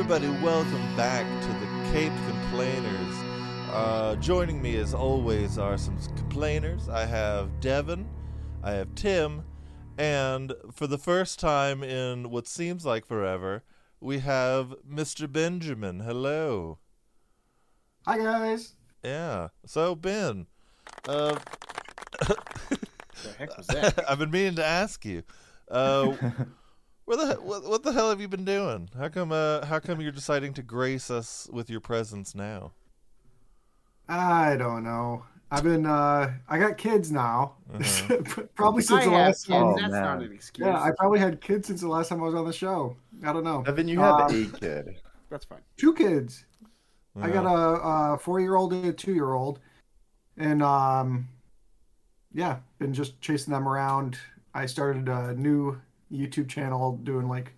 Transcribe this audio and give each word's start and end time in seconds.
everybody, 0.00 0.30
welcome 0.42 0.96
back 0.96 1.26
to 1.42 1.48
the 1.48 1.92
Caped 1.92 2.16
Complainers. 2.26 3.14
Uh, 3.70 4.16
joining 4.18 4.62
me 4.62 4.76
as 4.78 4.94
always 4.94 5.58
are 5.58 5.76
some 5.76 5.98
complainers. 6.16 6.88
I 6.88 7.04
have 7.04 7.60
Devin, 7.60 8.08
I 8.62 8.70
have 8.72 8.94
Tim, 8.94 9.44
and 9.98 10.54
for 10.72 10.86
the 10.86 10.96
first 10.96 11.38
time 11.38 11.82
in 11.82 12.30
what 12.30 12.48
seems 12.48 12.86
like 12.86 13.04
forever, 13.04 13.62
we 14.00 14.20
have 14.20 14.74
Mr. 14.90 15.30
Benjamin. 15.30 16.00
Hello. 16.00 16.78
Hi 18.06 18.16
guys. 18.16 18.76
Yeah. 19.04 19.48
So 19.66 19.94
Ben, 19.94 20.46
uh, 21.06 21.38
The 23.22 23.32
heck 23.38 23.54
was 23.54 23.66
that? 23.66 24.02
I've 24.10 24.18
been 24.18 24.30
meaning 24.30 24.54
to 24.54 24.64
ask 24.64 25.04
you, 25.04 25.24
uh, 25.70 26.14
where 27.04 27.16
the 27.16 27.34
what, 27.40 27.64
what 27.64 27.82
the 27.82 27.92
hell 27.92 28.10
have 28.10 28.20
you 28.20 28.28
been 28.28 28.44
doing? 28.44 28.88
How 28.96 29.08
come 29.08 29.32
uh, 29.32 29.64
how 29.66 29.78
come 29.78 30.00
you're 30.00 30.12
deciding 30.12 30.54
to 30.54 30.62
grace 30.62 31.10
us 31.10 31.48
with 31.52 31.70
your 31.70 31.80
presence 31.80 32.34
now? 32.34 32.72
I 34.08 34.56
don't 34.56 34.82
know. 34.84 35.24
I've 35.52 35.64
been 35.64 35.84
uh 35.86 36.32
I 36.48 36.58
got 36.58 36.78
kids 36.78 37.10
now. 37.10 37.56
Uh-huh. 37.72 38.16
probably 38.54 38.82
since 38.82 39.02
I 39.02 39.04
the 39.06 39.10
last 39.10 39.46
kids. 39.46 39.56
Oh, 39.60 39.74
That's 39.76 39.92
man. 39.92 40.02
not 40.02 40.22
an 40.22 40.32
excuse. 40.32 40.66
Yeah, 40.66 40.80
I 40.80 40.90
probably 40.96 41.18
had 41.18 41.40
kids 41.40 41.66
since 41.66 41.80
the 41.80 41.88
last 41.88 42.08
time 42.08 42.22
I 42.22 42.26
was 42.26 42.34
on 42.34 42.44
the 42.44 42.52
show. 42.52 42.96
I 43.24 43.32
don't 43.32 43.44
know. 43.44 43.64
Evan, 43.66 43.88
you 43.88 43.98
have 44.00 44.20
Uh, 44.20 44.26
a 44.26 44.44
kid. 44.58 45.00
That's 45.30 45.44
fine. 45.44 45.60
Two 45.76 45.94
kids. 45.94 46.44
I 47.20 47.28
got 47.28 47.44
a, 47.44 48.14
a 48.14 48.18
four-year-old 48.18 48.72
and 48.72 48.86
a 48.86 48.92
two-year-old, 48.92 49.58
and 50.38 50.62
um, 50.62 51.28
yeah, 52.32 52.58
been 52.78 52.94
just 52.94 53.20
chasing 53.20 53.52
them 53.52 53.68
around. 53.68 54.16
I 54.54 54.66
started 54.66 55.08
a 55.08 55.34
new 55.34 55.80
YouTube 56.12 56.48
channel 56.48 56.96
doing 56.98 57.28
like 57.28 57.52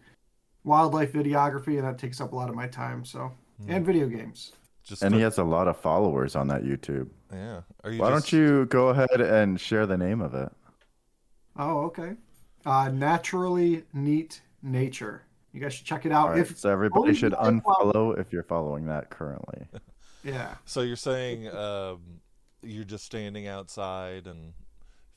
wildlife 0.65 1.13
videography, 1.13 1.79
and 1.79 1.85
that 1.85 1.99
takes 1.99 2.21
up 2.21 2.33
a 2.33 2.37
lot 2.37 2.49
of 2.49 2.55
my 2.55 2.67
time. 2.69 3.05
So, 3.05 3.33
Hmm. 3.63 3.71
and 3.71 3.87
video 3.87 4.07
games. 4.09 4.53
just 4.85 5.03
And 5.03 5.13
for- 5.13 5.17
he 5.19 5.23
has 5.23 5.39
a 5.39 5.45
lot 5.45 5.69
of 5.69 5.77
followers 5.77 6.35
on 6.35 6.49
that 6.49 6.63
YouTube. 6.65 7.09
yeah. 7.33 7.61
Are 7.85 7.91
you 7.93 8.01
Why 8.01 8.11
just- 8.11 8.31
don't 8.31 8.39
you 8.41 8.67
go 8.67 8.89
ahead 8.89 9.21
and 9.21 9.61
share 9.61 9.87
the 9.87 9.97
name 9.97 10.21
of 10.21 10.35
it? 10.35 10.51
Oh, 11.57 11.83
okay. 11.85 12.17
Uh, 12.67 12.89
naturally 12.89 13.85
neat 13.93 14.43
nature. 14.61 15.23
You 15.53 15.61
guys 15.61 15.75
should 15.75 15.87
check 15.87 16.05
it 16.05 16.11
out. 16.13 16.29
All 16.29 16.31
right, 16.31 16.41
If 16.41 16.59
so 16.59 16.69
everybody 16.71 17.15
should 17.15 17.33
if 17.33 17.39
you 17.39 17.45
unfollow 17.61 18.19
if 18.19 18.33
you're 18.33 18.43
following 18.43 18.87
that 18.87 19.09
currently. 19.11 19.69
yeah, 20.25 20.57
So 20.65 20.81
you're 20.81 20.97
saying 20.97 21.47
um, 21.55 22.01
you're 22.63 22.83
just 22.85 23.05
standing 23.05 23.47
outside 23.47 24.27
and 24.27 24.53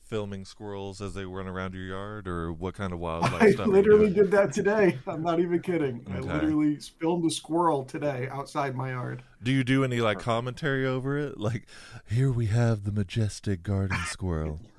filming 0.06 0.44
squirrels 0.44 1.00
as 1.00 1.14
they 1.14 1.24
run 1.24 1.46
around 1.46 1.74
your 1.74 1.84
yard, 1.84 2.28
or 2.28 2.52
what 2.52 2.74
kind 2.74 2.92
of 2.92 2.98
wildlife 3.00 3.42
I 3.42 3.50
stuff? 3.50 3.66
are 3.66 3.70
you 3.70 3.72
literally 3.74 4.10
did 4.10 4.30
that 4.30 4.52
today. 4.52 4.98
I'm 5.06 5.22
not 5.22 5.40
even 5.40 5.60
kidding. 5.60 6.06
I 6.10 6.20
literally 6.20 6.76
filmed 6.76 7.24
a 7.26 7.30
squirrel 7.30 7.84
today 7.84 8.28
outside 8.30 8.74
my 8.76 8.90
yard. 8.90 9.22
Do 9.42 9.52
you 9.52 9.64
do 9.64 9.84
any 9.84 10.00
like 10.00 10.18
commentary 10.18 10.86
over 10.86 11.18
it? 11.18 11.38
Like, 11.38 11.66
here 12.08 12.30
we 12.30 12.46
have 12.46 12.84
the 12.84 12.92
majestic 12.92 13.62
garden 13.62 13.98
squirrel. 14.06 14.60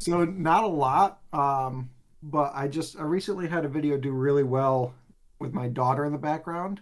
So 0.00 0.24
not 0.24 0.62
a 0.62 0.68
lot, 0.68 1.18
um, 1.32 1.90
but 2.22 2.52
I 2.54 2.68
just 2.68 2.98
I 2.98 3.02
recently 3.02 3.48
had 3.48 3.64
a 3.64 3.68
video 3.68 3.96
do 3.96 4.12
really 4.12 4.44
well 4.44 4.94
with 5.40 5.52
my 5.52 5.66
daughter 5.68 6.04
in 6.04 6.12
the 6.12 6.18
background, 6.18 6.80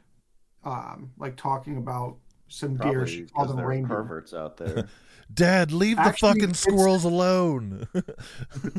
um, 0.64 1.12
like 1.19 1.36
talking 1.36 1.78
about 1.78 2.17
some 2.48 2.77
deer. 2.77 3.06
She 3.06 3.25
called 3.25 3.50
them 3.50 3.61
reindeer. 3.61 3.97
perverts 3.97 4.34
out 4.34 4.56
there. 4.56 4.86
Dad, 5.34 5.72
leave 5.72 5.97
the 5.97 6.12
fucking 6.12 6.55
squirrels 6.55 7.05
alone. 7.05 7.89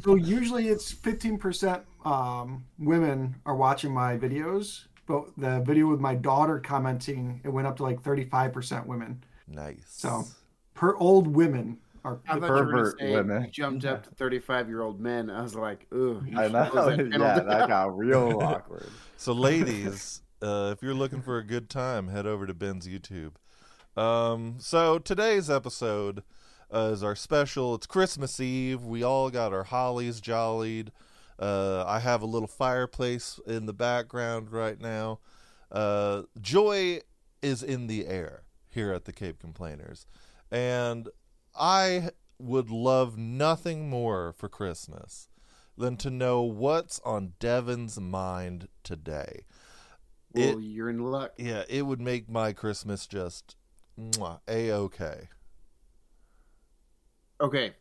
So 0.04 0.16
usually 0.16 0.70
it's 0.70 0.94
15% 0.94 1.84
um, 2.06 2.64
women 2.80 3.36
are 3.46 3.56
watching 3.56 3.94
my 3.94 4.18
videos, 4.18 4.86
but 5.06 5.26
the 5.38 5.60
video 5.60 5.88
with 5.88 6.00
my 6.00 6.16
daughter 6.16 6.60
commenting, 6.60 7.42
it 7.44 7.50
went 7.50 7.68
up 7.68 7.76
to 7.78 7.84
like 7.84 8.02
35% 8.02 8.86
women. 8.86 9.24
nice. 9.48 9.84
So 9.88 10.24
per 10.74 10.96
old 10.96 11.28
women 11.28 11.80
are. 12.06 12.20
I 12.28 12.40
thought 12.40 12.46
you 12.48 12.52
were 12.54 12.66
pervert 12.66 13.00
say 13.00 13.12
women. 13.14 13.50
jumped 13.52 13.86
up 13.86 14.04
to 14.04 14.10
35 14.12 14.70
year 14.70 14.82
old 14.82 15.00
men. 15.02 15.30
I 15.30 15.42
was 15.42 15.56
like, 15.56 15.86
ooh. 15.94 16.24
I 16.36 16.48
know. 16.48 16.70
that 16.72 16.72
channel 16.72 17.12
Yeah, 17.20 17.40
that 17.40 17.68
got 17.68 17.98
real 17.98 18.40
awkward. 18.42 18.90
So, 19.18 19.34
ladies, 19.34 20.22
uh, 20.42 20.74
if 20.74 20.82
you're 20.82 20.94
looking 20.94 21.22
for 21.22 21.38
a 21.40 21.44
good 21.44 21.70
time, 21.70 22.08
head 22.08 22.26
over 22.26 22.48
to 22.48 22.54
Ben's 22.54 22.88
YouTube. 22.88 23.34
Um, 23.98 24.58
so 24.60 25.00
today's 25.00 25.50
episode 25.50 26.22
uh, 26.72 26.92
is 26.94 27.04
our 27.04 27.16
special. 27.16 27.74
It's 27.74 27.88
Christmas 27.88 28.40
Eve. 28.40 28.84
We 28.84 29.02
all 29.02 29.32
got 29.32 29.54
our 29.54 29.64
hollies 29.64 30.22
jollied. 30.22 30.92
Uh, 31.40 31.84
I 31.86 32.00
have 32.00 32.22
a 32.22 32.28
little 32.28 32.48
fireplace 32.48 33.40
in 33.48 33.66
the 33.66 33.74
background 33.74 34.52
right 34.52 34.80
now. 34.80 35.20
Uh, 35.72 36.24
joy 36.40 37.02
is 37.42 37.64
in 37.64 37.88
the 37.88 38.06
air 38.06 38.44
here 38.70 38.94
at 38.94 39.06
the 39.06 39.14
Caped 39.14 39.40
Complainers, 39.40 40.06
and 40.52 41.10
I 41.56 42.12
would 42.38 42.70
love 42.70 43.18
nothing 43.18 43.90
more 43.90 44.32
for 44.32 44.48
Christmas 44.48 45.28
than 45.76 45.98
to 45.98 46.12
know 46.12 46.44
what's 46.44 47.00
on 47.00 47.34
Devin's 47.40 48.00
mind 48.00 48.68
today. 48.84 49.46
Well, 50.34 50.60
you're 50.60 50.90
in 50.90 51.00
luck. 51.00 51.34
Yeah, 51.38 51.64
it 51.68 51.84
would 51.84 52.02
make 52.02 52.30
my 52.30 52.54
Christmas 52.54 53.08
just 53.08 53.56
a 54.48 54.72
okay. 54.72 55.28
Okay. 57.40 57.74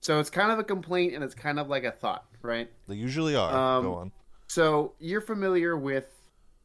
So 0.00 0.18
it's 0.18 0.30
kind 0.30 0.50
of 0.50 0.58
a 0.58 0.64
complaint 0.64 1.14
and 1.14 1.22
it's 1.22 1.34
kind 1.34 1.58
of 1.58 1.68
like 1.68 1.84
a 1.84 1.90
thought, 1.90 2.24
right? 2.42 2.70
They 2.88 2.94
usually 2.94 3.36
are. 3.36 3.54
Um, 3.54 3.84
Go 3.84 3.94
on. 3.94 4.12
So 4.46 4.94
you're 4.98 5.20
familiar 5.20 5.76
with 5.76 6.06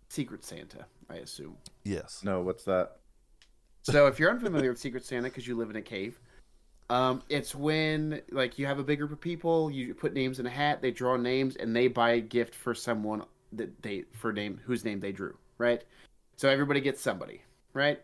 Secret 0.09 0.43
Santa, 0.43 0.85
I 1.09 1.15
assume. 1.15 1.57
Yes. 1.83 2.21
No, 2.23 2.41
what's 2.41 2.63
that? 2.63 2.97
So 3.83 4.07
if 4.07 4.19
you're 4.19 4.31
unfamiliar 4.31 4.71
with 4.71 4.79
Secret 4.79 5.05
Santa 5.05 5.23
because 5.23 5.47
you 5.47 5.55
live 5.55 5.69
in 5.69 5.75
a 5.75 5.81
cave, 5.81 6.19
um, 6.89 7.21
it's 7.29 7.53
when 7.53 8.21
like 8.31 8.57
you 8.57 8.65
have 8.65 8.79
a 8.79 8.83
big 8.83 8.99
group 8.99 9.11
of 9.11 9.21
people, 9.21 9.69
you 9.69 9.93
put 9.93 10.13
names 10.13 10.39
in 10.39 10.45
a 10.45 10.49
hat, 10.49 10.81
they 10.81 10.91
draw 10.91 11.17
names, 11.17 11.55
and 11.55 11.75
they 11.75 11.87
buy 11.87 12.11
a 12.11 12.21
gift 12.21 12.55
for 12.55 12.73
someone 12.73 13.23
that 13.51 13.81
they 13.81 14.05
for 14.13 14.33
name 14.33 14.59
whose 14.65 14.83
name 14.85 14.99
they 14.99 15.11
drew, 15.11 15.37
right? 15.57 15.83
So 16.37 16.49
everybody 16.49 16.81
gets 16.81 17.01
somebody, 17.01 17.41
right? 17.73 18.01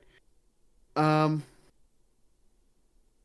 Um, 0.95 1.43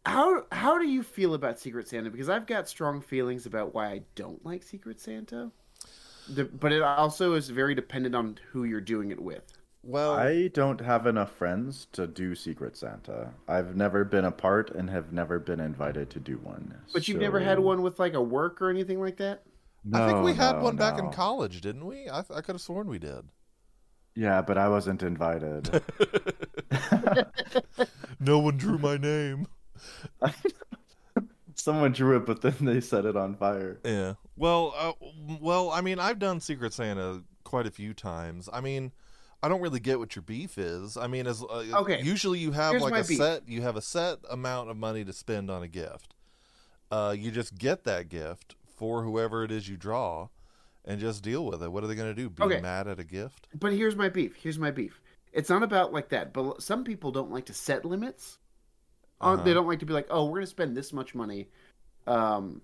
how 0.04 0.44
how 0.52 0.78
do 0.78 0.86
you 0.86 1.02
feel 1.02 1.34
about 1.34 1.58
Secret 1.58 1.88
Santa? 1.88 2.10
Because 2.10 2.28
I've 2.28 2.46
got 2.46 2.68
strong 2.68 3.00
feelings 3.00 3.46
about 3.46 3.74
why 3.74 3.88
I 3.88 4.00
don't 4.14 4.44
like 4.44 4.62
Secret 4.62 5.00
Santa. 5.00 5.50
The, 6.28 6.44
but 6.44 6.72
it 6.72 6.82
also 6.82 7.34
is 7.34 7.50
very 7.50 7.74
dependent 7.74 8.14
on 8.14 8.38
who 8.50 8.64
you're 8.64 8.80
doing 8.80 9.10
it 9.10 9.20
with. 9.20 9.52
Well, 9.82 10.14
I 10.14 10.48
don't 10.48 10.80
have 10.80 11.06
enough 11.06 11.30
friends 11.30 11.86
to 11.92 12.08
do 12.08 12.34
Secret 12.34 12.76
Santa. 12.76 13.32
I've 13.46 13.76
never 13.76 14.04
been 14.04 14.24
a 14.24 14.32
part 14.32 14.70
and 14.70 14.90
have 14.90 15.12
never 15.12 15.38
been 15.38 15.60
invited 15.60 16.10
to 16.10 16.18
do 16.18 16.38
one. 16.38 16.74
But 16.92 17.06
you've 17.06 17.20
never 17.20 17.38
had 17.38 17.60
one 17.60 17.82
with 17.82 18.00
like 18.00 18.14
a 18.14 18.22
work 18.22 18.60
or 18.60 18.68
anything 18.68 19.00
like 19.00 19.16
that. 19.18 19.42
I 19.92 20.06
think 20.08 20.24
we 20.24 20.34
had 20.34 20.56
no, 20.56 20.64
one 20.64 20.76
back 20.76 20.98
in 20.98 21.10
college, 21.10 21.60
didn't 21.60 21.86
we? 21.86 22.08
I, 22.08 22.18
I 22.18 22.40
could 22.40 22.54
have 22.54 22.60
sworn 22.60 22.88
we 22.88 22.98
did. 22.98 23.28
Yeah, 24.16 24.42
but 24.42 24.58
I 24.58 24.68
wasn't 24.68 25.02
invited. 25.02 25.70
no 28.26 28.38
one 28.40 28.56
drew 28.56 28.76
my 28.78 28.96
name. 28.96 29.46
Someone 31.54 31.92
drew 31.92 32.16
it, 32.16 32.26
but 32.26 32.42
then 32.42 32.54
they 32.60 32.80
set 32.80 33.06
it 33.06 33.16
on 33.16 33.34
fire. 33.34 33.80
Yeah. 33.84 34.14
Well, 34.36 34.74
uh, 34.76 34.92
well, 35.40 35.70
I 35.70 35.80
mean, 35.80 35.98
I've 35.98 36.18
done 36.18 36.40
Secret 36.40 36.72
Santa 36.74 37.22
quite 37.44 37.66
a 37.66 37.70
few 37.70 37.94
times. 37.94 38.48
I 38.52 38.60
mean, 38.60 38.92
I 39.42 39.48
don't 39.48 39.62
really 39.62 39.80
get 39.80 39.98
what 39.98 40.14
your 40.14 40.22
beef 40.22 40.58
is. 40.58 40.96
I 40.98 41.06
mean, 41.06 41.26
as 41.26 41.42
uh, 41.42 41.64
Okay. 41.72 42.02
usually 42.02 42.38
you 42.40 42.52
have 42.52 42.72
Here's 42.72 42.82
like 42.82 43.04
a 43.04 43.08
beef. 43.08 43.16
set, 43.16 43.48
you 43.48 43.62
have 43.62 43.76
a 43.76 43.80
set 43.80 44.18
amount 44.30 44.68
of 44.70 44.76
money 44.76 45.04
to 45.04 45.12
spend 45.12 45.50
on 45.50 45.62
a 45.62 45.68
gift. 45.68 46.14
Uh, 46.90 47.14
you 47.18 47.30
just 47.30 47.56
get 47.56 47.84
that 47.84 48.08
gift 48.08 48.54
for 48.76 49.02
whoever 49.02 49.42
it 49.42 49.50
is 49.50 49.68
you 49.68 49.76
draw, 49.78 50.28
and 50.84 51.00
just 51.00 51.22
deal 51.22 51.44
with 51.46 51.62
it. 51.62 51.72
What 51.72 51.82
are 51.82 51.86
they 51.86 51.94
going 51.94 52.14
to 52.14 52.22
do? 52.22 52.28
Be 52.28 52.42
Okay. 52.42 52.60
mad 52.60 52.86
at 52.86 53.00
a 53.00 53.04
gift? 53.04 53.48
But 53.58 53.72
here's 53.72 53.96
my 53.96 54.08
beef. 54.10 54.36
Here's 54.36 54.58
my 54.58 54.70
beef. 54.70 55.00
It's 55.36 55.50
not 55.50 55.62
about 55.62 55.92
like 55.92 56.08
that. 56.08 56.32
But 56.32 56.62
some 56.62 56.82
people 56.82 57.12
don't 57.12 57.30
like 57.30 57.44
to 57.46 57.52
set 57.52 57.84
limits. 57.84 58.38
Uh-huh. 59.20 59.42
They 59.42 59.52
don't 59.54 59.68
like 59.68 59.78
to 59.80 59.86
be 59.86 59.92
like, 59.92 60.06
oh, 60.10 60.24
we're 60.24 60.38
gonna 60.38 60.46
spend 60.46 60.76
this 60.76 60.92
much 60.92 61.14
money. 61.14 61.48
Um, 62.06 62.62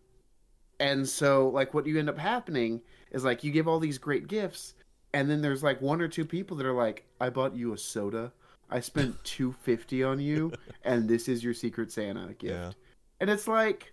and 0.80 1.06
so 1.08 1.48
like 1.48 1.74
what 1.74 1.86
you 1.86 1.98
end 1.98 2.08
up 2.08 2.18
happening 2.18 2.80
is 3.10 3.24
like 3.24 3.44
you 3.44 3.52
give 3.52 3.68
all 3.68 3.78
these 3.78 3.98
great 3.98 4.26
gifts, 4.26 4.74
and 5.12 5.30
then 5.30 5.42
there's 5.42 5.62
like 5.62 5.82
one 5.82 6.00
or 6.00 6.08
two 6.08 6.24
people 6.24 6.56
that 6.56 6.66
are 6.66 6.72
like, 6.72 7.04
I 7.20 7.28
bought 7.28 7.54
you 7.54 7.74
a 7.74 7.78
soda. 7.78 8.32
I 8.70 8.80
spent 8.80 9.16
two 9.24 9.52
fifty 9.60 10.02
on 10.02 10.18
you, 10.18 10.52
and 10.82 11.08
this 11.08 11.28
is 11.28 11.44
your 11.44 11.54
Secret 11.54 11.92
Santa 11.92 12.32
gift. 12.32 12.54
Yeah. 12.54 12.72
And 13.20 13.28
it's 13.28 13.46
like, 13.46 13.92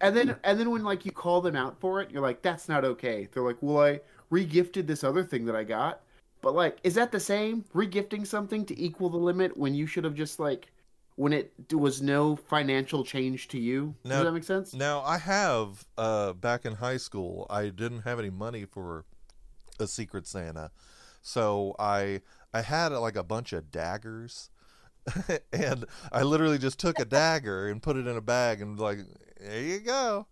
and 0.00 0.16
then 0.16 0.36
and 0.44 0.60
then 0.60 0.70
when 0.70 0.84
like 0.84 1.04
you 1.04 1.10
call 1.10 1.40
them 1.40 1.56
out 1.56 1.80
for 1.80 2.00
it, 2.00 2.12
you're 2.12 2.22
like, 2.22 2.40
that's 2.40 2.68
not 2.68 2.84
okay. 2.84 3.28
They're 3.32 3.42
like, 3.42 3.58
well, 3.60 3.82
I 3.82 4.00
regifted 4.30 4.86
this 4.86 5.02
other 5.02 5.24
thing 5.24 5.44
that 5.46 5.56
I 5.56 5.64
got, 5.64 6.02
but 6.44 6.54
like, 6.54 6.78
is 6.84 6.94
that 6.94 7.10
the 7.10 7.18
same? 7.20 7.64
Regifting 7.74 8.26
something 8.26 8.64
to 8.66 8.80
equal 8.80 9.10
the 9.10 9.16
limit 9.16 9.56
when 9.56 9.74
you 9.74 9.86
should 9.86 10.04
have 10.04 10.14
just 10.14 10.38
like, 10.38 10.70
when 11.16 11.32
it 11.32 11.52
was 11.72 12.02
no 12.02 12.36
financial 12.36 13.04
change 13.04 13.48
to 13.48 13.58
you. 13.58 13.94
Now- 14.04 14.16
Does 14.16 14.24
that 14.24 14.32
make 14.32 14.44
sense? 14.44 14.74
Now 14.74 15.00
I 15.02 15.18
have 15.18 15.86
uh, 15.96 16.32
back 16.34 16.64
in 16.64 16.74
high 16.74 16.98
school. 16.98 17.46
I 17.50 17.70
didn't 17.70 18.02
have 18.02 18.18
any 18.18 18.30
money 18.30 18.64
for 18.64 19.04
a 19.80 19.86
Secret 19.86 20.26
Santa, 20.26 20.70
So 21.22 21.74
I 21.78 22.20
I 22.52 22.60
had 22.60 22.92
like 22.92 23.16
a 23.16 23.24
bunch 23.24 23.52
of 23.52 23.70
daggers, 23.72 24.50
and 25.52 25.84
I 26.12 26.22
literally 26.22 26.58
just 26.58 26.78
took 26.78 27.00
a 27.00 27.04
dagger 27.04 27.68
and 27.68 27.82
put 27.82 27.96
it 27.96 28.06
in 28.06 28.16
a 28.16 28.20
bag 28.20 28.60
and 28.60 28.78
like 28.78 28.98
there 29.40 29.62
you 29.62 29.80
go. 29.80 30.26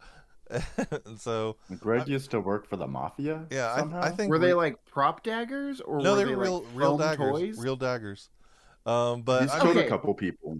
And 1.06 1.20
so 1.20 1.56
Greg 1.78 2.08
used 2.08 2.30
to 2.32 2.40
work 2.40 2.68
for 2.68 2.76
the 2.76 2.86
mafia. 2.86 3.46
yeah, 3.50 3.76
somehow? 3.76 4.00
I, 4.00 4.06
I 4.06 4.10
think 4.10 4.30
Were 4.30 4.38
they 4.38 4.54
like 4.54 4.84
prop 4.84 5.22
daggers 5.22 5.80
or 5.80 6.00
no, 6.00 6.12
were 6.12 6.16
they 6.18 6.24
they 6.24 6.34
were 6.34 6.42
real 6.42 6.60
like 6.60 6.68
real 6.74 6.98
daggers, 6.98 7.30
toys? 7.30 7.58
real 7.58 7.76
daggers. 7.76 8.30
Um, 8.84 9.22
but 9.22 9.42
he's 9.42 9.52
killed 9.52 9.76
mean, 9.76 9.86
a 9.86 9.88
couple 9.88 10.12
people. 10.14 10.58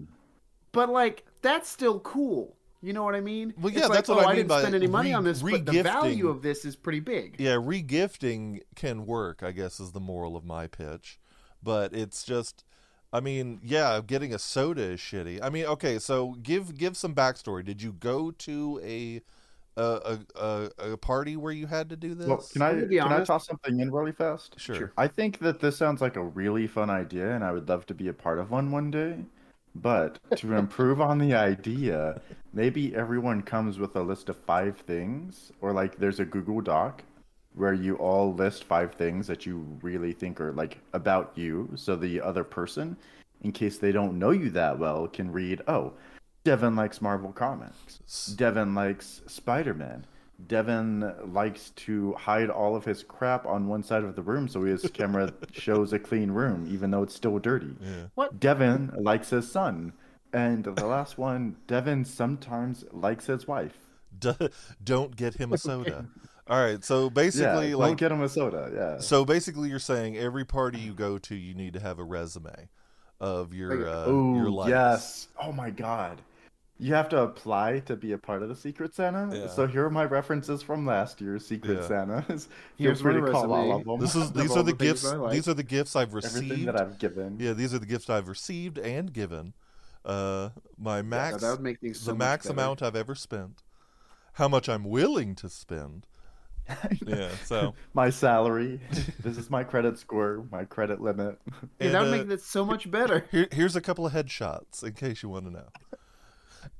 But 0.71 0.89
like 0.89 1.25
that's 1.41 1.69
still 1.69 1.99
cool. 1.99 2.55
You 2.81 2.91
know 2.91 3.03
what 3.03 3.15
I 3.15 3.21
mean? 3.21 3.53
Well, 3.57 3.69
It's 3.69 3.77
yeah, 3.77 3.87
like, 3.87 3.95
that's 3.95 4.09
what 4.09 4.19
oh, 4.19 4.27
I 4.27 4.27
mean 4.27 4.35
didn't 4.37 4.49
by 4.49 4.59
spend 4.59 4.75
any 4.75 4.87
money 4.87 5.09
re- 5.09 5.13
on 5.13 5.23
this, 5.23 5.41
but 5.41 5.65
the 5.65 5.83
value 5.83 6.27
of 6.27 6.41
this 6.41 6.65
is 6.65 6.75
pretty 6.75 6.99
big. 6.99 7.37
yeah, 7.39 7.51
regifting 7.53 8.59
can 8.75 9.05
work. 9.05 9.41
I 9.41 9.53
guess 9.53 9.79
is 9.79 9.93
the 9.93 10.01
moral 10.01 10.35
of 10.35 10.43
my 10.43 10.67
pitch, 10.67 11.19
but 11.61 11.93
it's 11.93 12.23
just. 12.23 12.65
I 13.13 13.19
mean, 13.19 13.59
yeah, 13.63 14.01
getting 14.05 14.33
a 14.33 14.39
soda 14.39 14.81
is 14.81 14.99
shitty. 14.99 15.39
I 15.39 15.49
mean, 15.51 15.65
okay, 15.65 15.99
so 15.99 16.31
give 16.41 16.75
give 16.75 16.97
some 16.97 17.13
backstory. 17.13 17.63
Did 17.63 17.81
you 17.81 17.93
go 17.93 18.31
to 18.31 18.81
a 18.83 19.21
a 19.77 20.17
a, 20.35 20.39
a, 20.39 20.91
a 20.93 20.97
party 20.97 21.35
where 21.35 21.53
you 21.53 21.67
had 21.67 21.89
to 21.89 21.95
do 21.95 22.13
this? 22.15 22.27
Well, 22.27 22.45
can 22.51 22.61
I 22.61 22.69
I'm 22.69 22.87
be 22.87 22.97
can 22.97 23.11
I 23.11 23.15
honest. 23.15 23.27
toss 23.27 23.47
something 23.47 23.79
in 23.79 23.91
really 23.91 24.11
fast? 24.11 24.59
Sure. 24.59 24.75
Sure. 24.75 24.93
I 24.97 25.07
think 25.07 25.39
that 25.39 25.59
this 25.59 25.77
sounds 25.77 26.01
like 26.01 26.15
a 26.15 26.23
really 26.23 26.67
fun 26.67 26.89
idea, 26.89 27.33
and 27.33 27.43
I 27.43 27.51
would 27.51 27.69
love 27.69 27.85
to 27.87 27.93
be 27.93 28.07
a 28.07 28.13
part 28.13 28.39
of 28.39 28.51
one 28.51 28.71
one 28.71 28.91
day. 28.91 29.17
But 29.75 30.19
to 30.37 30.53
improve 30.57 31.01
on 31.01 31.17
the 31.17 31.33
idea, 31.33 32.21
maybe 32.53 32.95
everyone 32.95 33.41
comes 33.41 33.79
with 33.79 33.95
a 33.95 34.01
list 34.01 34.29
of 34.29 34.37
five 34.37 34.77
things, 34.77 35.51
or 35.61 35.73
like 35.73 35.97
there's 35.97 36.19
a 36.19 36.25
Google 36.25 36.61
Doc 36.61 37.03
where 37.55 37.73
you 37.73 37.95
all 37.97 38.33
list 38.33 38.63
five 38.63 38.93
things 38.93 39.27
that 39.27 39.45
you 39.45 39.65
really 39.81 40.11
think 40.11 40.41
are 40.41 40.51
like 40.53 40.79
about 40.93 41.31
you, 41.35 41.69
so 41.75 41.95
the 41.95 42.19
other 42.21 42.43
person, 42.43 42.97
in 43.41 43.51
case 43.51 43.77
they 43.77 43.91
don't 43.91 44.17
know 44.17 44.31
you 44.31 44.49
that 44.51 44.77
well, 44.77 45.07
can 45.07 45.31
read, 45.31 45.61
oh, 45.67 45.93
Devin 46.43 46.75
likes 46.75 47.01
Marvel 47.01 47.31
Comics. 47.31 48.27
Devin 48.35 48.75
likes 48.75 49.21
Spider 49.27 49.73
Man. 49.73 50.05
Devin 50.47 51.13
likes 51.31 51.69
to 51.71 52.13
hide 52.13 52.49
all 52.49 52.75
of 52.75 52.83
his 52.83 53.03
crap 53.03 53.45
on 53.45 53.67
one 53.67 53.81
side 53.83 54.03
of 54.03 54.15
the 54.15 54.21
room 54.21 54.47
so 54.47 54.63
his 54.63 54.81
camera 54.93 55.31
shows 55.53 55.93
a 55.93 55.99
clean 55.99 56.31
room, 56.31 56.67
even 56.69 56.91
though 56.91 57.03
it's 57.03 57.15
still 57.15 57.39
dirty. 57.39 57.75
Yeah. 57.79 58.07
What? 58.15 58.39
Devin 58.39 58.91
likes 58.97 59.29
his 59.29 59.49
son. 59.49 59.93
And 60.33 60.63
the 60.63 60.85
last 60.85 61.17
one, 61.17 61.57
Devin 61.67 62.05
sometimes 62.05 62.83
likes 62.91 63.27
his 63.27 63.47
wife. 63.47 63.77
D- 64.17 64.33
don't 64.83 65.15
get 65.15 65.35
him 65.35 65.53
a 65.53 65.57
soda. 65.57 66.07
All 66.47 66.59
right, 66.61 66.83
so 66.83 67.09
basically, 67.09 67.69
yeah, 67.69 67.75
like, 67.75 67.89
don't 67.91 67.99
get 67.99 68.11
him 68.11 68.21
a 68.21 68.27
soda. 68.27 68.69
Yeah. 68.73 68.97
so 68.99 69.23
basically, 69.23 69.69
you're 69.69 69.79
saying 69.79 70.17
every 70.17 70.43
party 70.43 70.79
you 70.79 70.93
go 70.93 71.17
to, 71.19 71.35
you 71.35 71.53
need 71.53 71.73
to 71.73 71.79
have 71.79 71.99
a 71.99 72.03
resume 72.03 72.67
of 73.21 73.53
your 73.53 73.75
Like, 73.75 73.87
uh, 73.87 74.03
oh 74.07 74.35
your 74.35 74.49
life. 74.49 74.69
yes. 74.69 75.27
Oh 75.41 75.51
my 75.53 75.69
god. 75.69 76.19
You 76.83 76.93
have 76.95 77.07
to 77.09 77.21
apply 77.21 77.79
to 77.85 77.95
be 77.95 78.11
a 78.11 78.17
part 78.17 78.43
of 78.43 78.49
the 78.49 78.55
Secret 78.55 78.93
Santa. 78.93 79.29
Yeah. 79.33 79.47
So 79.47 79.67
here 79.67 79.85
are 79.85 79.89
my 79.89 80.03
references 80.03 80.61
from 80.61 80.85
last 80.85 81.21
year's 81.21 81.45
Secret 81.45 81.79
Yeah. 81.81 81.87
Santas. 81.87 82.45
Feel 82.77 82.87
Here's 82.87 83.01
free 83.01 83.13
my 83.19 83.25
to 83.27 83.31
call 83.31 83.53
all 83.53 83.77
of 83.77 83.85
them. 83.85 83.99
This 83.99 84.15
is 84.15 84.31
these 84.33 84.51
are 84.57 84.63
the 84.63 84.73
the 84.73 84.77
gifts. 84.85 85.03
Like. 85.13 85.31
These 85.31 85.47
are 85.47 85.53
the 85.53 85.63
gifts 85.63 85.95
I've 85.95 86.13
received. 86.13 86.35
everything 86.35 86.49
received. 86.49 86.67
that 86.67 86.81
I've 86.81 86.99
given. 86.99 87.37
Yeah, 87.39 87.53
these 87.53 87.73
are 87.73 87.79
the 87.79 87.85
gifts 87.85 88.09
I've 88.09 88.27
received 88.27 88.77
and 88.77 89.13
given. 89.13 89.53
Uh, 90.03 90.49
my 90.77 90.97
Yeah, 90.97 91.01
max, 91.03 91.41
that 91.41 91.51
would 91.51 91.61
make 91.61 91.79
things 91.79 92.01
so 92.01 92.11
the 92.11 92.17
max 92.17 92.47
better. 92.47 92.53
amount 92.59 92.81
I've 92.81 92.97
ever 92.97 93.15
spent, 93.15 93.63
how 94.33 94.49
much 94.49 94.67
I'm 94.67 94.83
willing 94.83 95.35
to 95.35 95.47
spend. 95.49 96.05
Yeah, 97.05 97.29
so 97.45 97.75
my 97.93 98.09
salary. 98.09 98.79
this 99.21 99.37
is 99.37 99.49
my 99.49 99.63
credit 99.63 99.97
score, 99.99 100.45
my 100.51 100.65
credit 100.65 101.01
limit. 101.01 101.37
Yeah, 101.79 101.91
that 101.91 102.01
would 102.01 102.07
uh, 102.09 102.11
make 102.17 102.27
this 102.27 102.43
so 102.45 102.65
much 102.65 102.89
better. 102.91 103.25
here, 103.31 103.47
here's 103.51 103.75
a 103.77 103.81
couple 103.81 104.05
of 104.05 104.11
headshots 104.13 104.83
in 104.83 104.93
case 104.93 105.23
you 105.23 105.29
want 105.29 105.45
to 105.45 105.51
know. 105.51 105.67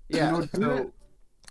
Yeah. 0.09 0.31
know, 0.31 0.41
so, 0.41 0.47
didn't- 0.59 0.93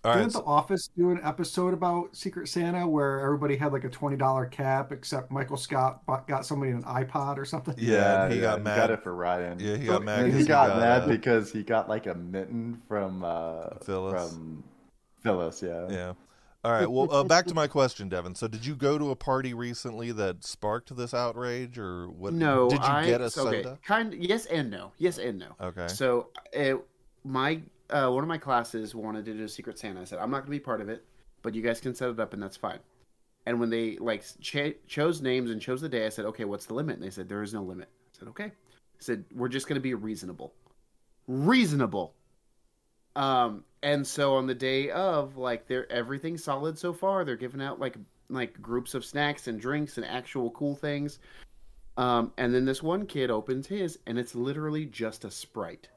right, 0.05 0.31
The 0.31 0.43
Office 0.43 0.88
do 0.96 1.11
an 1.11 1.20
episode 1.23 1.75
about 1.75 2.14
Secret 2.17 2.49
Santa 2.49 2.87
where 2.87 3.20
everybody 3.20 3.56
had 3.56 3.73
like 3.73 3.84
a 3.84 3.88
twenty 3.88 4.17
dollar 4.17 4.46
cap, 4.46 4.90
except 4.93 5.31
Michael 5.31 5.56
Scott 5.56 6.05
bought, 6.06 6.26
got 6.29 6.44
somebody 6.44 6.73
an 6.73 6.82
iPod 6.82 7.38
or 7.38 7.44
something? 7.44 7.75
yeah, 7.79 8.25
and 8.25 8.32
he 8.32 8.40
got 8.40 8.58
He 8.58 8.64
mad. 8.64 8.76
got 8.76 8.90
it 8.90 9.02
for 9.02 9.14
Ryan. 9.14 9.58
Yeah, 9.61 9.76
he 9.76 9.87
So- 9.87 9.93
got 9.93 10.05
mad. 10.05 10.20
And 10.25 10.32
'cause 10.32 10.40
he 10.40 10.46
got 10.46 10.76
mad 10.79 11.02
uh, 11.02 11.06
because 11.08 11.52
he 11.52 11.62
got 11.62 11.88
like 11.88 12.06
a 12.06 12.14
mitten 12.14 12.82
from 12.88 13.23
uh 13.25 13.76
Phyllis. 13.84 14.32
from 14.32 14.64
Phyllis, 15.23 15.62
yeah. 15.62 15.87
Yeah. 15.88 16.12
All 16.64 16.70
right. 16.70 16.88
Well, 16.88 17.12
uh, 17.12 17.25
back 17.25 17.46
to 17.46 17.55
my 17.55 17.67
question, 17.67 18.08
Devin. 18.08 18.37
So, 18.37 18.46
did 18.46 18.64
you 18.64 18.76
go 18.76 18.96
to 18.96 19.11
a 19.11 19.17
party 19.17 19.52
recently 19.52 20.12
that 20.12 20.44
sparked 20.44 20.94
this 20.96 21.12
outrage, 21.12 21.76
or 21.76 22.08
what? 22.08 22.32
no, 22.35 22.69
Did 22.69 22.78
you 22.78 22.85
I, 22.87 23.05
get 23.06 23.20
a 23.20 23.25
okay, 23.25 23.31
soda? 23.31 23.78
Kind 23.85 24.14
yes 24.14 24.46
and 24.46 24.70
no. 24.70 24.93
Yes 24.99 25.19
and 25.19 25.40
no. 25.40 25.49
Okay. 25.61 25.88
So, 25.88 26.28
uh, 26.56 26.75
my 27.25 27.61
uh, 27.90 28.11
one 28.11 28.25
of 28.25 28.29
my 28.29 28.38
classes 28.38 28.94
wanted 28.94 29.25
to 29.25 29.34
do 29.34 29.44
a 29.44 29.49
Secret 29.49 29.79
Santa. 29.79 30.00
I 30.00 30.05
said, 30.05 30.19
I'm 30.19 30.31
not 30.31 30.38
going 30.38 30.46
to 30.46 30.50
be 30.50 30.61
part 30.61 30.81
of 30.81 30.88
it, 30.88 31.05
but 31.43 31.55
you 31.55 31.62
guys 31.62 31.81
can 31.81 31.94
set 31.94 32.11
it 32.11 32.20
up, 32.20 32.32
and 32.32 32.43
that's 32.43 32.56
fine. 32.56 32.79
And 33.46 33.58
when 33.58 33.70
they 33.70 33.96
like 33.99 34.25
ch- 34.40 34.76
chose 34.87 35.20
names 35.20 35.50
and 35.50 35.61
chose 35.61 35.81
the 35.81 35.88
day, 35.88 36.06
I 36.06 36.11
said, 36.11 36.25
okay, 36.26 36.44
what's 36.44 36.67
the 36.67 36.75
limit? 36.75 36.96
And 36.96 37.05
they 37.05 37.11
said, 37.11 37.29
there 37.29 37.43
is 37.43 37.52
no 37.52 37.62
limit. 37.62 37.88
I 38.14 38.19
said, 38.19 38.29
okay. 38.29 38.44
I 38.44 39.00
said, 39.00 39.25
we're 39.34 39.49
just 39.49 39.67
going 39.67 39.75
to 39.75 39.81
be 39.81 39.94
reasonable. 39.94 40.55
Reasonable. 41.26 42.14
Um, 43.17 43.64
and 43.82 44.06
so 44.06 44.37
on 44.37 44.46
the 44.46 44.55
day 44.55 44.90
of, 44.90 45.37
like, 45.37 45.67
they're 45.67 45.90
everything 45.90 46.38
solid 46.38 46.78
so 46.78 46.93
far. 46.93 47.25
They're 47.25 47.37
giving 47.37 47.61
out 47.61 47.81
like 47.81 47.96
like 48.31 48.62
groups 48.62 48.94
of 48.94 49.05
snacks 49.05 49.49
and 49.49 49.61
drinks 49.61 49.99
and 49.99 50.06
actual 50.06 50.50
cool 50.52 50.75
things. 50.75 51.19
Um, 51.99 52.32
and 52.38 52.55
then 52.55 52.64
this 52.64 52.82
one 52.82 53.05
kid 53.05 53.31
opens 53.31 53.67
his, 53.67 53.99
and 54.06 54.19
it's 54.19 54.35
literally 54.35 54.87
just 54.87 55.25
a 55.25 55.31
sprite. 55.31 55.88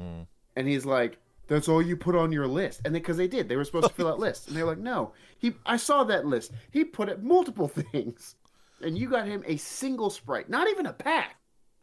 Mm. 0.00 0.26
And 0.56 0.68
he's 0.68 0.86
like, 0.86 1.18
"That's 1.52 1.68
all 1.68 1.82
you 1.82 1.96
put 1.96 2.14
on 2.16 2.32
your 2.32 2.46
list." 2.46 2.80
And 2.84 2.94
because 2.94 3.16
they, 3.16 3.28
did, 3.28 3.48
they 3.48 3.56
were 3.56 3.64
supposed 3.64 3.88
to 3.88 3.94
fill 3.94 4.08
out 4.08 4.18
lists, 4.18 4.48
and 4.48 4.56
they're 4.56 4.64
like, 4.64 4.78
"No, 4.78 5.12
he. 5.38 5.52
I 5.66 5.76
saw 5.76 6.04
that 6.04 6.26
list. 6.26 6.52
He 6.70 6.84
put 6.84 7.08
it 7.08 7.22
multiple 7.22 7.68
things, 7.92 8.34
and 8.82 8.96
you 8.98 9.08
got 9.08 9.26
him 9.26 9.42
a 9.46 9.56
single 9.56 10.10
sprite, 10.10 10.48
not 10.50 10.68
even 10.68 10.86
a 10.86 10.92
pack, 10.92 11.36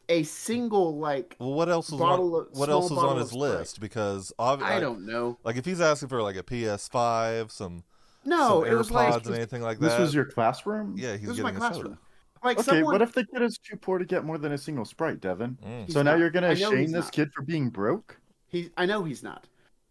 a 0.10 0.24
single 0.24 0.98
like. 0.98 1.36
Well, 1.40 1.54
what 1.54 1.70
else 1.70 1.92
was 1.92 2.00
Bottle 2.00 2.36
on, 2.36 2.42
of- 2.52 2.58
what 2.58 2.70
else 2.70 2.90
was 2.90 3.00
on 3.04 3.18
his 3.18 3.30
Sprite. 3.30 3.40
list? 3.42 3.80
Because 3.80 4.34
obvi- 4.40 4.64
I 4.64 4.80
don't 4.80 5.06
know. 5.06 5.38
like 5.44 5.56
if 5.58 5.66
he's 5.66 5.82
asking 5.82 6.10
for 6.10 6.22
like 6.22 6.36
a 6.36 6.44
PS5, 6.44 7.52
some 7.52 7.84
No, 8.26 8.64
some 8.64 8.72
it 8.72 8.76
was 8.76 8.90
AirPods 8.90 8.94
like 8.94 9.26
and 9.28 9.36
anything 9.36 9.62
like 9.62 9.80
that. 9.80 9.90
This 9.90 10.00
was 10.00 10.14
your 10.14 10.26
classroom? 10.26 10.96
yeah, 10.98 11.14
he's 11.14 11.22
this 11.22 11.30
was 11.30 11.40
my 11.40 11.50
getting 11.52 11.58
a 11.58 11.60
classroom. 11.70 11.86
soda. 11.86 11.98
Like 12.42 12.58
Okay, 12.60 12.66
someone, 12.68 12.94
what 12.94 13.02
if 13.02 13.12
the 13.12 13.26
kid 13.26 13.42
is 13.42 13.58
too 13.58 13.76
poor 13.76 13.98
to 14.00 14.06
get 14.06 14.24
more 14.24 14.38
than 14.38 14.54
a 14.54 14.58
single 14.58 14.86
Sprite, 14.86 15.20
Devin? 15.20 15.58
Mm. 15.62 15.86
He's 15.86 15.94
so 15.94 16.02
now 16.02 16.12
not. 16.12 16.20
you're 16.20 16.30
gonna 16.30 16.56
shame 16.56 16.92
this 16.92 17.06
not. 17.06 17.12
kid 17.12 17.30
for 17.36 17.42
being 17.42 17.70
broke? 17.70 18.18
he, 18.48 18.70
I 18.78 18.86
know 18.86 19.04
he's 19.04 19.22
not. 19.24 19.46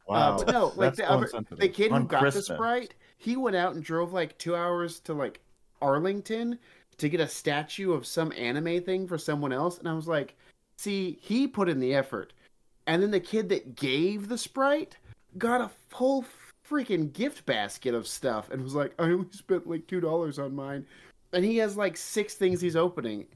Wow. 0.08 0.36
Uh, 0.36 0.38
but 0.38 0.52
no, 0.52 0.72
like 0.74 0.94
the 0.94 1.08
other, 1.08 1.30
the 1.50 1.68
kid 1.68 1.92
who 1.92 2.04
got 2.04 2.20
Christmas. 2.20 2.48
the 2.48 2.54
sprite, 2.54 2.94
he 3.18 3.36
went 3.36 3.56
out 3.56 3.74
and 3.74 3.84
drove 3.84 4.14
like 4.14 4.38
two 4.38 4.56
hours 4.56 5.00
to 5.00 5.12
like 5.12 5.40
Arlington 5.82 6.58
to 6.96 7.08
get 7.10 7.20
a 7.20 7.28
statue 7.28 7.92
of 7.92 8.06
some 8.06 8.32
anime 8.36 8.82
thing 8.82 9.06
for 9.06 9.18
someone 9.18 9.52
else, 9.52 9.78
and 9.78 9.86
I 9.86 9.92
was 9.92 10.08
like, 10.08 10.34
see, 10.78 11.18
he 11.20 11.46
put 11.46 11.68
in 11.68 11.78
the 11.78 11.94
effort, 11.94 12.32
and 12.86 13.02
then 13.02 13.10
the 13.10 13.20
kid 13.20 13.50
that 13.50 13.76
gave 13.76 14.28
the 14.28 14.38
sprite 14.38 14.96
got 15.36 15.60
a 15.60 15.70
whole 15.92 16.24
freaking 16.68 17.12
gift 17.12 17.44
basket 17.44 17.94
of 17.94 18.08
stuff, 18.08 18.50
and 18.50 18.62
was 18.62 18.74
like, 18.74 18.94
I 18.98 19.04
only 19.04 19.30
spent 19.32 19.68
like 19.68 19.86
two 19.86 20.00
dollars 20.00 20.38
on 20.38 20.54
mine, 20.54 20.86
and 21.34 21.44
he 21.44 21.58
has 21.58 21.76
like 21.76 21.98
six 21.98 22.34
things 22.34 22.62
he's 22.62 22.76
opening, 22.76 23.26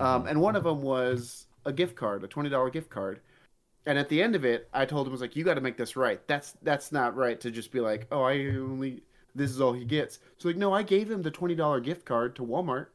um, 0.00 0.26
and 0.26 0.40
one 0.40 0.56
of 0.56 0.64
them 0.64 0.80
was 0.80 1.48
a 1.66 1.72
gift 1.72 1.96
card, 1.96 2.24
a 2.24 2.28
twenty 2.28 2.48
dollar 2.48 2.70
gift 2.70 2.88
card. 2.88 3.20
And 3.86 3.98
at 3.98 4.08
the 4.08 4.22
end 4.22 4.34
of 4.34 4.44
it, 4.44 4.68
I 4.72 4.84
told 4.84 5.06
him, 5.06 5.12
I 5.12 5.14
was 5.14 5.20
like, 5.20 5.34
you 5.36 5.44
got 5.44 5.54
to 5.54 5.60
make 5.60 5.76
this 5.76 5.96
right. 5.96 6.20
That's 6.26 6.54
that's 6.62 6.92
not 6.92 7.16
right 7.16 7.40
to 7.40 7.50
just 7.50 7.72
be 7.72 7.80
like, 7.80 8.06
oh, 8.10 8.22
I 8.22 8.46
only 8.48 9.02
this 9.34 9.50
is 9.50 9.60
all 9.60 9.72
he 9.72 9.84
gets. 9.84 10.18
So 10.38 10.48
like, 10.48 10.56
no, 10.56 10.72
I 10.72 10.82
gave 10.82 11.10
him 11.10 11.22
the 11.22 11.30
twenty 11.30 11.54
dollar 11.54 11.80
gift 11.80 12.04
card 12.04 12.36
to 12.36 12.42
Walmart, 12.44 12.86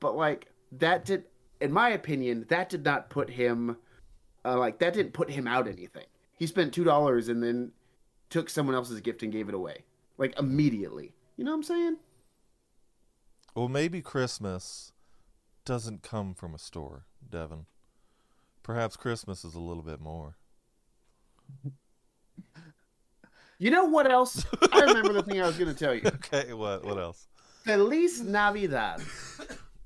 but 0.00 0.16
like 0.16 0.48
that 0.72 1.04
did, 1.04 1.24
in 1.60 1.72
my 1.72 1.90
opinion, 1.90 2.46
that 2.48 2.68
did 2.68 2.84
not 2.84 3.10
put 3.10 3.30
him, 3.30 3.76
uh, 4.44 4.58
like 4.58 4.78
that 4.78 4.94
didn't 4.94 5.12
put 5.12 5.30
him 5.30 5.46
out 5.46 5.66
anything. 5.66 6.06
He 6.38 6.46
spent 6.46 6.72
two 6.72 6.84
dollars 6.84 7.28
and 7.28 7.42
then 7.42 7.72
took 8.30 8.50
someone 8.50 8.74
else's 8.74 9.00
gift 9.00 9.22
and 9.22 9.32
gave 9.32 9.48
it 9.48 9.54
away, 9.54 9.84
like 10.18 10.38
immediately. 10.38 11.14
You 11.36 11.44
know 11.44 11.50
what 11.50 11.58
I'm 11.58 11.62
saying? 11.64 11.96
Well, 13.54 13.68
maybe 13.68 14.02
Christmas 14.02 14.92
doesn't 15.64 16.02
come 16.02 16.34
from 16.34 16.54
a 16.54 16.58
store, 16.58 17.06
Devin. 17.28 17.66
Perhaps 18.66 18.96
Christmas 18.96 19.44
is 19.44 19.54
a 19.54 19.60
little 19.60 19.84
bit 19.84 20.00
more. 20.00 20.34
You 23.58 23.70
know 23.70 23.84
what 23.84 24.10
else? 24.10 24.44
I 24.72 24.80
remember 24.80 25.12
the 25.12 25.22
thing 25.22 25.40
I 25.40 25.46
was 25.46 25.56
going 25.56 25.72
to 25.72 25.78
tell 25.78 25.94
you. 25.94 26.02
Okay, 26.06 26.52
what 26.52 26.84
what 26.84 26.98
else? 26.98 27.28
Feliz 27.62 28.20
Navidad. 28.22 29.00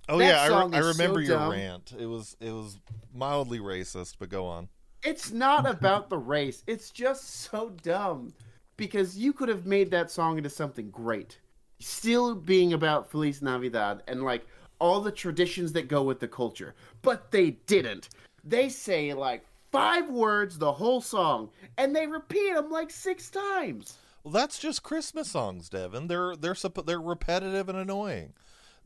Oh 0.09 0.17
That 0.17 0.25
yeah, 0.25 0.41
I, 0.41 0.65
re- 0.65 0.73
I 0.73 0.79
is 0.79 0.97
so 0.97 1.03
remember 1.03 1.21
your 1.21 1.37
dumb. 1.37 1.51
rant. 1.51 1.93
It 1.99 2.07
was 2.07 2.39
it 2.41 2.53
was 2.53 2.79
mildly 3.13 3.59
racist, 3.59 4.15
but 4.19 4.31
go 4.31 4.47
on. 4.47 4.71
It's 5.05 5.31
not 5.31 5.69
about 5.69 6.09
the 6.09 6.17
race. 6.19 6.63
It's 6.67 6.89
just 6.91 7.29
so 7.29 7.75
dumb 7.83 8.33
because 8.79 9.19
you 9.19 9.35
could 9.35 9.51
have 9.51 9.67
made 9.67 9.91
that 9.91 10.11
song 10.11 10.39
into 10.39 10.49
something 10.49 10.91
great. 10.91 11.39
Still 11.81 12.35
being 12.35 12.73
about 12.73 13.11
Feliz 13.11 13.43
Navidad 13.43 14.03
and 14.09 14.23
like, 14.23 14.47
all 14.79 15.03
the 15.03 15.13
traditions 15.13 15.75
that 15.75 15.87
go 15.89 16.03
with 16.03 16.19
the 16.19 16.29
culture. 16.29 16.75
But 17.03 17.31
they 17.31 17.51
didn't. 17.67 18.09
They 18.45 18.69
say 18.69 19.13
like 19.15 19.45
five 19.73 20.09
words 20.11 20.59
the 20.59 20.73
whole 20.73 21.01
song, 21.01 21.51
and 21.79 21.95
they 21.95 22.07
repeat 22.07 22.55
them 22.55 22.71
like 22.71 22.91
six 22.91 23.31
times. 23.31 23.97
Well, 24.25 24.33
that's 24.33 24.59
just 24.59 24.83
Christmas 24.83 25.31
songs, 25.31 25.69
Devin. 25.69 26.07
They're 26.09 26.37
they're 26.37 26.57
they're 26.85 27.01
repetitive 27.01 27.69
and 27.69 27.79
annoying. 27.79 28.33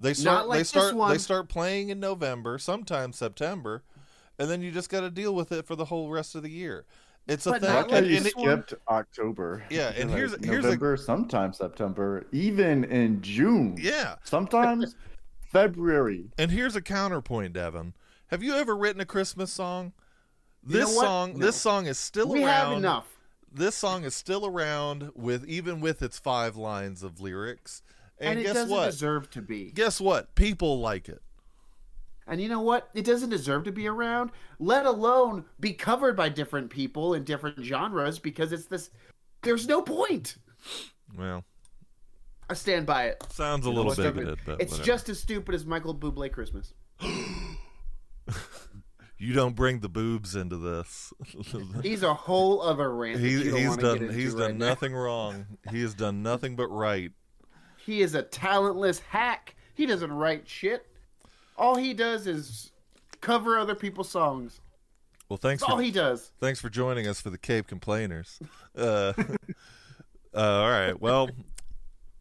They 0.00 0.11
Not 0.11 0.16
start 0.16 0.49
like 0.49 0.58
they 0.58 0.64
start 0.64 0.94
one. 0.94 1.12
they 1.12 1.18
start 1.18 1.49
playing 1.49 1.88
in 1.90 2.00
November, 2.00 2.58
sometimes 2.58 3.16
September, 3.16 3.82
and 4.38 4.50
then 4.50 4.61
you 4.62 4.70
just 4.70 4.90
got 4.90 5.00
to 5.00 5.11
deal 5.11 5.34
with 5.34 5.52
it 5.52 5.66
for 5.66 5.76
the 5.76 5.87
whole 5.87 6.11
rest 6.11 6.34
of 6.34 6.42
the 6.42 6.50
year. 6.50 6.84
It's 7.26 7.46
a 7.46 7.52
But 7.52 7.62
thing. 7.62 7.70
not 7.70 7.82
Like 7.84 7.90
how 7.90 7.96
and- 7.99 8.06
you 8.06 8.16
and 8.18 8.26
it- 8.26 8.32
skipped 8.32 8.75
October. 8.88 9.64
Yeah, 9.70 9.92
and 9.96 10.11
Like 10.11 10.18
here's- 10.18 10.34
here's 10.44 10.64
a- 10.64 10.68
November, 10.68 10.96
sometimes 10.99 11.56
September, 11.56 12.26
even 12.32 12.84
in 12.84 13.23
June. 13.23 13.76
yeah, 13.80 14.16
Sometimes 14.25 14.94
February. 15.54 16.30
and 16.37 16.50
here's 16.50 16.76
a 16.76 16.82
counterpoint, 16.82 17.52
Devin. 17.54 17.94
Have 18.28 18.42
you 18.42 18.54
ever 18.54 18.76
written 18.76 19.00
a 19.00 19.06
Christmas 19.06 19.52
song? 19.52 19.92
You 20.66 20.78
know 20.80 20.87
This 20.87 20.96
song, 20.96 21.38
No. 21.38 21.46
this 21.46 21.56
song 21.56 21.87
is 21.87 21.99
still 21.99 22.28
we 22.28 22.42
around. 22.44 22.68
We 22.68 22.75
have 22.75 22.78
enough. 22.78 23.06
This 23.52 23.75
song 23.76 24.04
is 24.04 24.14
still 24.16 24.44
around 24.46 25.12
with 25.14 25.46
even 25.46 25.80
with 25.80 26.02
its 26.02 26.18
five 26.18 26.56
lines 26.56 27.02
of 27.02 27.20
lyrics. 27.20 27.82
And, 28.18 28.30
And, 28.30 28.40
it 28.40 28.42
guess 28.44 28.54
doesn't 28.54 28.70
what? 28.70 28.87
deserve 28.87 29.30
to 29.30 29.42
be. 29.42 29.70
Guess 29.73 30.00
what? 30.00 30.34
People 30.34 30.80
like 30.80 31.08
it. 31.08 31.23
And 32.26 32.40
you 32.40 32.49
know 32.49 32.61
what? 32.62 32.88
It 32.94 33.04
doesn't 33.04 33.30
deserve 33.30 33.64
to 33.64 33.73
be 33.73 33.87
around, 33.87 34.30
let 34.58 34.87
alone 34.87 35.44
be 35.61 35.73
covered 35.75 36.16
by 36.16 36.30
different 36.30 36.70
people 36.70 37.14
in 37.14 37.23
different 37.23 37.62
genres 37.62 38.18
because 38.18 38.50
it's 38.52 38.66
this. 38.66 38.90
There's 39.42 39.68
no 39.68 39.82
point. 39.82 40.37
Well, 41.16 41.44
I 42.48 42.54
stand 42.54 42.86
by 42.86 43.06
it. 43.06 43.24
sounds 43.30 43.66
a 43.66 43.68
You 43.70 43.74
know 43.74 43.80
little 43.82 43.92
stupid? 43.92 44.14
bigoted, 44.16 44.38
but 44.44 44.60
It's 44.60 44.72
whatever. 44.72 44.86
just 44.86 45.08
as 45.08 45.20
stupid 45.20 45.54
as 45.54 45.64
Michael 45.64 45.94
Bublé 45.94 46.30
Christmas. 46.30 46.74
you 49.18 49.32
don't 49.32 49.54
bring 49.54 49.80
the 49.80 49.88
boobs 49.88 50.34
into 50.36 50.56
this. 50.56 51.12
He's 51.82 52.02
a 52.02 52.12
whole 52.14 52.60
other 52.62 52.94
rant. 52.94 53.20
he, 53.20 53.30
you 53.30 53.50
don't 53.50 53.60
he's 53.60 53.76
done 53.76 54.08
he's 54.12 54.32
right 54.34 54.48
done 54.48 54.58
now. 54.58 54.66
nothing 54.68 54.94
wrong. 54.94 55.46
He 55.70 55.80
has 55.82 55.94
done 55.94 56.22
nothing 56.22 56.56
but 56.56 56.66
right. 56.68 57.12
He 57.78 58.00
is 58.02 58.14
a 58.14 58.22
talentless 58.22 58.98
hack. 59.00 59.54
He 59.74 59.86
doesn't 59.86 60.12
write 60.12 60.48
shit. 60.48 60.86
All 61.56 61.76
he 61.76 61.94
does 61.94 62.26
is 62.26 62.72
cover 63.20 63.58
other 63.58 63.74
people's 63.74 64.08
songs. 64.10 64.60
Well, 65.28 65.36
thanks 65.38 65.62
That's 65.62 65.72
all 65.72 65.78
he 65.78 65.90
does. 65.90 66.32
thanks 66.40 66.60
for 66.60 66.68
joining 66.68 67.06
us 67.06 67.20
for 67.20 67.30
the 67.30 67.38
Caped 67.38 67.68
Complainers. 67.68 68.38
Uh, 68.76 69.12
uh, 70.34 70.36
all 70.36 70.70
right. 70.70 71.00
Well, 71.00 71.28
you- 71.28 71.44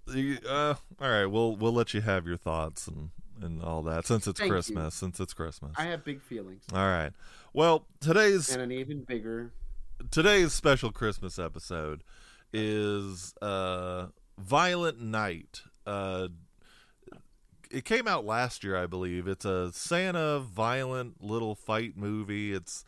uh, 0.07 0.75
all 1.01 1.09
right. 1.09 1.25
We'll 1.25 1.55
we'll 1.55 1.73
let 1.73 1.93
you 1.93 2.01
have 2.01 2.25
your 2.27 2.37
thoughts 2.37 2.87
and 2.87 3.09
and 3.41 3.61
all 3.63 3.81
that 3.83 4.05
since 4.05 4.27
it's 4.27 4.39
Thank 4.39 4.49
you. 4.49 4.53
Christmas. 4.55 4.95
Since 4.95 5.19
it's 5.19 5.33
Christmas. 5.33 5.73
I 5.77 5.85
have 5.85 6.03
big 6.03 6.21
feelings. 6.21 6.63
All 6.73 6.79
right. 6.87 7.11
Well, 7.53 7.85
today's 7.99 8.49
And 8.49 8.61
an 8.61 8.71
even 8.71 9.03
bigger. 9.03 9.51
today's 10.11 10.53
special 10.53 10.91
Christmas 10.91 11.37
episode 11.39 12.03
is 12.51 13.33
uh 13.41 14.07
Violent 14.37 14.99
Night. 15.01 15.61
Uh 15.85 16.29
it 17.71 17.85
came 17.85 18.07
out 18.07 18.23
last 18.23 18.63
year, 18.63 18.77
I 18.77 18.85
believe. 18.85 19.27
It's 19.27 19.45
a 19.45 19.71
Santa 19.73 20.39
violent 20.39 21.23
little 21.23 21.55
fight 21.55 21.97
movie. 21.97 22.53
It's 22.53 22.85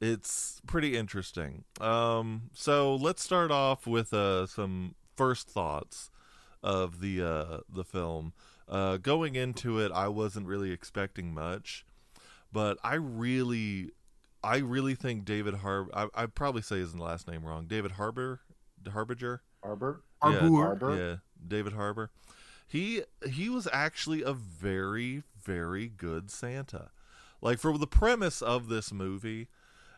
it's 0.00 0.60
pretty 0.66 0.96
interesting. 0.96 1.64
Um 1.80 2.50
so 2.52 2.94
let's 2.94 3.22
start 3.22 3.50
off 3.50 3.86
with 3.86 4.12
uh 4.12 4.46
some 4.46 4.94
first 5.16 5.48
thoughts 5.48 6.10
of 6.62 7.00
the 7.00 7.22
uh 7.22 7.58
the 7.68 7.84
film. 7.84 8.32
Uh 8.68 8.96
going 8.96 9.34
into 9.34 9.78
it, 9.78 9.90
I 9.92 10.08
wasn't 10.08 10.46
really 10.46 10.70
expecting 10.70 11.34
much, 11.34 11.84
but 12.52 12.78
I 12.82 12.94
really 12.94 13.90
I 14.42 14.58
really 14.58 14.94
think 14.94 15.24
David 15.24 15.54
Har 15.54 15.86
I 15.92 16.08
I 16.14 16.26
probably 16.26 16.62
say 16.62 16.78
his 16.78 16.94
last 16.94 17.28
name 17.28 17.44
wrong. 17.44 17.66
David 17.66 17.92
Harbour 17.92 18.40
Harbinger? 18.88 19.42
Arbor? 19.62 20.02
Yeah, 20.24 20.38
Harbour. 20.38 20.66
Arbor? 20.66 20.96
Yeah, 20.96 21.16
David 21.46 21.72
Harbour. 21.74 22.10
He 22.66 23.02
he 23.28 23.48
was 23.48 23.68
actually 23.72 24.22
a 24.22 24.32
very 24.32 25.22
very 25.42 25.88
good 25.88 26.30
Santa. 26.30 26.90
Like 27.40 27.58
for 27.58 27.76
the 27.78 27.86
premise 27.86 28.42
of 28.42 28.68
this 28.68 28.92
movie, 28.92 29.48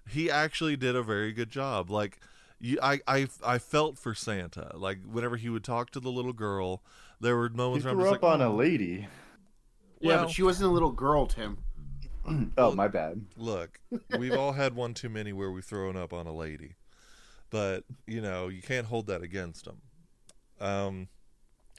he 0.08 0.30
actually 0.30 0.76
did 0.76 0.96
a 0.96 1.02
very 1.02 1.32
good 1.32 1.50
job. 1.50 1.90
Like 1.90 2.18
you, 2.62 2.78
I 2.82 3.00
I 3.06 3.26
I 3.44 3.58
felt 3.58 3.98
for 3.98 4.14
Santa. 4.14 4.70
Like 4.74 5.00
whenever 5.04 5.36
he 5.36 5.50
would 5.50 5.64
talk 5.64 5.90
to 5.90 6.00
the 6.00 6.10
little 6.10 6.32
girl, 6.32 6.82
there 7.20 7.36
were 7.36 7.48
He 7.50 7.54
moments 7.56 7.84
where 7.84 7.92
I'm 7.92 7.98
grew 7.98 8.06
up 8.08 8.22
like, 8.22 8.32
on 8.32 8.40
a 8.40 8.48
"Oh." 8.50 8.54
lady. 8.54 9.08
Yeah, 10.00 10.08
Well- 10.16 10.24
but 10.24 10.30
she 10.32 10.42
wasn't 10.42 10.70
a 10.70 10.72
little 10.72 10.92
girl, 10.92 11.26
Tim. 11.26 11.58
Oh, 12.56 12.72
my 12.72 12.86
bad. 12.86 13.26
Look, 13.36 13.80
we've 14.16 14.34
all 14.36 14.52
had 14.52 14.74
one 14.76 14.94
too 14.94 15.08
many 15.08 15.32
where 15.32 15.50
we've 15.50 15.64
thrown 15.64 15.96
up 15.96 16.12
on 16.12 16.28
a 16.28 16.32
lady, 16.32 16.76
but 17.50 17.82
you 18.06 18.20
know 18.20 18.46
you 18.46 18.62
can't 18.62 18.86
hold 18.86 19.08
that 19.08 19.22
against 19.22 19.64
them. 19.64 19.82
Um, 20.60 21.08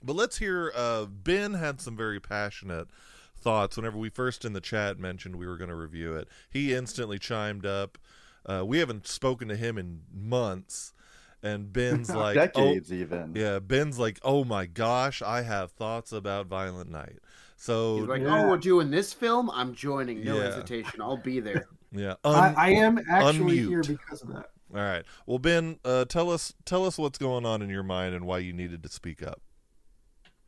but 0.03 0.17
let's 0.17 0.37
hear. 0.39 0.73
Uh, 0.75 1.05
ben 1.05 1.53
had 1.53 1.79
some 1.79 1.95
very 1.95 2.19
passionate 2.19 2.89
thoughts 3.37 3.77
whenever 3.77 3.97
we 3.97 4.09
first 4.09 4.43
in 4.43 4.51
the 4.53 4.59
chat 4.61 4.99
mentioned 4.99 5.37
we 5.37 5.47
were 5.47 5.57
going 5.57 5.69
to 5.69 5.75
review 5.75 6.13
it. 6.15 6.27
He 6.49 6.73
instantly 6.73 7.19
chimed 7.19 7.65
up. 7.65 7.97
Uh, 8.45 8.63
we 8.65 8.79
haven't 8.79 9.07
spoken 9.07 9.47
to 9.47 9.55
him 9.55 9.77
in 9.77 10.01
months, 10.13 10.93
and 11.41 11.71
Ben's 11.71 12.09
like, 12.15 12.35
Decades, 12.35 12.91
"Oh, 12.91 12.95
even. 12.95 13.35
yeah." 13.35 13.59
Ben's 13.59 13.97
like, 13.99 14.19
"Oh 14.23 14.43
my 14.43 14.65
gosh, 14.65 15.21
I 15.21 15.41
have 15.43 15.71
thoughts 15.71 16.11
about 16.11 16.47
Violent 16.47 16.89
Night." 16.91 17.19
So 17.55 17.99
He's 17.99 18.07
like, 18.07 18.21
Yeah. 18.21 18.45
oh, 18.45 18.49
we're 18.49 18.57
doing 18.57 18.91
this 18.91 19.13
film? 19.13 19.49
I'm 19.51 19.73
joining. 19.73 20.23
No 20.25 20.35
Yeah. 20.35 20.43
hesitation. 20.43 21.01
I'll 21.01 21.15
be 21.17 21.39
there. 21.39 21.67
yeah, 21.93 22.15
I, 22.25 22.53
I 22.57 22.69
am 22.71 22.99
actually 23.09 23.57
unmute. 23.57 23.67
here 23.67 23.83
because 23.83 24.21
of 24.21 24.27
that. 24.29 24.49
All 24.73 24.81
right. 24.81 25.05
Well, 25.25 25.39
Ben, 25.39 25.79
uh, 25.85 26.05
tell 26.05 26.29
us 26.31 26.53
tell 26.65 26.85
us 26.85 26.97
what's 26.97 27.17
going 27.17 27.45
on 27.45 27.61
in 27.61 27.69
your 27.69 27.83
mind 27.83 28.15
and 28.15 28.25
why 28.25 28.39
you 28.39 28.51
needed 28.51 28.83
to 28.83 28.89
speak 28.89 29.21
up. 29.23 29.39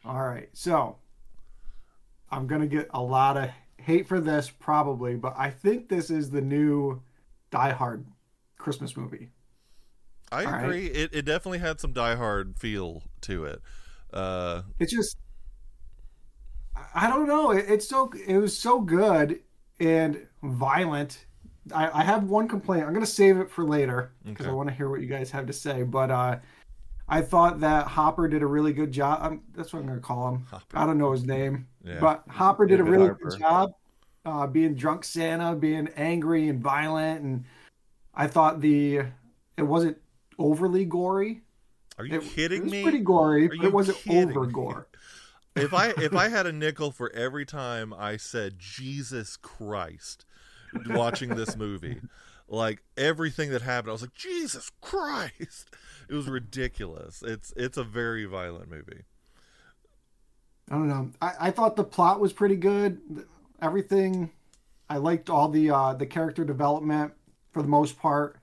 All 0.04 0.22
right, 0.22 0.50
so 0.54 0.98
I'm 2.32 2.48
gonna 2.48 2.68
get 2.68 2.88
a 2.94 3.02
lot 3.02 3.38
of 3.38 3.50
hate 3.78 4.08
for 4.08 4.20
this 4.20 4.50
probably, 4.50 5.16
but 5.16 5.34
I 5.38 5.50
think 5.50 5.90
this 5.90 6.10
is 6.10 6.30
the 6.30 6.42
new 6.42 7.02
Die 7.56 7.72
Hard 7.72 8.06
Christmas 8.58 8.96
movie. 8.98 9.30
I 10.32 10.44
All 10.46 10.52
right. 10.52 10.64
agree. 10.64 10.86
It 10.88 11.14
it 11.14 11.22
definitely 11.26 11.60
had 11.60 11.80
some 11.80 11.94
Die 11.94 12.16
Hard 12.16 12.58
feel 12.58 13.04
to 13.22 13.46
it. 13.46 13.62
Uh, 14.14 14.64
It's 14.80 14.92
just 14.92 15.18
I- 16.94 17.08
don't 17.08 17.28
know. 17.28 17.52
It, 17.52 17.66
it's 17.70 17.88
so 17.88 18.12
it 18.28 18.38
was 18.38 18.58
so 18.58 18.82
good 18.82 19.40
and 19.80 20.28
violent. 20.44 21.26
I, 21.74 22.02
I 22.02 22.04
have 22.04 22.24
one 22.26 22.48
complaint. 22.48 22.86
I'm 22.86 22.94
gonna 22.94 23.06
save 23.06 23.38
it 23.38 23.50
for 23.50 23.64
later 23.64 24.12
because 24.24 24.46
Okay. 24.46 24.52
I 24.52 24.54
want 24.56 24.70
to 24.70 24.76
hear 24.76 24.90
what 24.90 25.02
you 25.02 25.08
guys 25.08 25.32
have 25.32 25.46
to 25.48 25.54
say. 25.54 25.84
But 25.84 26.12
uh, 26.12 26.38
I 27.08 27.22
thought 27.22 27.60
that 27.62 27.88
Hopper 27.88 28.28
did 28.28 28.42
a 28.44 28.48
really 28.48 28.74
good 28.74 28.92
job. 28.92 29.20
Um 29.24 29.42
that's 29.56 29.74
what 29.74 29.80
I'm 29.80 29.88
gonna 29.88 30.00
call 30.00 30.30
him. 30.30 30.46
Hopper. 30.50 30.78
I 30.78 30.86
don't 30.86 30.98
know 30.98 31.12
his 31.12 31.24
name, 31.24 31.68
Yeah. 31.84 32.00
but 32.00 32.24
Hopper 32.30 32.66
did 32.66 32.80
a 32.80 32.84
really 32.84 33.08
Harper. 33.08 33.30
good 33.30 33.40
job. 33.40 33.72
Uh, 34.26 34.48
being 34.48 34.74
drunk 34.76 35.04
Santa, 35.04 35.56
being 35.56 35.88
angry 35.96 36.50
and 36.50 36.60
violent, 36.62 37.22
and 37.24 37.46
I 38.16 38.28
thought 38.28 38.62
the 38.62 39.00
it 39.58 39.64
wasn't 39.64 39.98
overly 40.40 40.86
gory. 40.86 41.44
are 41.98 42.06
you 42.06 42.16
It, 42.16 42.22
kidding 42.22 42.62
it 42.62 42.64
was 42.64 42.72
me? 42.72 42.82
pretty 42.82 43.00
gory, 43.00 43.50
Are 43.50 43.56
but 43.56 43.66
it 43.66 43.74
wasn't 43.74 44.00
over 44.08 44.46
gore. 44.48 44.88
if 45.56 45.74
I 45.74 45.90
if 45.98 46.16
I 46.16 46.30
had 46.30 46.46
a 46.46 46.52
nickel 46.54 46.92
for 46.92 47.12
every 47.14 47.46
time 47.46 47.94
I 47.94 48.18
said 48.18 48.60
Jesus 48.60 49.38
Christ 49.38 50.26
watching 50.86 51.36
this 51.36 51.56
movie, 51.56 52.02
like 52.48 52.84
everything 52.98 53.52
that 53.52 53.62
happened, 53.62 53.90
I 53.90 53.94
was 53.94 54.02
like 54.02 54.14
Jesus 54.14 54.72
Christ. 54.82 55.70
It 56.10 56.14
was 56.16 56.28
ridiculous. 56.28 57.24
It's 57.26 57.54
it's 57.56 57.78
a 57.78 57.84
very 57.84 58.26
violent 58.26 58.70
movie. 58.70 59.04
I 60.70 60.74
don't 60.76 60.88
know. 60.88 61.12
I, 61.22 61.34
I 61.42 61.52
thought 61.52 61.76
the 61.76 61.84
plot 61.84 62.20
was 62.20 62.34
pretty 62.34 62.56
good. 62.56 63.26
Everything, 63.62 64.32
I 64.90 64.98
liked 64.98 65.30
all 65.30 65.50
the 65.50 65.70
uh, 65.72 65.94
the 65.94 66.06
character 66.06 66.44
development 66.46 67.14
for 67.52 67.62
the 67.62 67.68
most 67.68 67.98
part, 67.98 68.38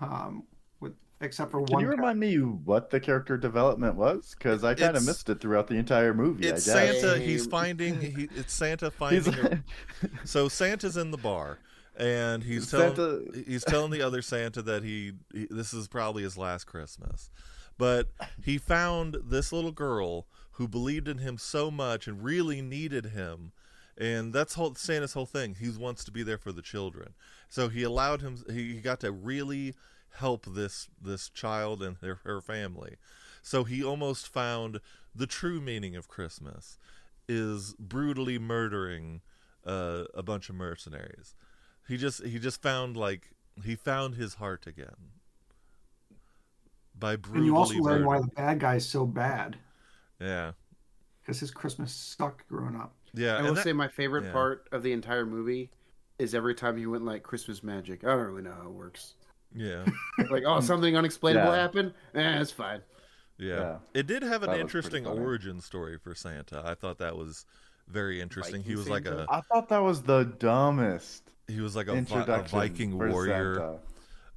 um, 0.00 0.44
with 0.80 0.94
except 1.20 1.50
for 1.50 1.62
Can 1.64 1.74
one. 1.74 1.82
you 1.84 1.88
remind 1.90 2.18
me 2.20 2.36
what 2.38 2.90
the 2.90 3.00
character 3.00 3.36
development 3.36 3.94
was? 3.94 4.34
Because 4.36 4.64
I 4.64 4.74
kind 4.74 4.96
of 4.96 5.04
missed 5.06 5.28
it 5.30 5.40
throughout 5.40 5.68
the 5.68 5.74
entire 5.76 6.12
movie. 6.14 6.46
It's 6.48 6.68
I 6.68 6.86
guess. 6.86 7.00
Santa. 7.00 7.18
He's 7.18 7.46
finding. 7.46 8.00
He, 8.00 8.28
it's 8.36 8.52
Santa 8.52 8.86
He's 9.10 9.26
finding. 9.28 9.34
a- 9.44 9.62
So 10.24 10.48
Santa's 10.48 10.96
in 10.96 11.10
the 11.12 11.16
bar, 11.18 11.58
and 11.96 12.42
he's 12.42 12.70
telling 12.70 12.94
Santa- 12.96 13.42
he's 13.46 13.64
telling 13.64 13.90
the 13.92 14.02
other 14.02 14.22
Santa 14.22 14.60
that 14.62 14.82
he, 14.82 15.12
he 15.32 15.46
this 15.50 15.72
is 15.72 15.88
probably 15.88 16.22
his 16.24 16.36
last 16.36 16.64
Christmas, 16.64 17.30
but 17.78 18.08
he 18.44 18.58
found 18.58 19.16
this 19.24 19.52
little 19.52 19.72
girl 19.72 20.26
who 20.52 20.66
believed 20.66 21.06
in 21.06 21.18
him 21.18 21.38
so 21.38 21.70
much 21.70 22.08
and 22.08 22.24
really 22.24 22.60
needed 22.60 23.06
him, 23.06 23.52
and 23.98 24.32
that's 24.32 24.54
whole 24.54 24.74
Santa's 24.74 25.12
whole 25.12 25.26
thing. 25.26 25.56
He 25.58 25.68
wants 25.70 26.04
to 26.04 26.12
be 26.12 26.22
there 26.22 26.38
for 26.38 26.52
the 26.52 26.62
children, 26.62 27.14
so 27.48 27.68
he 27.68 27.82
allowed 27.82 28.22
him. 28.22 28.42
He, 28.48 28.74
he 28.74 28.80
got 28.80 29.00
to 29.00 29.10
really 29.12 29.74
help 30.16 30.46
this 30.46 30.88
this 31.00 31.28
child 31.28 31.82
and 31.82 31.96
her, 32.00 32.20
her 32.24 32.40
family. 32.40 32.96
So 33.42 33.64
he 33.64 33.82
almost 33.82 34.28
found 34.28 34.80
the 35.14 35.26
true 35.26 35.60
meaning 35.60 35.96
of 35.96 36.08
Christmas 36.08 36.78
is 37.28 37.74
brutally 37.78 38.38
murdering 38.38 39.20
uh, 39.66 40.04
a 40.14 40.22
bunch 40.22 40.48
of 40.48 40.54
mercenaries. 40.54 41.34
He 41.88 41.96
just 41.96 42.24
he 42.24 42.38
just 42.38 42.62
found 42.62 42.96
like 42.96 43.30
he 43.64 43.74
found 43.74 44.14
his 44.14 44.34
heart 44.34 44.66
again 44.66 45.12
by 46.96 47.16
brutally 47.16 47.38
And 47.38 47.46
you 47.46 47.56
also 47.56 47.78
learn 47.78 48.04
why 48.04 48.20
the 48.20 48.28
bad 48.28 48.60
guy's 48.60 48.86
so 48.86 49.06
bad 49.06 49.56
yeah 50.20 50.52
because 51.28 51.40
his 51.40 51.50
Christmas 51.50 51.92
sucked 51.92 52.48
growing 52.48 52.74
up. 52.74 52.94
Yeah 53.14 53.36
I 53.36 53.42
will 53.42 53.54
that- 53.54 53.64
say 53.64 53.72
my 53.72 53.88
favorite 53.88 54.24
yeah. 54.24 54.32
part 54.32 54.68
of 54.72 54.82
the 54.82 54.92
entire 54.92 55.26
movie 55.26 55.70
is 56.18 56.34
every 56.34 56.54
time 56.54 56.76
he 56.76 56.86
went 56.86 57.04
like 57.04 57.22
Christmas 57.22 57.62
magic. 57.62 58.02
I 58.04 58.08
don't 58.08 58.18
really 58.26 58.42
know 58.42 58.52
how 58.60 58.66
it 58.68 58.72
works. 58.72 59.14
yeah 59.54 59.84
Like, 60.30 60.42
oh, 60.46 60.60
something 60.60 60.96
unexplainable 60.96 61.52
Yeah. 61.52 61.56
happened. 61.60 61.94
Eh, 62.14 62.40
it's 62.40 62.50
fine. 62.50 62.82
Yeah. 63.38 63.54
Yeah. 63.54 63.76
It 63.94 64.06
did 64.08 64.22
have 64.24 64.42
an 64.42 64.50
That 64.50 64.58
interesting 64.60 65.06
origin 65.06 65.60
story 65.60 65.96
for 65.96 66.14
Santa. 66.14 66.60
I 66.64 66.74
thought 66.74 66.98
that 66.98 67.16
was 67.16 67.46
very 67.86 68.20
interesting. 68.20 68.62
he 68.62 68.74
Viking 68.74 68.78
was 68.78 68.88
like 68.88 69.04
a 69.06 69.18
Santa? 69.18 69.26
I 69.30 69.40
thought 69.42 69.68
that 69.68 69.82
was 69.82 70.02
the 70.02 70.24
dumbest 70.40 71.22
he 71.46 71.60
was 71.60 71.74
like 71.76 71.86
a, 71.88 72.00
vi- 72.02 72.24
a 72.26 72.42
Viking 72.42 72.98
warrior. 72.98 73.78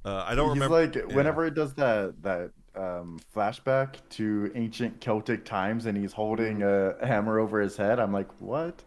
Uh, 0.04 0.24
I 0.26 0.34
don't 0.34 0.54
He's 0.56 0.62
remember. 0.62 0.80
like 0.80 0.94
yeah. 0.94 1.14
whenever 1.16 1.44
it 1.46 1.54
does 1.54 1.74
that 1.74 2.14
that 2.22 2.50
um, 2.74 3.18
flashback 3.34 3.96
to 4.10 4.50
ancient 4.54 5.00
Celtic 5.00 5.44
times, 5.44 5.86
and 5.86 5.96
he's 5.96 6.12
holding 6.12 6.62
a 6.62 6.94
hammer 7.06 7.38
over 7.38 7.60
his 7.60 7.76
head. 7.76 7.98
I'm 8.00 8.12
like, 8.12 8.28
what? 8.40 8.82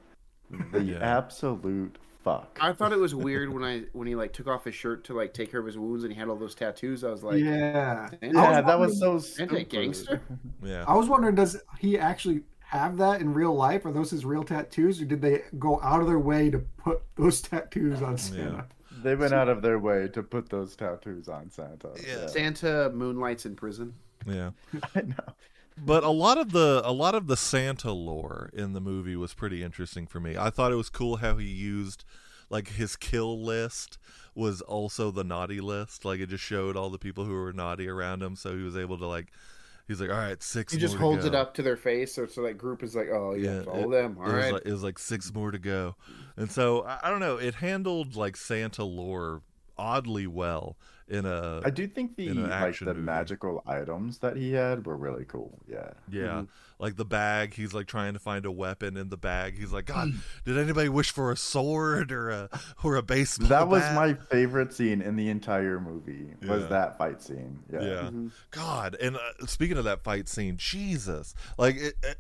The 0.72 0.82
Yeah. 0.84 0.98
absolute 1.00 1.98
fuck. 2.24 2.58
I 2.62 2.72
thought 2.74 2.92
it 2.94 3.00
was 3.00 3.13
weird 3.27 3.54
when 3.54 3.63
I 3.63 3.84
when 3.94 4.08
he 4.08 4.15
like 4.15 4.34
took 4.34 4.48
off 4.48 4.63
his 4.65 4.75
shirt 4.75 5.04
to 5.06 5.13
like 5.13 5.34
take 5.34 5.51
care 5.51 5.60
of 5.60 5.65
his 5.65 5.77
wounds 5.77 6.04
and 6.04 6.12
he 6.13 6.18
had 6.20 6.27
all 6.30 6.36
those 6.36 6.56
tattoos. 6.56 7.04
I 7.04 7.10
was 7.12 7.24
like, 7.24 7.39
yeah. 7.39 8.10
Yeah, 8.22 8.32
was 8.62 8.65
that 8.65 8.80
was 8.80 9.00
so 9.00 9.20
Santa 9.20 9.56
stupid. 9.56 9.70
gangster? 9.70 10.22
Yeah. 10.63 10.84
I 10.88 10.96
was 10.96 11.08
wondering, 11.08 11.36
does 11.36 11.62
he 11.80 11.98
actually 12.00 12.42
have 12.60 12.98
that 12.98 13.22
in 13.22 13.32
real 13.34 13.54
life? 13.54 13.86
Are 13.86 13.92
those 13.92 14.10
his 14.10 14.25
real 14.25 14.44
tattoos, 14.44 15.00
or 15.01 15.06
did 15.06 15.22
they 15.22 15.44
go 15.60 15.80
out 15.84 16.01
of 16.01 16.08
their 16.08 16.18
way 16.20 16.50
to 16.50 16.60
put 16.77 17.01
those 17.15 17.42
tattoos 17.50 18.01
on 18.01 18.18
Santa? 18.18 18.65
They 19.05 19.13
went 19.13 19.35
out 19.35 19.50
of 19.50 19.62
their 19.62 19.77
way 19.77 20.07
to 20.07 20.24
put 20.24 20.50
those 20.50 20.75
tattoos 20.75 21.29
on 21.29 21.51
Santa. 21.51 21.89
Yeah. 22.07 22.25
Santa 22.25 22.89
moonlights 22.91 23.45
in 23.45 23.55
prison. 23.55 23.93
Yeah. 24.25 24.50
I 24.95 25.01
know. 25.01 25.35
But 25.77 26.03
a 26.03 26.09
lot 26.09 26.39
of 26.39 26.53
the 26.53 26.81
a 26.83 26.91
lot 26.91 27.13
of 27.13 27.27
the 27.27 27.38
Santa 27.38 27.91
lore 27.91 28.50
in 28.51 28.74
the 28.74 28.81
movie 28.81 29.15
was 29.15 29.35
pretty 29.35 29.62
interesting 29.62 30.07
for 30.07 30.19
me. 30.19 30.35
I 30.35 30.50
thought 30.50 30.71
it 30.71 30.75
was 30.75 30.89
cool 30.89 31.17
how 31.17 31.38
he 31.38 31.45
used 31.45 32.03
like 32.50 32.69
his 32.69 32.95
kill 32.95 33.39
list 33.39 34.00
was 34.33 34.62
also 34.62 35.12
the 35.12 35.24
naughty 35.24 35.62
list. 35.62 36.03
Like 36.03 36.19
it 36.19 36.29
just 36.29 36.43
showed 36.43 36.75
all 36.75 36.89
the 36.89 36.97
people 36.97 37.25
who 37.25 37.33
were 37.33 37.53
naughty 37.53 37.88
around 37.88 38.24
him, 38.24 38.35
so 38.35 38.57
he 38.57 38.63
was 38.63 38.75
able 38.75 38.97
to 38.97 39.05
like 39.05 39.27
he's 39.88 40.00
like, 40.01 40.10
all 40.10 40.18
right, 40.18 40.42
six. 40.42 40.74
He 40.74 40.80
just 40.80 40.96
holds 40.96 41.25
it 41.25 41.36
up 41.36 41.54
to 41.56 41.62
their 41.62 41.77
face, 41.77 42.13
so 42.15 42.25
so 42.25 42.42
that 42.44 42.58
group 42.58 42.84
is 42.84 42.96
like, 42.96 43.08
oh 43.12 43.34
yeah, 43.34 43.58
Yeah, 43.58 43.62
follow 43.63 43.92
it- 43.92 44.01
them. 44.01 44.18
All 44.20 44.30
it 44.30 44.36
was 44.36 44.51
like, 44.51 44.62
it 44.65 44.72
was 44.72 44.84
like 44.84 45.00
six 45.00 45.34
more 45.34 45.51
to 45.51 45.60
go, 45.60 45.96
and 46.38 46.51
so 46.51 46.84
I, 46.84 47.00
I 47.04 47.10
don't 47.10 47.20
know. 47.20 47.38
It 47.38 47.56
handled 47.56 48.15
like 48.15 48.36
Santa 48.38 48.84
lore 48.84 49.42
oddly 49.77 50.27
well 50.27 50.77
in 51.07 51.25
a 51.25 51.62
I 51.63 51.69
do 51.69 51.88
think 51.88 52.15
the 52.17 52.29
like 52.33 52.79
the 52.79 52.85
movie. 52.85 53.00
magical 53.01 53.62
items 53.67 54.17
that 54.19 54.38
he 54.38 54.53
had 54.53 54.85
were 54.88 54.97
really 54.97 55.25
cool. 55.25 55.59
Yeah. 55.67 55.91
yeah, 56.09 56.21
Mm-hmm. 56.21 56.43
like 56.79 56.95
the 56.95 57.05
bag. 57.05 57.53
He's 57.53 57.74
like 57.75 57.85
trying 57.85 58.13
to 58.13 58.19
find 58.19 58.43
a 58.45 58.51
weapon 58.51 58.97
in 58.97 59.09
the 59.09 59.17
bag. 59.17 59.55
He's 59.57 59.71
like, 59.71 59.85
Mm. 59.85 59.93
God, 59.93 60.12
did 60.45 60.57
anybody 60.57 60.89
wish 60.89 61.12
for 61.12 61.31
a 61.31 61.38
sword 61.38 62.12
or 62.12 62.31
a 62.31 62.50
or 62.83 62.95
a 62.95 63.03
baseball? 63.03 63.47
That 63.50 63.67
was 63.67 63.81
bat?" 63.83 63.95
my 63.95 64.13
favorite 64.15 64.74
scene 64.74 65.01
in 65.01 65.15
the 65.15 65.29
entire 65.29 65.79
movie. 65.79 66.33
Was 66.41 66.63
Yeah. 66.63 66.67
that 66.69 66.97
fight 66.97 67.21
scene? 67.21 67.59
Yeah. 67.71 67.81
yeah. 67.81 68.01
Mhm. 68.09 68.31
God, 68.50 68.96
and 69.00 69.15
uh, 69.18 69.46
speaking 69.46 69.77
of 69.77 69.83
that 69.83 70.03
fight 70.03 70.27
scene, 70.27 70.57
Jesus, 70.57 71.35
like 71.59 71.75
it, 71.75 71.94
it, 72.01 72.18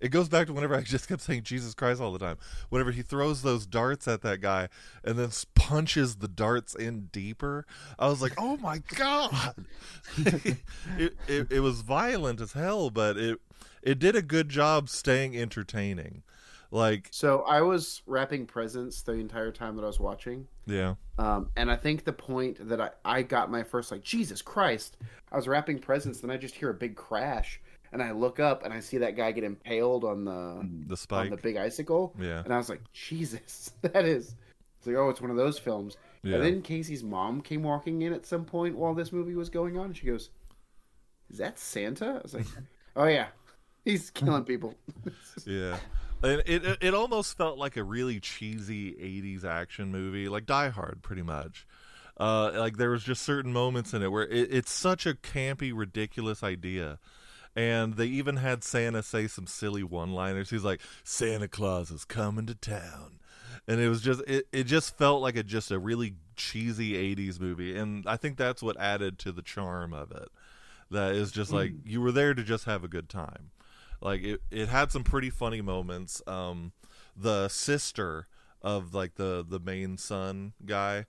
it 0.00 0.08
goes 0.08 0.28
back 0.28 0.46
to 0.46 0.52
whenever 0.52 0.74
I 0.74 0.82
just 0.82 1.08
kept 1.08 1.22
saying 1.22 1.42
Jesus 1.42 1.74
Christ 1.74 2.00
all 2.00 2.12
the 2.12 2.18
time. 2.18 2.36
Whenever 2.68 2.90
he 2.90 3.02
throws 3.02 3.42
those 3.42 3.66
darts 3.66 4.06
at 4.08 4.22
that 4.22 4.40
guy 4.40 4.68
and 5.04 5.18
then 5.18 5.30
punches 5.54 6.16
the 6.16 6.28
darts 6.28 6.74
in 6.74 7.06
deeper, 7.12 7.66
I 7.98 8.08
was 8.08 8.22
like, 8.22 8.34
oh 8.38 8.56
my 8.58 8.78
God. 8.96 9.66
it, 10.18 11.16
it, 11.28 11.52
it 11.52 11.60
was 11.60 11.80
violent 11.80 12.40
as 12.40 12.52
hell, 12.52 12.90
but 12.90 13.16
it, 13.16 13.40
it 13.82 13.98
did 13.98 14.16
a 14.16 14.22
good 14.22 14.48
job 14.48 14.88
staying 14.88 15.36
entertaining. 15.36 16.22
Like, 16.70 17.08
So 17.10 17.42
I 17.42 17.62
was 17.62 18.02
wrapping 18.06 18.46
presents 18.46 19.02
the 19.02 19.12
entire 19.12 19.52
time 19.52 19.76
that 19.76 19.82
I 19.82 19.86
was 19.86 20.00
watching. 20.00 20.48
yeah. 20.66 20.94
Um, 21.18 21.48
and 21.56 21.70
I 21.70 21.76
think 21.76 22.04
the 22.04 22.12
point 22.12 22.68
that 22.68 22.80
I, 22.80 22.90
I 23.04 23.22
got 23.22 23.50
my 23.50 23.62
first 23.62 23.90
like 23.90 24.02
Jesus 24.02 24.42
Christ, 24.42 24.96
I 25.32 25.36
was 25.36 25.48
wrapping 25.48 25.78
presents, 25.78 26.20
then 26.20 26.30
I 26.30 26.36
just 26.36 26.54
hear 26.54 26.68
a 26.68 26.74
big 26.74 26.96
crash, 26.96 27.60
and 28.00 28.02
I 28.02 28.12
look 28.12 28.38
up 28.40 28.62
and 28.64 28.74
I 28.74 28.80
see 28.80 28.98
that 28.98 29.16
guy 29.16 29.32
get 29.32 29.42
impaled 29.44 30.04
on 30.04 30.24
the 30.24 30.60
The 30.86 30.90
on 30.92 30.96
spike. 30.96 31.30
the 31.30 31.36
big 31.38 31.56
icicle, 31.56 32.14
Yeah. 32.20 32.42
and 32.44 32.52
I 32.52 32.58
was 32.58 32.68
like, 32.68 32.80
Jesus, 32.92 33.70
that 33.82 34.04
is. 34.04 34.34
It's 34.78 34.86
like, 34.86 34.96
oh, 34.96 35.08
it's 35.08 35.20
one 35.22 35.30
of 35.30 35.36
those 35.36 35.58
films. 35.58 35.96
Yeah. 36.22 36.34
And 36.36 36.44
then 36.44 36.62
Casey's 36.62 37.02
mom 37.02 37.40
came 37.40 37.62
walking 37.62 38.02
in 38.02 38.12
at 38.12 38.26
some 38.26 38.44
point 38.44 38.76
while 38.76 38.92
this 38.94 39.12
movie 39.12 39.34
was 39.34 39.48
going 39.48 39.78
on, 39.78 39.86
and 39.86 39.96
she 39.96 40.06
goes, 40.06 40.28
"Is 41.30 41.38
that 41.38 41.58
Santa?" 41.58 42.16
I 42.18 42.20
was 42.22 42.34
like, 42.34 42.46
"Oh 42.96 43.06
yeah, 43.06 43.28
he's 43.84 44.10
killing 44.10 44.44
people." 44.52 44.74
Yeah. 45.46 45.78
And 46.22 46.42
it, 46.46 46.64
it 46.64 46.78
it 46.80 46.94
almost 46.94 47.36
felt 47.36 47.58
like 47.58 47.76
a 47.76 47.84
really 47.84 48.20
cheesy 48.20 48.92
'80s 48.94 49.44
action 49.44 49.90
movie, 49.92 50.28
like 50.28 50.46
Die 50.46 50.68
Hard, 50.70 51.00
pretty 51.02 51.22
much. 51.22 51.66
Uh, 52.18 52.50
like 52.56 52.78
there 52.78 52.90
was 52.90 53.04
just 53.04 53.22
certain 53.22 53.52
moments 53.52 53.92
in 53.92 54.02
it 54.02 54.10
where 54.10 54.26
it, 54.26 54.48
it's 54.50 54.72
such 54.72 55.04
a 55.06 55.12
campy, 55.14 55.70
ridiculous 55.74 56.42
idea, 56.42 56.98
and 57.56 57.94
they 57.94 58.06
even 58.06 58.36
had 58.36 58.62
Santa 58.62 59.02
say 59.02 59.26
some 59.26 59.46
silly 59.46 59.82
one-liners. 59.82 60.50
He's 60.50 60.62
like, 60.62 60.80
"Santa 61.02 61.48
Claus 61.48 61.90
is 61.90 62.04
coming 62.04 62.46
to 62.46 62.54
town," 62.54 63.18
and 63.66 63.80
it 63.80 63.88
was 63.88 64.02
just 64.02 64.22
it, 64.28 64.46
it 64.52 64.64
just 64.64 64.96
felt 64.98 65.22
like 65.22 65.36
a 65.36 65.42
just 65.42 65.70
a 65.70 65.78
really 65.78 66.14
cheesy 66.36 66.92
'80s 67.16 67.40
movie, 67.40 67.76
and 67.76 68.06
I 68.06 68.16
think 68.16 68.36
that's 68.36 68.62
what 68.62 68.78
added 68.78 69.18
to 69.20 69.32
the 69.32 69.42
charm 69.42 69.94
of 69.94 70.12
it. 70.12 70.28
That 70.90 71.16
is 71.16 71.32
just 71.32 71.50
like 71.52 71.72
you 71.84 72.00
were 72.00 72.12
there 72.12 72.34
to 72.34 72.44
just 72.44 72.66
have 72.66 72.84
a 72.84 72.88
good 72.88 73.08
time. 73.08 73.50
Like 74.00 74.22
it, 74.22 74.42
it 74.50 74.68
had 74.68 74.92
some 74.92 75.02
pretty 75.02 75.30
funny 75.30 75.62
moments. 75.62 76.22
Um, 76.26 76.72
the 77.16 77.48
sister 77.48 78.28
of 78.62 78.94
like 78.94 79.14
the 79.14 79.44
the 79.48 79.58
main 79.58 79.96
son 79.96 80.52
guy, 80.64 81.06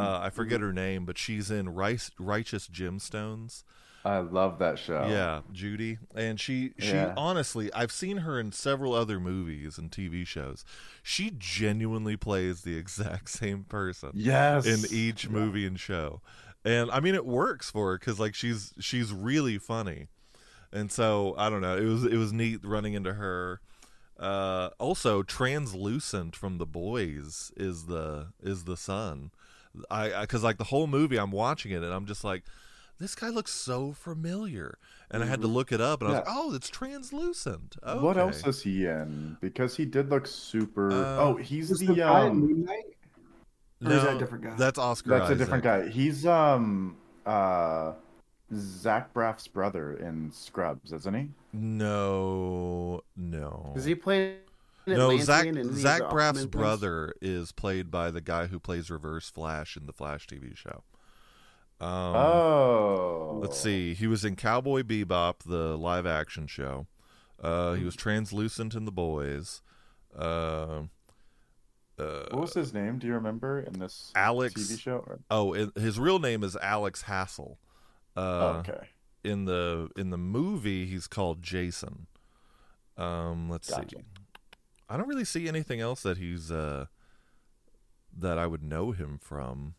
uh, 0.00 0.20
I 0.20 0.30
forget 0.30 0.60
her 0.60 0.72
name, 0.72 1.04
but 1.04 1.18
she's 1.18 1.50
in 1.50 1.68
Rice, 1.68 2.10
Righteous 2.18 2.66
Gemstones. 2.66 3.62
I 4.04 4.18
love 4.18 4.58
that 4.58 4.78
show. 4.80 5.06
Yeah, 5.08 5.42
Judy, 5.52 5.98
and 6.14 6.40
she 6.40 6.72
she 6.78 6.86
Yeah. 6.92 7.14
honestly, 7.16 7.72
I've 7.72 7.92
seen 7.92 8.18
her 8.18 8.40
in 8.40 8.50
several 8.52 8.94
other 8.94 9.20
movies 9.20 9.78
and 9.78 9.90
TV 9.92 10.26
shows. 10.26 10.64
She 11.04 11.32
genuinely 11.38 12.16
plays 12.16 12.62
the 12.62 12.76
exact 12.84 13.30
same 13.30 13.64
person 13.64 14.10
Yes. 14.14 14.66
in 14.66 14.96
each 14.96 15.28
movie 15.28 15.66
and 15.66 15.78
show 15.78 16.20
and 16.64 16.92
i 16.92 17.00
mean 17.00 17.12
it 17.16 17.26
works 17.26 17.70
for 17.72 17.90
her 17.90 17.98
because 17.98 18.20
like 18.20 18.36
she's 18.36 18.72
she's 18.78 19.12
really 19.12 19.58
funny 19.58 20.06
and 20.72 20.92
so 20.92 21.34
i 21.36 21.50
don't 21.50 21.60
know 21.60 21.76
it 21.76 21.84
was 21.84 22.04
it 22.04 22.16
was 22.16 22.32
neat 22.32 22.60
running 22.62 22.94
into 22.94 23.14
her 23.14 23.60
uh 24.20 24.70
also 24.78 25.24
translucent 25.24 26.36
from 26.36 26.58
the 26.58 26.66
boys 26.66 27.50
is 27.56 27.86
the 27.86 28.28
is 28.40 28.62
the 28.62 28.76
son 28.76 29.32
i 29.90 30.20
because 30.20 30.44
like 30.44 30.56
the 30.58 30.64
whole 30.64 30.86
movie 30.86 31.16
i'm 31.18 31.32
watching 31.32 31.72
it 31.72 31.82
and 31.82 31.92
i'm 31.92 32.06
just 32.06 32.22
like 32.22 32.44
this 32.98 33.14
guy 33.14 33.28
looks 33.28 33.52
so 33.52 33.92
familiar 33.92 34.78
and 35.10 35.22
i 35.22 35.26
had 35.26 35.40
to 35.40 35.46
look 35.46 35.72
it 35.72 35.80
up 35.80 36.00
and 36.00 36.08
i 36.08 36.12
was 36.12 36.20
like 36.20 36.34
oh 36.36 36.54
it's 36.54 36.70
translucent 36.70 37.76
okay. 37.86 37.98
What 37.98 38.16
else 38.16 38.46
is 38.46 38.62
he 38.62 38.86
in? 38.86 39.36
Because 39.40 39.76
he 39.76 39.84
did 39.84 40.10
look 40.10 40.26
super. 40.26 40.90
Uh, 40.90 41.16
oh, 41.18 41.36
he's 41.36 41.68
the, 41.70 41.86
the 41.86 41.94
guy 41.94 42.26
in 42.26 42.30
um. 42.30 42.40
Moon 42.40 42.64
Knight? 42.64 42.84
Or 43.84 43.92
is 43.92 44.02
that 44.02 44.16
a 44.16 44.18
different 44.18 44.44
guy? 44.44 44.54
that's 44.56 44.78
oscar 44.78 45.10
That's 45.10 45.30
a 45.30 45.34
different 45.34 45.64
guy. 45.64 45.88
He's 45.88 46.26
um 46.26 46.96
uh 47.26 47.92
Zach 48.54 49.12
Braff's 49.14 49.48
brother 49.48 49.94
in 49.94 50.30
Scrubs, 50.32 50.92
isn't 50.92 51.14
he? 51.14 51.28
no 51.52 53.02
no 53.16 53.72
Does 53.74 53.84
he 53.84 53.94
play? 53.94 54.36
No, 54.86 54.94
Atlantean 54.94 55.24
Zach 55.24 55.46
in 55.46 55.58
any 55.58 55.68
of 55.68 55.74
Zach 55.76 56.10
Braff's 56.10 56.44
Aquaman 56.44 56.50
brother 56.50 57.14
is 57.22 57.52
played 57.52 57.90
by 57.90 58.10
the 58.10 58.20
guy 58.20 58.46
who 58.46 58.58
plays 58.58 58.90
Reverse 58.90 59.30
Flash 59.30 59.76
in 59.76 59.86
the 59.86 59.92
Flash 59.92 60.26
TV 60.26 60.56
show. 60.56 60.82
Um, 61.82 62.16
oh. 62.16 63.38
Let's 63.42 63.58
see. 63.58 63.94
He 63.94 64.06
was 64.06 64.24
in 64.24 64.36
Cowboy 64.36 64.82
Bebop, 64.82 65.40
the 65.44 65.76
live 65.76 66.06
action 66.06 66.46
show. 66.46 66.86
Uh, 67.42 67.72
he 67.74 67.84
was 67.84 67.96
translucent 67.96 68.74
in 68.74 68.84
The 68.84 68.92
Boys. 68.92 69.62
Uh, 70.16 70.82
uh, 71.98 72.24
What 72.30 72.40
was 72.40 72.54
his 72.54 72.72
name? 72.72 72.98
Do 72.98 73.06
you 73.08 73.14
remember 73.14 73.58
in 73.60 73.80
this 73.80 74.12
Alex- 74.14 74.54
TV 74.54 74.78
show? 74.78 74.98
Or- 75.06 75.18
oh, 75.30 75.52
it, 75.54 75.76
his 75.76 75.98
real 75.98 76.18
name 76.20 76.44
is 76.44 76.56
Alex 76.56 77.02
Hassel. 77.02 77.58
Uh, 78.16 78.62
okay. 78.68 78.88
in 79.24 79.46
the 79.46 79.88
in 79.96 80.10
the 80.10 80.18
movie 80.18 80.84
he's 80.86 81.06
called 81.06 81.42
Jason. 81.42 82.06
Um, 82.98 83.48
let's 83.48 83.70
Gotcha. 83.70 83.96
see. 83.96 84.02
I 84.88 84.98
don't 84.98 85.08
really 85.08 85.24
see 85.24 85.48
anything 85.48 85.80
else 85.80 86.02
that 86.02 86.18
he's 86.18 86.50
uh 86.52 86.86
that 88.16 88.36
I 88.38 88.46
would 88.46 88.62
know 88.62 88.92
him 88.92 89.18
from. 89.18 89.74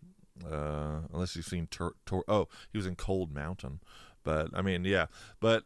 Uh, 0.50 1.08
unless 1.14 1.36
you've 1.36 1.46
seen 1.46 1.68
Tur- 1.72 1.96
Tur- 2.06 2.24
oh, 2.28 2.48
he 2.72 2.78
was 2.78 2.86
in 2.88 2.96
Cold 2.96 3.34
Mountain. 3.34 3.80
But 4.24 4.50
I 4.54 4.62
mean, 4.62 4.86
yeah. 4.86 5.08
But 5.40 5.64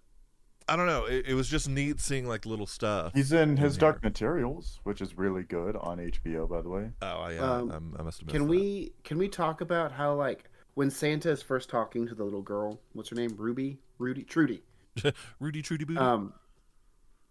I 0.70 0.76
don't 0.76 0.88
know. 0.88 1.06
It, 1.06 1.28
it 1.28 1.34
was 1.36 1.48
just 1.48 1.70
neat 1.70 2.00
seeing 2.00 2.28
like 2.28 2.46
little 2.46 2.66
stuff. 2.68 3.12
He's 3.16 3.32
in 3.32 3.56
his 3.58 3.76
here. 3.76 3.82
Dark 3.82 4.04
Materials, 4.04 4.80
which 4.84 5.02
is 5.02 5.18
really 5.18 5.44
good 5.44 5.76
on 5.78 5.98
HBO, 6.00 6.50
by 6.50 6.62
the 6.62 6.70
way. 6.70 6.92
Oh 7.02 7.30
yeah, 7.30 7.40
Um, 7.40 7.72
I'm- 7.72 7.96
I 8.00 8.02
must 8.04 8.20
have 8.20 8.28
missed 8.28 8.34
Can 8.36 8.44
that. 8.44 8.50
we 8.50 8.92
can 9.04 9.18
we 9.18 9.28
talk 9.30 9.62
about 9.62 9.92
how 9.92 10.14
like 10.16 10.50
when 10.74 10.90
Santa 10.92 11.32
is 11.32 11.42
first 11.42 11.70
talking 11.70 12.06
to 12.08 12.14
the 12.16 12.24
little 12.24 12.42
girl, 12.42 12.80
what's 12.94 13.10
her 13.10 13.16
name? 13.16 13.34
Ruby, 13.38 13.80
Rudy, 13.98 14.24
Trudy. 14.24 14.62
Rudy 15.40 15.62
Trudy 15.62 15.86
Booty? 15.86 16.00
Um, 16.00 16.34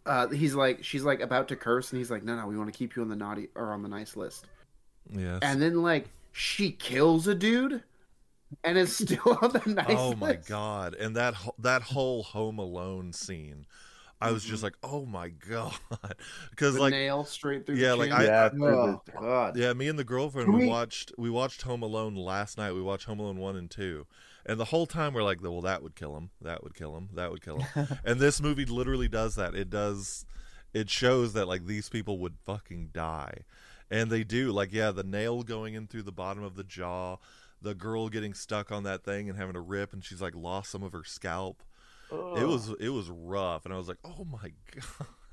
uh, 0.05 0.29
he's 0.29 0.55
like 0.55 0.83
she's 0.85 1.03
like 1.03 1.21
about 1.21 1.49
to 1.49 1.57
curse, 1.57 1.91
and 1.93 1.99
he's 1.99 2.11
like, 2.11 2.23
no, 2.23 2.37
no, 2.37 2.47
we 2.47 2.57
want 2.57 2.73
to 2.73 2.77
keep 2.77 2.95
you 2.97 3.03
on 3.03 3.09
the 3.09 3.17
naughty 3.17 3.49
or 3.55 3.73
on 3.73 3.83
the 3.83 3.89
nice 3.89 4.17
list. 4.17 4.47
yes. 5.13 5.41
And 5.43 5.61
then 5.61 5.83
like 5.83 6.09
she 6.37 6.71
kills 6.71 7.27
a 7.27 7.35
dude, 7.35 7.83
and 8.63 8.77
is 8.77 8.95
still 8.95 9.39
on 9.43 9.53
the 9.53 9.63
nice. 9.67 9.87
oh 9.89 10.15
my 10.15 10.33
list. 10.33 10.49
god! 10.49 10.95
And 10.95 11.17
that 11.17 11.35
that 11.59 11.83
whole 11.83 12.23
Home 12.25 12.59
Alone 12.59 13.15
scene, 13.15 13.67
I 14.21 14.33
was 14.33 14.45
just 14.45 14.59
mm-hmm. 14.59 14.65
like, 14.67 14.77
oh 14.83 15.07
my 15.07 15.31
god, 15.31 15.73
because 16.51 16.79
like 16.79 16.91
nail 16.91 17.25
straight 17.25 17.65
through. 17.65 17.77
Yeah, 17.77 17.91
the 17.91 17.97
like. 17.97 18.13
I- 18.13 18.25
yeah, 18.25 18.51
I- 18.53 18.65
oh 18.65 19.03
god. 19.19 19.57
Yeah, 19.57 19.73
me 19.73 19.89
and 19.89 19.99
the 19.99 20.05
girlfriend 20.05 20.53
we 20.53 20.61
we- 20.61 20.69
watched 20.69 21.13
we 21.17 21.31
watched 21.31 21.63
Home 21.63 21.83
Alone 21.83 22.15
last 22.15 22.59
night. 22.59 22.73
We 22.73 22.83
watched 22.83 23.07
Home 23.07 23.19
Alone 23.19 23.39
one 23.39 23.57
and 23.57 23.71
two, 23.71 24.07
and 24.45 24.61
the 24.61 24.67
whole 24.67 24.87
time 24.87 25.15
we're 25.15 25.23
like, 25.23 25.43
well, 25.43 25.63
that 25.63 25.83
would 25.83 25.95
kill 25.95 26.17
him. 26.19 26.31
That 26.43 26.63
would 26.63 26.75
kill 26.75 26.97
him. 26.99 27.09
That 27.15 27.31
would 27.31 27.43
kill 27.43 27.61
him. 27.61 27.89
and 28.05 28.21
this 28.21 28.43
movie 28.43 28.67
literally 28.67 29.09
does 29.09 29.37
that. 29.37 29.55
It 29.55 29.71
does. 29.71 30.27
It 30.75 30.91
shows 30.91 31.33
that 31.33 31.49
like 31.49 31.65
these 31.65 31.89
people 31.89 32.19
would 32.19 32.37
fucking 32.45 32.91
die, 32.93 33.45
and 33.91 34.11
they 34.11 34.25
do. 34.25 34.53
Like 34.53 34.73
yeah, 34.73 34.91
the 34.91 35.05
nail 35.05 35.43
going 35.43 35.75
in 35.75 35.87
through 35.87 36.03
the 36.05 36.13
bottom 36.13 36.43
of 36.43 36.57
the 36.57 36.65
jaw, 36.65 37.17
the 37.63 37.75
girl 37.75 38.09
getting 38.09 38.35
stuck 38.35 38.71
on 38.73 38.83
that 38.85 39.05
thing 39.05 39.29
and 39.29 39.39
having 39.39 39.55
to 39.55 39.61
rip, 39.61 39.93
and 39.93 40.05
she's 40.05 40.21
like 40.23 40.35
lost 40.35 40.71
some 40.71 40.83
of 40.83 40.93
her 40.93 41.05
scalp. 41.05 41.63
It 42.11 42.47
was 42.47 42.73
it 42.79 42.91
was 42.91 43.11
rough, 43.11 43.65
and 43.65 43.75
I 43.75 43.77
was 43.77 43.89
like, 43.89 43.99
oh 44.05 44.25
my 44.25 44.53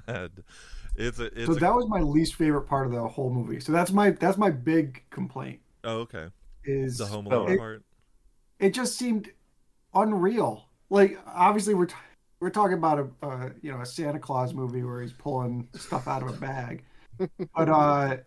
god. 0.07 0.31
It's 0.95 1.17
a 1.17 1.25
it's 1.25 1.45
So 1.47 1.53
a, 1.53 1.59
that 1.59 1.73
was 1.73 1.87
my 1.87 2.01
least 2.01 2.35
favorite 2.35 2.63
part 2.67 2.85
of 2.85 2.91
the 2.93 3.07
whole 3.07 3.31
movie. 3.31 3.59
So 3.59 3.71
that's 3.71 3.91
my 3.91 4.11
that's 4.11 4.37
my 4.37 4.51
big 4.51 5.01
complaint. 5.09 5.59
oh 5.83 5.99
okay 6.01 6.27
Is 6.65 6.97
the 6.99 7.05
Home 7.07 7.27
Oh, 7.31 7.37
Alone 7.43 7.51
it- 7.51 7.57
part. 7.57 7.83
it 8.59 8.73
just 8.75 8.95
seemed 8.97 9.31
unreal. 9.95 10.65
Like 10.91 11.17
obviously 11.25 11.73
we're 11.73 11.87
t- 11.87 11.95
we're 12.39 12.49
talking 12.51 12.77
about 12.77 12.99
a 12.99 13.25
uh, 13.25 13.49
you 13.61 13.71
know 13.71 13.81
a 13.81 13.85
Santa 13.87 14.19
Claus 14.19 14.53
movie 14.53 14.83
where 14.83 15.01
he's 15.01 15.13
pulling 15.13 15.67
stuff 15.75 16.07
out 16.07 16.21
of 16.21 16.29
a 16.29 16.33
bag, 16.33 16.83
but 17.55 17.69
uh, 17.69 18.17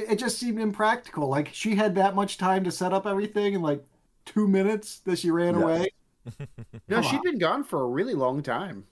it, 0.00 0.12
it 0.12 0.18
just 0.18 0.38
seemed 0.38 0.58
impractical. 0.60 1.28
Like 1.28 1.50
she 1.52 1.74
had 1.76 1.94
that 1.96 2.14
much 2.14 2.38
time 2.38 2.64
to 2.64 2.70
set 2.70 2.92
up 2.92 3.06
everything 3.06 3.54
in 3.54 3.62
like 3.62 3.84
two 4.24 4.46
minutes 4.48 4.98
that 5.00 5.18
she 5.18 5.30
ran 5.30 5.54
Yes. 5.54 5.62
away. 5.62 5.90
No, 6.88 6.96
Come 7.00 7.04
she'd 7.04 7.16
on. 7.16 7.22
been 7.24 7.38
gone 7.38 7.64
for 7.64 7.82
a 7.82 7.86
really 7.86 8.14
long 8.14 8.42
time. 8.42 8.84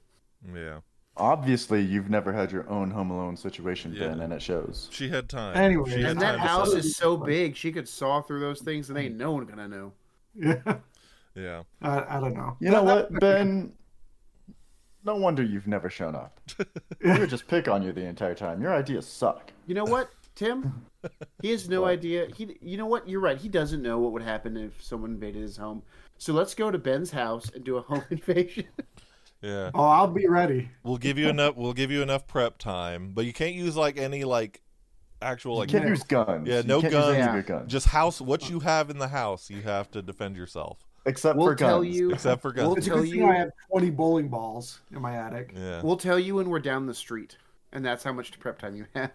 Yeah. 0.55 0.81
Obviously, 1.17 1.83
you've 1.83 2.09
never 2.09 2.33
had 2.33 2.51
your 2.53 2.69
own 2.71 2.91
Home 2.93 3.11
Alone 3.11 3.37
situation, 3.37 3.93
Yeah. 3.93 4.09
Ben, 4.09 4.21
and 4.21 4.33
it 4.33 4.41
shows. 4.41 4.89
She 4.93 5.09
had 5.09 5.29
time. 5.29 5.57
Anyway, 5.57 5.91
she 5.91 6.01
had 6.01 6.13
And 6.13 6.21
time 6.21 6.39
that 6.39 6.41
house 6.41 6.73
is 6.75 6.97
so 6.97 7.17
big, 7.35 7.55
she 7.57 7.71
could 7.73 7.89
saw 7.89 8.23
through 8.23 8.41
those 8.41 8.61
things, 8.61 8.89
and 8.89 8.97
ain't 8.99 9.17
no 9.17 9.33
one 9.33 9.45
gonna 9.47 9.69
know. 9.69 9.93
Yeah, 10.35 10.77
Yeah. 11.35 11.63
I, 11.83 12.17
I 12.17 12.21
don't 12.21 12.35
know. 12.35 12.57
You 12.61 12.71
know 12.71 12.83
what, 12.85 13.13
Ben? 13.21 13.73
No 15.05 15.17
wonder 15.17 15.43
you've 15.43 15.67
never 15.67 15.91
shown 15.91 16.15
up. 16.15 16.41
We 17.05 17.19
would 17.19 17.31
just 17.31 17.47
pick 17.49 17.67
on 17.69 17.83
you 17.83 17.93
the 17.93 18.05
entire 18.05 18.35
time. 18.35 18.61
Your 18.63 18.75
ideas 18.75 19.07
suck. 19.07 19.53
You 19.67 19.75
know 19.75 19.85
what, 19.85 20.11
Tim? 20.39 20.85
He 21.43 21.51
has 21.53 21.69
no 21.69 21.83
What? 21.83 21.91
idea. 21.93 22.27
He, 22.35 22.57
you 22.61 22.77
know 22.77 22.87
what? 22.87 23.09
You're 23.09 23.21
right. 23.21 23.39
He 23.39 23.49
doesn't 23.49 23.81
know 23.83 24.01
what 24.01 24.11
would 24.13 24.23
happen 24.23 24.57
if 24.57 24.83
someone 24.83 25.13
invaded 25.13 25.41
his 25.43 25.57
home. 25.57 25.83
So 26.19 26.33
let's 26.33 26.55
go 26.57 26.73
to 26.73 26.79
Ben's 26.79 27.13
house 27.13 27.49
and 27.55 27.63
do 27.63 27.77
a 27.77 27.83
home 27.83 28.03
invasion. 28.11 28.65
Yeah. 29.41 29.71
Oh, 29.75 29.85
I'll 29.85 30.09
be 30.09 30.27
ready. 30.27 30.69
We'll 30.83 30.97
give 30.97 31.17
you 31.19 31.29
enough 31.29 31.55
we'll 31.57 31.73
give 31.73 31.93
you 31.93 32.03
enough 32.03 32.27
prep 32.27 32.59
time, 32.59 33.13
but 33.15 33.25
you 33.27 33.33
can't 33.33 33.55
use 33.55 33.77
like 33.77 33.97
any 33.97 34.25
like 34.25 34.61
actual 35.23 35.57
like. 35.59 35.71
You 35.71 35.79
like 35.79 35.83
can't 35.87 35.91
use 35.97 36.03
guns. 36.03 36.49
Yeah, 36.49 36.57
You 36.59 36.63
no 36.65 36.81
can't 36.81 36.93
use 36.93 37.05
any 37.05 37.23
guns. 37.27 37.39
of 37.39 37.47
guns. 37.47 37.71
just 37.73 37.87
house 37.87 38.21
what 38.21 38.51
you 38.51 38.59
have 38.61 38.91
in 38.91 38.99
the 38.99 39.09
house, 39.09 39.49
you 39.49 39.63
have 39.63 39.89
to 39.93 40.03
defend 40.03 40.37
yourself. 40.37 40.79
Except 41.07 41.39
We'll 41.39 41.47
for 41.47 41.55
guns. 41.55 41.87
you. 41.97 42.11
Except 42.11 42.43
for 42.43 42.51
guns. 42.51 42.67
We'll 42.67 42.77
It's 42.79 42.87
tell 42.89 43.05
you. 43.05 43.25
I 43.29 43.35
have 43.37 43.51
twenty 43.71 43.91
bowling 43.91 44.27
balls 44.29 44.81
in 44.93 45.01
my 45.01 45.15
attic. 45.15 45.53
Yeah. 45.57 45.81
We'll 45.83 45.97
tell 45.97 46.19
you 46.19 46.35
when 46.35 46.49
we're 46.51 46.59
down 46.59 46.87
the 46.87 46.95
street, 46.95 47.37
and 47.73 47.85
that's 47.85 48.03
how 48.03 48.13
much 48.13 48.37
prep 48.41 48.59
time 48.59 48.75
you 48.75 48.87
have. 48.97 49.13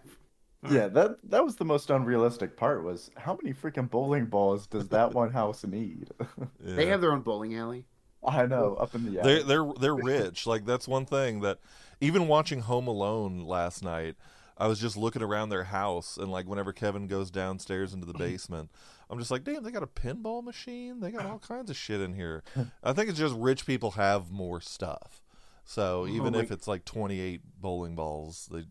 Yeah, 0.70 0.88
that 0.88 1.18
that 1.30 1.44
was 1.44 1.56
the 1.56 1.64
most 1.64 1.90
unrealistic 1.90 2.56
part. 2.56 2.84
Was 2.84 3.10
how 3.16 3.38
many 3.42 3.54
freaking 3.54 3.90
bowling 3.90 4.26
balls 4.26 4.66
does 4.66 4.88
that 4.88 5.12
one 5.12 5.30
house 5.30 5.64
need? 5.64 6.10
yeah. 6.64 6.74
They 6.76 6.86
have 6.86 7.00
their 7.00 7.12
own 7.12 7.20
bowling 7.20 7.54
alley. 7.56 7.86
I 8.26 8.46
know, 8.46 8.74
up 8.76 8.94
in 8.94 9.04
the 9.04 9.20
they're 9.22 9.42
they're 9.42 9.72
they're 9.78 9.94
rich. 10.02 10.46
Like 10.46 10.64
that's 10.64 10.88
one 10.88 11.04
thing 11.06 11.40
that 11.40 11.58
even 12.00 12.28
watching 12.28 12.60
Home 12.60 12.86
Alone 12.86 13.40
last 13.40 13.82
night, 13.82 14.16
I 14.56 14.66
was 14.66 14.78
just 14.80 14.96
looking 14.96 15.22
around 15.22 15.50
their 15.50 15.64
house 15.64 16.16
and 16.16 16.30
like 16.30 16.46
whenever 16.46 16.72
Kevin 16.72 17.06
goes 17.06 17.30
downstairs 17.30 17.92
into 17.92 18.06
the 18.06 18.14
basement, 18.14 18.70
I'm 19.10 19.18
just 19.18 19.30
like, 19.30 19.44
damn, 19.44 19.62
they 19.62 19.70
got 19.70 19.82
a 19.82 19.86
pinball 19.86 20.42
machine. 20.42 21.00
They 21.00 21.10
got 21.10 21.26
all 21.26 21.38
kinds 21.46 21.70
of 21.70 21.76
shit 21.76 22.00
in 22.00 22.14
here. 22.14 22.42
I 22.82 22.92
think 22.92 23.10
it's 23.10 23.18
just 23.18 23.34
rich 23.34 23.66
people 23.66 23.92
have 23.92 24.30
more 24.30 24.60
stuff. 24.60 25.22
So 25.64 26.06
even 26.06 26.32
my- 26.32 26.40
if 26.40 26.50
it's 26.50 26.68
like 26.68 26.84
28 26.84 27.40
bowling 27.60 27.94
balls, 27.94 28.48
they 28.50 28.64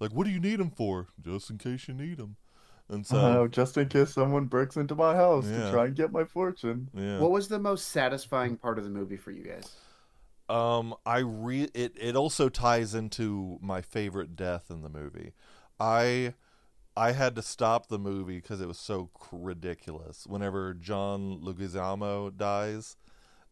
like, 0.00 0.12
what 0.12 0.24
do 0.26 0.30
you 0.32 0.40
need 0.40 0.58
them 0.60 0.70
for? 0.70 1.08
Just 1.20 1.50
in 1.50 1.58
case 1.58 1.88
you 1.88 1.94
need 1.94 2.18
them. 2.18 2.36
And 2.88 3.06
so 3.06 3.16
Oh, 3.18 3.48
just 3.48 3.76
in 3.76 3.88
case 3.88 4.10
someone 4.14 4.46
breaks 4.46 4.76
into 4.76 4.94
my 4.94 5.14
house 5.14 5.46
Yeah. 5.46 5.66
to 5.66 5.70
try 5.70 5.86
and 5.86 5.94
get 5.96 6.10
my 6.12 6.24
fortune. 6.24 6.88
yeah. 6.94 7.18
What 7.18 7.30
was 7.30 7.48
the 7.48 7.58
most 7.58 7.88
satisfying 7.88 8.56
part 8.56 8.78
of 8.78 8.84
the 8.84 8.90
movie 8.90 9.16
for 9.18 9.30
you 9.30 9.44
guys? 9.44 9.76
Um, 10.48 10.94
I 11.04 11.18
re 11.18 11.68
it. 11.74 11.92
It 12.00 12.16
also 12.16 12.48
ties 12.48 12.94
into 12.94 13.58
my 13.60 13.82
favorite 13.82 14.34
death 14.36 14.70
in 14.70 14.80
the 14.80 14.88
movie. 14.88 15.32
I 15.78 16.32
I 16.96 17.12
had 17.12 17.36
to 17.36 17.42
stop 17.42 17.88
the 17.88 17.98
movie 17.98 18.36
because 18.38 18.60
it 18.62 18.66
was 18.66 18.78
so 18.78 19.10
cr- 19.14 19.36
ridiculous. 19.36 20.26
Whenever 20.26 20.72
John 20.72 21.40
Leguizamo 21.42 22.34
dies, 22.36 22.96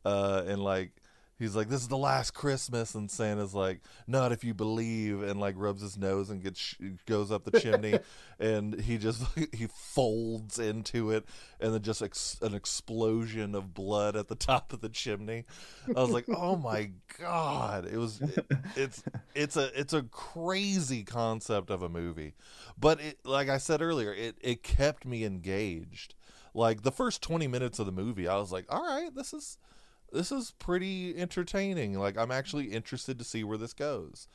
uh, 0.07 0.43
and 0.47 0.63
like 0.65 0.93
he's 1.39 1.55
like, 1.57 1.69
"This 1.69 1.83
is 1.83 1.89
the 1.89 1.97
last 1.97 2.33
Christmas," 2.35 2.95
and 2.95 3.11
Santa's 3.11 3.55
like, 3.55 3.81
"Not 4.07 4.33
if 4.33 4.45
you 4.45 4.55
believe," 4.55 5.23
and 5.23 5.39
like 5.41 5.55
rubs 5.59 5.83
his 5.83 5.97
nose 5.97 6.31
and 6.31 6.43
gets 6.43 6.75
goes 7.07 7.31
up 7.31 7.45
the 7.45 7.59
chimney, 7.61 7.99
and 8.39 8.81
he 8.81 8.99
just 8.99 9.23
he 9.53 9.67
folds 9.69 10.59
into 10.59 11.11
it, 11.11 11.25
and 11.61 11.73
then 11.75 11.83
just 11.83 12.03
ex- 12.03 12.39
an 12.43 12.55
explosion 12.55 13.55
of 13.55 13.75
blood 13.75 14.17
at 14.17 14.29
the 14.29 14.35
top 14.35 14.73
of 14.73 14.81
the 14.81 14.89
chimney. 14.89 15.45
I 15.89 16.01
was 16.01 16.11
like, 16.11 16.27
"Oh 16.29 16.57
my 16.57 16.91
god!" 17.19 17.87
It 17.87 17.97
was 17.99 18.21
it- 18.21 18.47
it's 18.77 19.03
it's 19.35 19.57
a 19.57 19.79
it's 19.79 19.93
a 19.93 20.03
crazy 20.03 21.03
concept 21.05 21.71
of 21.71 21.83
a 21.83 21.89
movie, 21.89 22.35
but 22.79 23.01
it, 23.01 23.19
like 23.25 23.49
I 23.49 23.59
said 23.59 23.83
earlier, 23.83 24.13
it 24.13 24.37
it 24.41 24.63
kept 24.63 25.05
me 25.07 25.25
engaged. 25.25 26.15
Like 26.55 26.83
the 26.83 26.93
first 26.93 27.23
twenty 27.23 27.47
minutes 27.47 27.79
of 27.79 27.87
the 27.87 27.93
movie, 27.93 28.29
I 28.29 28.37
was 28.37 28.51
like, 28.53 28.65
"All 28.69 28.83
right, 28.83 29.15
this 29.15 29.33
is." 29.35 29.59
This 30.13 30.31
is 30.33 30.53
pretty 30.59 31.17
entertaining. 31.17 31.99
Like 31.99 32.17
I'm 32.17 32.31
actually 32.31 32.67
interested 32.67 33.19
to 33.19 33.25
see 33.25 33.45
where 33.45 33.59
this 33.59 33.73
goes. 33.73 34.29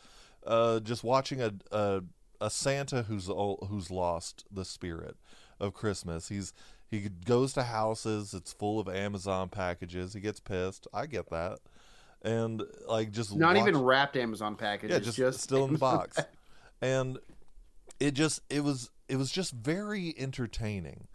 Uh, 0.45 0.79
just 0.79 1.03
watching 1.03 1.41
a, 1.41 1.53
a 1.71 2.01
a 2.39 2.49
Santa 2.49 3.03
who's 3.03 3.27
who's 3.27 3.91
lost 3.91 4.45
the 4.51 4.65
spirit 4.65 5.15
of 5.59 5.73
Christmas. 5.73 6.29
He's 6.29 6.53
he 6.89 7.07
goes 7.25 7.53
to 7.53 7.63
houses. 7.63 8.33
It's 8.33 8.51
full 8.51 8.79
of 8.79 8.89
Amazon 8.89 9.49
packages. 9.49 10.13
He 10.13 10.19
gets 10.19 10.39
pissed. 10.39 10.87
I 10.93 11.05
get 11.05 11.29
that. 11.29 11.59
And 12.23 12.63
like 12.87 13.11
just 13.11 13.35
Not 13.35 13.55
watch- 13.55 13.67
even 13.67 13.81
wrapped 13.81 14.17
Amazon 14.17 14.55
packages. 14.55 14.91
yeah, 14.91 14.99
just, 14.99 15.17
just 15.17 15.39
still 15.41 15.65
in 15.65 15.73
the 15.73 15.79
box. 15.79 16.19
and 16.81 17.17
it 17.99 18.13
just 18.13 18.41
it 18.49 18.63
was 18.63 18.89
it 19.07 19.15
was 19.15 19.31
just 19.31 19.53
very 19.53 20.13
entertaining. 20.17 21.07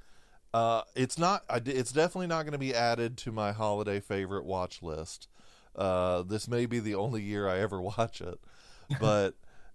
Uh, 0.56 0.80
it's 0.94 1.18
not. 1.18 1.44
It's 1.66 1.92
definitely 1.92 2.28
not 2.28 2.44
going 2.44 2.52
to 2.52 2.58
be 2.58 2.74
added 2.74 3.18
to 3.18 3.30
my 3.30 3.52
holiday 3.52 4.00
favorite 4.00 4.46
watch 4.46 4.82
list. 4.82 5.28
Uh, 5.74 6.22
this 6.22 6.48
may 6.48 6.64
be 6.64 6.78
the 6.78 6.94
only 6.94 7.22
year 7.22 7.46
I 7.46 7.58
ever 7.58 7.78
watch 7.98 8.22
it, 8.22 8.40
but 8.98 9.34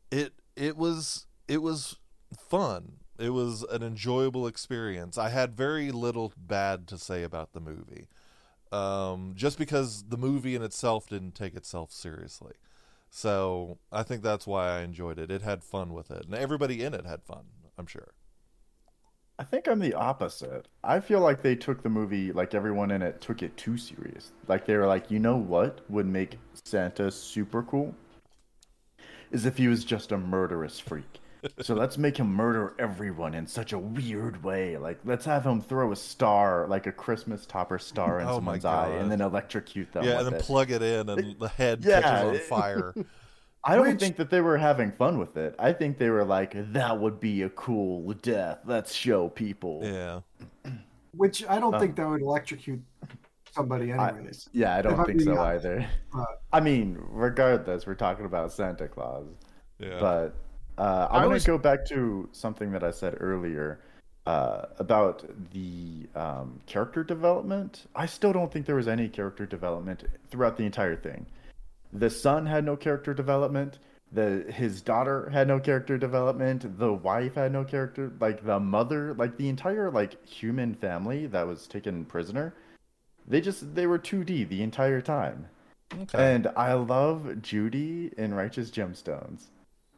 it 0.09 0.33
it 0.55 0.75
was 0.75 1.27
it 1.47 1.61
was 1.61 1.97
fun. 2.35 2.93
It 3.19 3.29
was 3.29 3.61
an 3.61 3.83
enjoyable 3.83 4.47
experience. 4.47 5.19
I 5.19 5.29
had 5.29 5.55
very 5.55 5.91
little 5.91 6.33
bad 6.35 6.87
to 6.87 6.97
say 6.97 7.21
about 7.21 7.53
the 7.53 7.59
movie, 7.59 8.07
um, 8.71 9.33
just 9.35 9.59
because 9.59 10.05
the 10.09 10.17
movie 10.17 10.55
in 10.55 10.63
itself 10.63 11.07
didn't 11.09 11.35
take 11.35 11.53
itself 11.53 11.91
seriously. 11.91 12.53
So 13.11 13.77
I 13.91 14.01
think 14.01 14.23
that's 14.23 14.47
why 14.47 14.69
I 14.69 14.81
enjoyed 14.81 15.19
it. 15.19 15.29
It 15.29 15.43
had 15.43 15.63
fun 15.63 15.93
with 15.93 16.09
it, 16.09 16.25
and 16.25 16.33
everybody 16.33 16.83
in 16.83 16.95
it 16.95 17.05
had 17.05 17.21
fun. 17.21 17.43
I'm 17.77 17.85
sure. 17.85 18.13
I 19.41 19.43
think 19.43 19.67
I'm 19.67 19.79
the 19.79 19.95
opposite. 19.95 20.67
I 20.83 20.99
feel 20.99 21.19
like 21.19 21.41
they 21.41 21.55
took 21.55 21.81
the 21.81 21.89
movie, 21.89 22.31
like 22.31 22.53
everyone 22.53 22.91
in 22.91 23.01
it 23.01 23.21
took 23.21 23.41
it 23.41 23.57
too 23.57 23.75
serious. 23.75 24.33
Like 24.47 24.65
they 24.67 24.77
were 24.77 24.85
like, 24.85 25.09
you 25.09 25.17
know 25.17 25.35
what 25.35 25.81
would 25.89 26.05
make 26.05 26.37
Santa 26.63 27.09
super 27.09 27.63
cool? 27.63 27.95
Is 29.31 29.45
if 29.45 29.57
he 29.57 29.67
was 29.67 29.83
just 29.83 30.11
a 30.11 30.17
murderous 30.17 30.79
freak. 30.79 31.19
so 31.59 31.73
let's 31.73 31.97
make 31.97 32.17
him 32.17 32.27
murder 32.27 32.75
everyone 32.77 33.33
in 33.33 33.47
such 33.47 33.73
a 33.73 33.79
weird 33.79 34.43
way. 34.43 34.77
Like, 34.77 34.99
let's 35.05 35.25
have 35.25 35.43
him 35.43 35.59
throw 35.59 35.91
a 35.91 35.95
star, 35.95 36.67
like 36.67 36.85
a 36.85 36.91
Christmas 36.91 37.47
topper 37.47 37.79
star, 37.79 38.19
in 38.19 38.27
Oh 38.27 38.35
someone's 38.35 38.63
eye, 38.65 38.89
and 38.89 39.11
then 39.11 39.21
electrocute 39.21 39.91
them. 39.91 40.03
yeah, 40.03 40.17
with 40.17 40.27
and 40.27 40.35
then 40.35 40.41
it. 40.41 40.45
plug 40.45 40.69
it 40.69 40.83
in, 40.83 41.09
and 41.09 41.39
the 41.39 41.47
head 41.49 41.83
Yeah, 41.83 42.01
catches 42.01 42.23
on 42.23 42.37
fire. 42.37 42.93
I 43.63 43.75
don't 43.75 43.87
Which- 43.87 43.99
think 43.99 44.15
that 44.17 44.29
they 44.29 44.41
were 44.41 44.57
having 44.57 44.91
fun 44.91 45.17
with 45.19 45.37
it. 45.37 45.55
I 45.59 45.71
think 45.73 45.97
they 45.97 46.09
were 46.09 46.23
like, 46.25 46.53
"That 46.73 46.99
would 46.99 47.19
be 47.19 47.43
a 47.43 47.49
cool 47.49 48.11
death. 48.13 48.59
Let's 48.65 48.93
show 48.93 49.29
people." 49.29 49.81
yeah, 49.83 50.21
Which 51.15 51.45
I 51.47 51.59
don't 51.59 51.73
Uh. 51.75 51.79
think 51.79 51.95
that 51.97 52.07
would 52.09 52.21
electrocute 52.21 52.81
somebody 53.51 53.93
I- 53.93 54.09
anyways. 54.09 54.49
Yeah, 54.53 54.75
I 54.75 54.81
don't 54.81 54.99
I'm 54.99 55.05
think 55.05 55.21
so 55.21 55.37
honest. 55.37 55.65
either. 55.65 55.85
Uh, 56.15 56.25
I 56.53 56.59
mean, 56.59 56.97
regardless, 57.09 57.85
we're 57.85 57.95
talking 57.95 58.25
about 58.25 58.51
Santa 58.51 58.87
Claus. 58.87 59.25
yeah. 59.77 59.99
But 59.99 60.33
uh, 60.77 61.07
I, 61.11 61.17
I 61.17 61.21
want 61.21 61.33
was- 61.33 61.43
to 61.43 61.51
go 61.51 61.57
back 61.57 61.85
to 61.87 62.29
something 62.31 62.71
that 62.71 62.83
I 62.83 62.91
said 62.91 63.17
earlier 63.19 63.81
uh, 64.25 64.65
about 64.79 65.23
the 65.51 66.07
um, 66.15 66.59
character 66.65 67.03
development. 67.03 67.87
I 67.95 68.05
still 68.05 68.31
don't 68.33 68.51
think 68.51 68.65
there 68.65 68.75
was 68.75 68.87
any 68.87 69.09
character 69.09 69.45
development 69.45 70.03
throughout 70.29 70.57
the 70.57 70.63
entire 70.65 70.95
thing. 70.95 71.25
The 71.93 72.09
son 72.09 72.45
had 72.45 72.65
no 72.65 72.75
character 72.75 73.13
development. 73.13 73.79
The 74.13 74.45
his 74.51 74.81
daughter 74.81 75.29
had 75.29 75.47
no 75.47 75.59
character 75.59 75.97
development. 75.97 76.77
The 76.77 76.91
wife 76.91 77.35
had 77.35 77.51
no 77.53 77.63
character. 77.63 78.11
Like 78.19 78.45
the 78.45 78.59
mother, 78.59 79.13
like 79.13 79.37
the 79.37 79.47
entire 79.49 79.89
like 79.89 80.25
human 80.25 80.75
family 80.75 81.27
that 81.27 81.47
was 81.47 81.67
taken 81.67 82.05
prisoner. 82.05 82.53
They 83.27 83.39
just 83.39 83.75
they 83.75 83.87
were 83.87 83.99
2D 83.99 84.49
the 84.49 84.61
entire 84.63 84.99
time. 85.01 85.47
okay. 85.93 86.33
And 86.35 86.47
I 86.57 86.73
love 86.73 87.41
Judy 87.41 88.11
in 88.17 88.33
Righteous 88.33 88.69
Gemstones. 88.71 89.45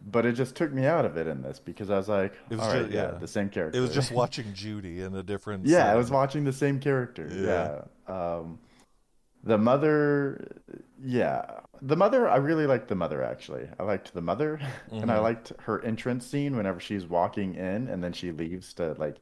But 0.06 0.26
it 0.26 0.34
just 0.34 0.56
took 0.56 0.74
me 0.74 0.86
out 0.86 1.06
of 1.06 1.16
it 1.16 1.28
in 1.28 1.42
this 1.42 1.60
because 1.60 1.90
I 1.90 1.98
was 1.98 2.10
like, 2.10 2.34
It 2.50 2.56
was 2.58 2.68
all 2.68 2.74
right, 2.74 2.92
yeah, 2.92 3.14
yeah. 3.14 3.18
the 3.20 3.28
same 3.28 3.50
character. 3.50 3.78
it 3.78 3.82
was 3.82 3.94
just 3.94 4.12
watching 4.12 4.54
Judy 4.54 5.02
in 5.02 5.16
a 5.16 5.24
different. 5.24 5.66
yeah, 5.66 5.90
I 5.90 5.96
was 5.96 6.12
watching 6.12 6.44
the 6.44 6.52
same 6.52 6.80
character. 6.80 7.30
Yeah. 7.32 7.84
Yeah. 8.08 8.36
Um, 8.36 8.60
the 9.44 9.58
mother, 9.58 10.48
yeah, 11.02 11.60
the 11.82 11.96
mother. 11.98 12.28
I 12.30 12.38
really 12.38 12.66
liked 12.66 12.88
the 12.88 12.96
mother 12.96 13.22
actually. 13.24 13.68
I 13.80 13.84
liked 13.84 14.14
the 14.14 14.22
mother, 14.22 14.60
and 14.92 15.12
I 15.12 15.18
Mhm. 15.18 15.22
liked 15.24 15.54
her 15.62 15.84
entrance 15.84 16.26
scene 16.26 16.56
whenever 16.56 16.80
she's 16.80 17.06
walking 17.06 17.56
in, 17.56 17.88
and 17.90 18.04
then 18.04 18.14
she 18.14 18.32
leaves 18.32 18.74
to 18.76 18.94
like 18.94 19.18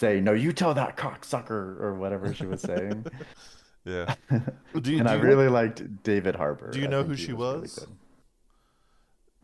say, 0.00 0.20
"No, 0.20 0.32
you 0.32 0.52
tell 0.52 0.74
that 0.74 0.96
cocksucker" 0.96 1.80
or 1.80 1.94
whatever 1.94 2.32
she 2.34 2.46
was 2.46 2.60
saying. 2.62 3.06
Yeah. 3.84 4.16
You, 4.82 4.98
and 4.98 5.08
I 5.08 5.14
really 5.14 5.48
liked 5.48 6.02
David 6.02 6.34
Harbour. 6.34 6.72
Do 6.72 6.80
you 6.80 6.88
know 6.88 7.04
who 7.04 7.14
she 7.14 7.32
really 7.32 7.60
was? 7.60 7.78
good. 7.78 7.88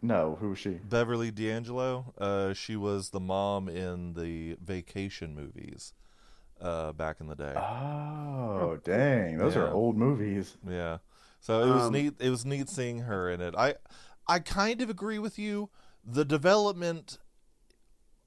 No, 0.02 0.36
who 0.40 0.48
was 0.50 0.58
she? 0.58 0.70
Beverly 0.70 1.30
D'Angelo. 1.30 2.12
Uh, 2.18 2.52
she 2.52 2.74
was 2.74 3.10
the 3.10 3.20
mom 3.20 3.68
in 3.68 4.14
the 4.14 4.56
Vacation 4.60 5.36
movies 5.36 5.92
uh, 6.62 6.92
back 6.92 7.20
in 7.20 7.26
the 7.26 7.34
day. 7.34 7.54
Oh, 7.56 8.78
dang! 8.84 9.36
Those 9.38 9.54
Yeah. 9.56 9.62
are 9.62 9.72
old 9.72 9.96
movies. 9.96 10.56
Yeah. 10.66 10.98
So 11.40 11.62
it 11.62 11.72
was 11.74 11.82
Um, 11.86 11.92
neat. 11.92 12.14
It 12.20 12.30
was 12.30 12.44
neat 12.46 12.68
seeing 12.68 13.00
her 13.00 13.28
in 13.28 13.40
it. 13.40 13.54
I, 13.58 13.74
I 14.28 14.38
kind 14.38 14.80
of 14.80 14.88
agree 14.88 15.18
with 15.18 15.38
you. 15.38 15.70
The 16.04 16.24
development, 16.24 17.18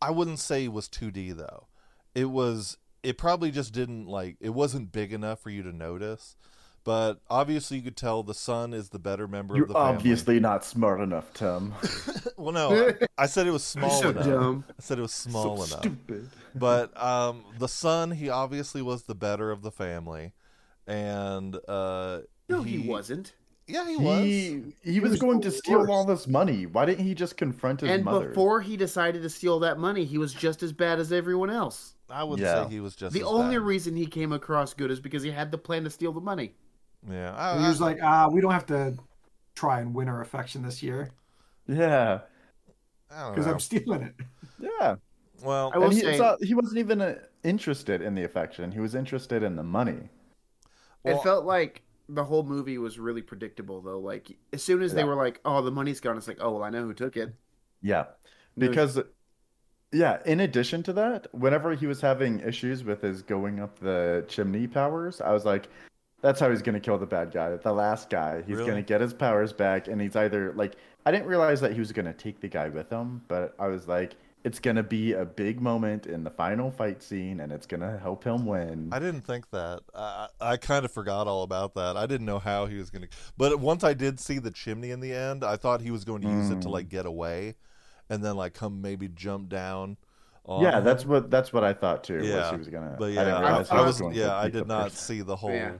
I 0.01 0.11
wouldn't 0.11 0.39
say 0.39 0.67
was 0.67 0.87
2D 0.89 1.31
though. 1.35 1.67
It 2.13 2.25
was. 2.25 2.77
It 3.03 3.17
probably 3.17 3.51
just 3.51 3.71
didn't 3.73 4.07
like. 4.07 4.37
It 4.41 4.49
wasn't 4.49 4.91
big 4.91 5.13
enough 5.13 5.39
for 5.39 5.49
you 5.49 5.63
to 5.63 5.71
notice. 5.71 6.35
But 6.85 7.19
obviously, 7.29 7.77
you 7.77 7.83
could 7.83 7.97
tell 7.97 8.21
the 8.23 8.33
son 8.35 8.71
is 8.73 8.89
the 8.89 8.99
better 8.99 9.27
member 9.27 9.55
You're 9.55 9.63
of 9.65 9.69
the 9.69 9.73
family. 9.73 9.89
obviously 9.95 10.39
not 10.39 10.63
smart 10.63 11.01
enough, 11.01 11.33
Tim. 11.33 11.73
Well, 12.37 12.51
no, 12.51 12.89
I, 13.17 13.23
I 13.23 13.25
said 13.27 13.47
it 13.47 13.51
was 13.51 13.63
small 13.75 13.89
so 13.89 14.09
enough. 14.09 14.25
dumb. 14.25 14.65
I 14.69 14.73
said 14.81 14.99
it 14.99 15.01
was 15.01 15.13
small 15.13 15.57
so 15.57 15.63
enough. 15.63 15.79
stupid. 15.79 16.29
but 16.53 17.01
um, 17.01 17.43
the 17.59 17.67
son, 17.69 18.11
he 18.11 18.29
obviously 18.29 18.81
was 18.81 19.03
the 19.03 19.15
better 19.15 19.51
of 19.51 19.61
the 19.63 19.71
family, 19.71 20.33
and 20.85 21.57
uh, 21.67 22.19
No, 22.49 22.61
he, 22.61 22.77
wasn't. 22.79 23.33
Yeah, 23.67 23.87
he, 23.89 23.95
was. 23.97 24.19
He 24.23 24.63
he 24.83 24.99
was 24.99 25.11
was 25.11 25.19
going 25.21 25.41
to 25.41 25.49
steal 25.51 25.79
worst. 25.79 25.89
all 25.89 26.05
this 26.05 26.27
money. 26.27 26.65
Why 26.67 26.85
didn't 26.85 27.05
he 27.05 27.15
just 27.15 27.37
confront 27.37 27.81
his 27.81 27.89
And 27.89 28.03
mother? 28.03 28.27
before 28.29 28.61
he 28.61 28.77
decided 28.77 29.23
to 29.23 29.29
steal 29.29 29.59
that 29.61 29.79
money, 29.79 30.05
he 30.05 30.17
was 30.19 30.33
just 30.33 30.61
as 30.61 30.71
bad 30.73 30.99
as 30.99 31.11
everyone 31.11 31.49
else. 31.49 31.95
I 32.09 32.23
wouldn't 32.25 32.45
Yeah. 32.45 32.65
say 32.65 32.69
he 32.73 32.79
was 32.81 32.95
just 32.95 33.13
the 33.13 33.21
as 33.21 33.25
only 33.27 33.55
bad. 33.55 33.65
reason 33.65 33.95
he 33.95 34.05
came 34.05 34.31
across 34.33 34.73
good 34.75 34.91
is 34.91 34.99
because 34.99 35.23
he 35.23 35.31
had 35.31 35.49
the 35.51 35.57
plan 35.57 35.85
to 35.85 35.89
steal 35.89 36.11
the 36.11 36.21
money. 36.21 36.53
Yeah, 37.09 37.33
I, 37.35 37.51
And 37.53 37.61
he 37.61 37.67
was 37.67 37.81
I- 37.81 37.85
like, 37.85 37.99
ah, 38.01 38.27
we 38.29 38.41
don't 38.41 38.51
have 38.51 38.65
to 38.67 38.95
try 39.55 39.79
and 39.79 39.93
win 39.93 40.07
her 40.07 40.21
affection 40.21 40.61
this 40.63 40.83
year 40.83 41.09
yeah, 41.67 42.19
because. 43.09 43.47
I'm 43.47 43.59
stealing 43.59 44.01
it. 44.03 44.15
yeah. 44.59 44.95
Well, 45.43 45.71
I 45.73 45.77
will 45.79 45.89
he, 45.89 46.01
say- 46.01 46.17
not- 46.17 46.43
he 46.43 46.53
wasn't 46.53 46.77
even 46.77 47.01
uh, 47.01 47.15
interested 47.43 48.01
in 48.01 48.15
the 48.15 48.23
affection. 48.23 48.71
He 48.71 48.79
was 48.79 48.95
interested 48.95 49.43
in 49.43 49.55
the 49.55 49.63
money. 49.63 50.09
well, 51.03 51.17
it 51.19 51.23
felt 51.23 51.45
like 51.45 51.81
the 52.07 52.23
whole 52.23 52.43
movie 52.43 52.77
was 52.77 52.99
really 52.99 53.21
predictable, 53.21 53.81
though. 53.81 53.99
Like 53.99 54.37
as 54.53 54.63
soon 54.63 54.81
as 54.81 54.93
they 54.93 55.03
were 55.03 55.15
like, 55.15 55.39
"Oh, 55.43 55.61
the 55.61 55.71
money's 55.71 55.99
gone," 55.99 56.17
it's 56.17 56.27
like, 56.27 56.37
"Oh, 56.39 56.51
well, 56.53 56.63
I 56.63 56.69
know 56.69 56.83
who 56.83 56.93
took 56.93 57.17
it." 57.17 57.33
Yeah, 57.81 58.05
No, 58.55 58.67
because 58.69 58.99
yeah. 59.91 60.19
In 60.25 60.39
addition 60.41 60.83
to 60.83 60.93
that, 60.93 61.27
whenever 61.33 61.73
he 61.75 61.87
was 61.87 62.01
having 62.01 62.39
issues 62.41 62.83
with 62.83 63.01
his 63.01 63.21
going 63.21 63.59
up 63.59 63.79
the 63.79 64.23
chimney 64.27 64.67
powers, 64.67 65.19
I 65.21 65.31
was 65.31 65.45
like, 65.45 65.67
"That's 66.25 66.39
how 66.39 66.49
he's 66.49 66.61
gonna 66.61 66.79
kill 66.79 66.97
the 66.97 67.05
bad 67.05 67.31
guy, 67.31 67.55
the 67.55 67.71
last 67.73 68.09
guy. 68.09 68.41
He's 68.47 68.57
Really? 68.57 68.69
gonna 68.69 68.81
get 68.81 68.99
his 69.01 69.13
powers 69.13 69.53
back, 69.53 69.87
and 69.87 70.01
he's 70.01 70.15
either 70.15 70.53
like 70.53 70.75
I 71.05 71.11
didn't 71.11 71.27
realize 71.27 71.61
that 71.61 71.73
he 71.73 71.79
was 71.79 71.91
gonna 71.91 72.13
take 72.13 72.41
the 72.41 72.47
guy 72.47 72.69
with 72.69 72.89
him, 72.89 73.21
but 73.27 73.53
I 73.59 73.67
was 73.67 73.87
like." 73.87 74.15
It's 74.43 74.59
gonna 74.59 74.83
be 74.83 75.13
a 75.13 75.25
big 75.25 75.59
moment 75.59 76.05
in 76.05 76.23
the 76.23 76.29
final 76.29 76.69
fight 76.69 77.01
scene, 77.01 77.39
and 77.39 77.51
it's 77.51 77.65
gonna 77.65 77.97
help 77.97 78.23
him 78.23 78.45
win. 78.45 78.89
I 78.91 78.99
didn't 78.99 79.21
think 79.21 79.49
that. 79.49 79.79
I, 79.95 80.27
I 80.39 80.51
I 80.51 80.57
kind 80.57 80.85
of 80.85 80.91
forgot 80.91 81.25
all 81.25 81.41
about 81.41 81.73
that. 81.73 81.97
I 81.97 82.05
didn't 82.05 82.27
know 82.27 82.37
how 82.37 82.67
he 82.67 82.77
was 82.77 82.91
going 82.91 83.01
to. 83.01 83.07
But 83.37 83.59
once 83.59 83.83
I 83.83 83.95
did 83.95 84.19
see 84.19 84.37
the 84.37 84.51
chimney 84.51 84.91
in 84.91 84.99
the 84.99 85.11
end, 85.15 85.43
I 85.43 85.55
thought 85.55 85.81
he 85.81 85.89
was 85.89 86.05
going 86.05 86.21
to 86.21 86.27
use 86.27 86.51
it 86.51 86.61
to 86.61 86.67
Mm. 86.67 86.73
like 86.73 86.89
get 86.89 87.07
away, 87.07 87.55
and 88.07 88.23
then 88.23 88.35
like 88.35 88.53
come 88.53 88.83
maybe 88.83 89.07
jump 89.07 89.49
down. 89.49 89.97
On 90.45 90.61
yeah, 90.61 90.77
him. 90.77 90.83
that's 90.83 91.07
what 91.07 91.31
that's 91.31 91.51
what 91.51 91.63
I 91.63 91.73
thought 91.73 92.03
too. 92.03 92.17
was 92.19 92.27
Yeah, 92.27 92.51
he 92.51 92.57
was 92.57 92.67
gonna. 92.67 92.95
But 92.99 93.05
I 93.05 93.07
yeah, 93.13 93.23
didn't 93.23 93.33
I, 93.33 93.47
realize 93.47 93.69
he 93.71 93.75
I 93.77 93.81
was. 93.81 93.99
going 93.99 94.13
Yeah, 94.15 94.35
I 94.37 94.49
did 94.51 94.67
not 94.67 94.91
first- 94.91 94.97
see 95.07 95.21
the 95.21 95.35
whole 95.35 95.49
Yeah. 95.49 95.71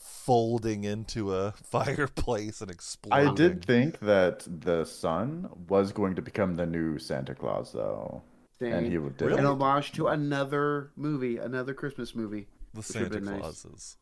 Folding 0.00 0.84
into 0.84 1.34
a 1.34 1.52
fireplace 1.62 2.60
and 2.60 2.70
exploding. 2.70 3.28
I 3.28 3.34
did 3.34 3.64
think 3.64 4.00
that 4.00 4.46
the 4.48 4.84
son 4.84 5.48
was 5.68 5.92
going 5.92 6.16
to 6.16 6.22
become 6.22 6.56
the 6.56 6.66
new 6.66 6.98
Santa 6.98 7.34
Claus, 7.34 7.72
though, 7.72 8.22
and 8.60 8.86
he 8.86 8.98
would. 8.98 9.20
Really? 9.20 9.38
an 9.38 9.46
homage 9.46 9.92
to 9.92 10.08
another 10.08 10.90
movie, 10.96 11.36
another 11.36 11.74
Christmas 11.74 12.14
movie. 12.14 12.48
the 12.74 12.82
Santa 12.82 13.10
been 13.10 13.24
nice. 13.24 13.40
Clauses. 13.40 13.96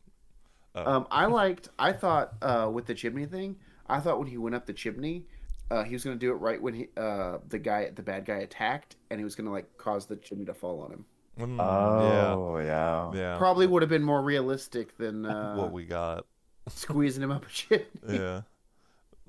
Um, 0.75 1.07
I 1.11 1.25
liked. 1.25 1.69
I 1.77 1.91
thought 1.91 2.33
uh, 2.41 2.69
with 2.71 2.85
the 2.85 2.93
chimney 2.93 3.25
thing. 3.25 3.57
I 3.87 3.99
thought 3.99 4.19
when 4.19 4.27
he 4.27 4.37
went 4.37 4.55
up 4.55 4.67
the 4.67 4.73
chimney, 4.73 5.25
uh, 5.71 5.83
he 5.83 5.93
was 5.93 6.03
going 6.03 6.17
to 6.17 6.19
do 6.19 6.31
it 6.31 6.35
right 6.35 6.61
when 6.61 6.73
he, 6.75 6.87
uh, 6.95 7.39
the 7.47 7.59
guy, 7.59 7.89
the 7.89 8.03
bad 8.03 8.25
guy, 8.25 8.37
attacked, 8.37 8.95
and 9.09 9.19
he 9.19 9.23
was 9.23 9.35
going 9.35 9.45
to 9.45 9.51
like 9.51 9.77
cause 9.77 10.05
the 10.05 10.15
chimney 10.15 10.45
to 10.45 10.53
fall 10.53 10.81
on 10.81 10.91
him. 10.91 11.05
Mm, 11.39 11.59
Oh 11.59 12.57
yeah. 12.57 12.65
yeah, 12.65 13.11
yeah. 13.33 13.37
Probably 13.37 13.65
would 13.67 13.81
have 13.81 13.89
been 13.89 14.03
more 14.03 14.21
realistic 14.21 14.97
than 14.97 15.25
uh, 15.25 15.55
what 15.55 15.71
we 15.71 15.85
got. 15.85 16.25
squeezing 16.67 17.23
him 17.23 17.31
up 17.31 17.45
a 17.45 17.49
chimney. 17.49 17.85
Yeah, 18.07 18.41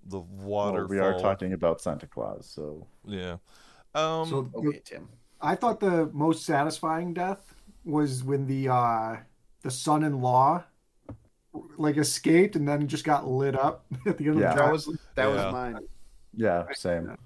the 0.06 0.18
Well, 0.20 0.26
waterfall. 0.44 0.88
we 0.88 0.98
are 0.98 1.18
talking 1.18 1.52
about 1.52 1.80
Santa 1.80 2.06
Claus, 2.06 2.46
so 2.46 2.86
Yeah. 3.04 3.36
Um. 3.94 4.26
So 4.28 4.50
Okay, 4.54 4.80
Tim. 4.84 5.08
I 5.40 5.54
thought 5.54 5.80
the 5.80 6.10
most 6.12 6.44
satisfying 6.44 7.14
death 7.14 7.54
was 7.84 8.22
when 8.24 8.46
the 8.46 8.68
uh 8.68 9.16
the 9.62 9.70
son-in-law 9.70 10.64
like 11.76 11.96
escaped 11.96 12.56
and 12.56 12.68
then 12.68 12.86
just 12.86 13.04
got 13.04 13.26
lit 13.26 13.56
up 13.58 13.84
at 14.06 14.18
the 14.18 14.28
end 14.28 14.38
Yeah. 14.40 14.50
of 14.50 14.56
the 14.56 14.62
That 14.62 14.72
was 14.72 14.86
that 15.14 15.26
Yeah. 15.26 15.28
was 15.28 15.52
mine. 15.52 15.78
yeah, 16.34 16.64
same. 16.72 17.16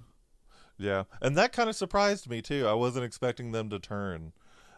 Yeah, 0.79 1.05
and 1.23 1.37
that 1.37 1.53
kind 1.53 1.69
of 1.69 1.77
surprised 1.77 2.29
me 2.29 2.43
too. 2.43 2.67
I 2.67 2.73
wasn't 2.75 3.05
expecting 3.05 3.53
them 3.53 3.71
to 3.71 3.79
turn. 3.79 4.33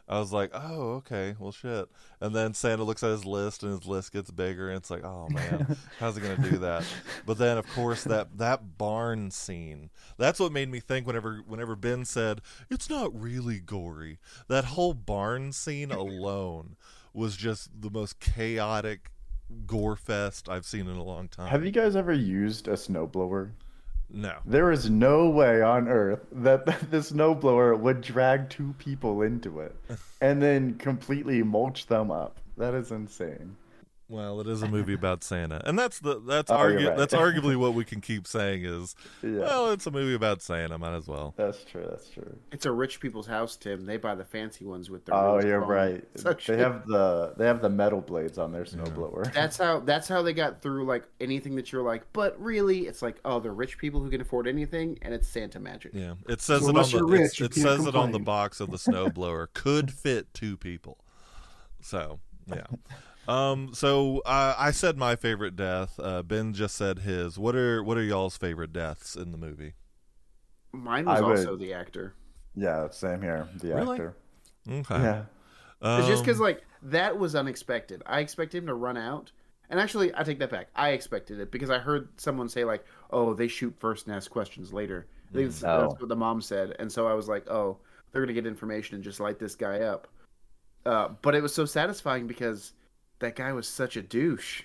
I 0.09 0.21
was 0.21 0.33
like, 0.33 0.51
"Oh, 0.55 0.95
okay, 0.95 1.35
well, 1.39 1.53
shit." 1.53 1.89
And 2.21 2.35
then 2.35 2.55
Santa 2.55 2.85
looks 2.85 3.03
at 3.03 3.11
his 3.11 3.25
list, 3.25 3.63
and 3.63 3.73
his 3.73 3.87
list 3.87 4.13
gets 4.13 4.31
bigger, 4.31 4.69
and 4.69 4.77
it's 4.77 4.91
like, 4.91 5.05
"Oh 5.05 5.29
man, 5.29 5.77
how's 5.99 6.17
he 6.17 6.23
gonna 6.23 6.49
do 6.49 6.59
that?" 6.59 6.85
But 7.25 7.39
then, 7.39 7.59
of 7.59 7.67
course, 7.71 8.05
that 8.05 8.39
that 8.39 8.79
barn 8.79 9.31
scene—that's 9.31 10.39
what 10.39 10.53
made 10.53 10.71
me 10.71 10.81
think. 10.81 11.07
Whenever 11.07 11.43
whenever 11.47 11.75
Ben 11.75 12.05
said 12.05 12.41
it's 12.71 12.89
not 12.89 13.21
really 13.21 13.59
gory, 13.59 14.19
that 14.49 14.65
whole 14.65 14.95
barn 14.95 15.53
scene 15.53 15.91
alone 15.91 16.77
was 17.13 17.37
just 17.37 17.71
the 17.81 17.91
most 17.91 18.21
chaotic 18.21 19.11
gore 19.67 19.97
fest 19.97 20.49
I've 20.49 20.67
seen 20.67 20.87
in 20.89 20.97
a 20.97 21.03
long 21.03 21.29
time. 21.29 21.49
Have 21.49 21.65
you 21.65 21.71
guys 21.71 21.97
ever 21.97 22.13
used 22.13 22.69
a 22.69 22.73
snowblower? 22.73 23.51
No. 24.11 24.37
There 24.47 24.71
is 24.71 24.89
no 24.89 25.29
way 25.29 25.63
on 25.63 25.89
earth 25.89 26.27
that 26.33 26.65
the 26.65 26.99
snowblower 26.99 27.79
would 27.79 28.01
drag 28.01 28.49
two 28.49 28.75
people 28.79 29.23
into 29.23 29.61
it 29.61 29.75
and 30.21 30.41
then 30.41 30.75
completely 30.75 31.43
mulch 31.43 31.87
them 31.87 32.11
up. 32.11 32.39
That 32.57 32.75
is 32.75 32.93
insane. 32.93 33.57
Well, 34.09 34.41
it 34.41 34.47
is 34.47 34.63
a 34.63 34.69
movie 34.69 34.95
about 34.95 35.25
Santa, 35.25 35.61
and 35.65 35.77
that's 35.77 35.99
the 35.99 36.21
that's 36.21 36.49
Oh, 36.51 36.57
argu- 36.57 36.89
right. 36.89 36.97
that's 36.97 37.13
arguably 37.27 37.57
what 37.57 37.75
we 37.75 37.85
can 37.85 38.01
keep 38.01 38.27
saying 38.29 38.65
is, 38.65 38.95
Yeah, 39.21 39.31
well, 39.41 39.71
it's 39.73 39.85
a 39.87 39.91
movie 39.91 40.15
about 40.15 40.41
Santa. 40.43 40.79
Might 40.79 40.95
as 40.95 41.09
well. 41.09 41.35
that's 41.37 41.65
true. 41.65 41.85
That's 41.91 42.09
true. 42.11 42.37
It's 42.53 42.67
a 42.67 42.71
rich 42.73 43.01
people's 43.01 43.27
house, 43.27 43.57
Tim. 43.57 43.85
They 43.85 43.97
buy 43.97 44.15
the 44.15 44.25
fancy 44.25 44.65
ones 44.65 44.91
with 44.91 45.07
their. 45.07 45.17
Oh, 45.17 45.37
really 45.37 45.49
you're 45.49 45.61
strong 45.61 45.71
right. 45.77 46.05
suction. 46.15 46.57
They 46.57 46.63
have 46.63 46.87
the 46.87 47.35
they 47.37 47.47
have 47.47 47.61
the 47.61 47.69
metal 47.69 48.01
blades 48.01 48.39
on 48.39 48.53
their 48.53 48.65
snowblower. 48.65 49.33
That's 49.35 49.57
how 49.59 49.81
that's 49.81 50.07
how 50.07 50.23
they 50.23 50.33
got 50.33 50.63
through 50.63 50.87
like 50.87 51.05
anything 51.21 51.57
that 51.57 51.73
you're 51.73 51.83
like. 51.83 52.05
But 52.13 52.41
really, 52.41 52.87
it's 52.87 53.03
like 53.03 53.17
oh, 53.25 53.41
they're 53.41 53.53
rich 53.53 53.77
people 53.77 54.01
who 54.01 54.09
can 54.11 54.21
afford 54.21 54.47
anything, 54.47 54.99
and 55.03 55.15
it's 55.15 55.27
Santa 55.27 55.59
magic. 55.59 55.93
Yeah, 55.95 56.15
it 56.29 56.41
says 56.41 56.63
So 56.63 56.69
it 56.71 56.77
on 56.77 56.91
the 56.91 57.05
rich, 57.05 57.41
you 57.41 57.47
it 57.47 57.53
can't 57.55 57.67
says 57.67 57.87
it 57.87 57.97
on 57.97 58.13
the 58.13 58.21
box 58.21 58.61
of 58.61 58.71
the 58.71 58.77
snowblower 58.77 59.49
could 59.53 59.93
fit 59.93 60.33
two 60.33 60.57
people. 60.57 60.99
So 61.81 62.21
yeah. 62.47 62.67
Um. 63.29 63.71
So 63.75 64.21
uh, 64.21 64.55
I 64.59 64.71
said 64.71 64.97
my 64.97 65.17
favorite 65.17 65.57
death. 65.57 65.99
Uh, 65.99 66.23
ben 66.23 66.53
just 66.55 66.77
said 66.77 67.01
his. 67.01 67.39
What 67.39 67.57
are 67.57 67.83
what 67.83 67.97
are 67.97 68.03
y'all's 68.03 68.37
favorite 68.37 68.73
deaths 68.73 69.17
in 69.17 69.33
the 69.33 69.39
movie? 69.39 69.75
Mine 70.73 71.07
was 71.07 71.19
I 71.21 71.23
would- 71.25 71.39
also 71.39 71.57
the 71.57 71.73
actor. 71.75 72.15
Yeah, 72.55 72.89
same 72.91 73.21
here. 73.23 73.49
The 73.61 73.75
Really? 73.75 73.93
actor. 73.97 74.17
Okay. 74.69 75.03
Yeah. 75.03 75.25
It's 75.83 76.09
just 76.09 76.25
because 76.25 76.39
Um, 76.39 76.45
like 76.45 76.63
that 76.83 77.19
was 77.19 77.35
unexpected. 77.35 78.03
I 78.07 78.21
expected 78.21 78.59
him 78.59 78.67
to 78.69 78.75
run 78.75 78.97
out, 78.97 79.31
and 79.69 79.79
actually, 79.79 80.15
I 80.15 80.23
take 80.23 80.39
that 80.39 80.51
back. 80.51 80.69
I 80.75 80.91
expected 80.91 81.39
it 81.39 81.51
because 81.51 81.69
I 81.71 81.79
heard 81.79 82.09
someone 82.17 82.49
say 82.49 82.65
like, 82.65 82.85
"Oh, 83.11 83.35
they 83.35 83.47
shoot 83.49 83.75
first 83.79 84.07
and 84.07 84.15
ask 84.17 84.31
questions 84.31 84.73
later." 84.73 85.07
I 85.31 85.33
think 85.35 85.47
that's, 85.51 85.65
Oh. 85.65 85.81
that's 85.89 86.01
what 86.01 86.09
the 86.09 86.17
mom 86.17 86.41
said, 86.41 86.75
and 86.79 86.91
so 86.91 87.07
I 87.07 87.13
was 87.15 87.29
like, 87.29 87.49
"Oh, 87.51 87.79
they're 88.11 88.23
gonna 88.23 88.33
get 88.33 88.47
information 88.47 88.95
and 88.95 89.05
just 89.05 89.21
light 89.21 89.39
this 89.39 89.55
guy 89.55 89.81
up." 89.81 90.09
Uh, 90.87 91.09
but 91.21 91.35
it 91.35 91.43
was 91.43 91.53
so 91.55 91.65
satisfying 91.67 92.27
because 92.27 92.73
that 93.21 93.37
guy 93.37 93.53
was 93.53 93.67
such 93.69 93.97
a 93.97 94.03
douche. 94.03 94.63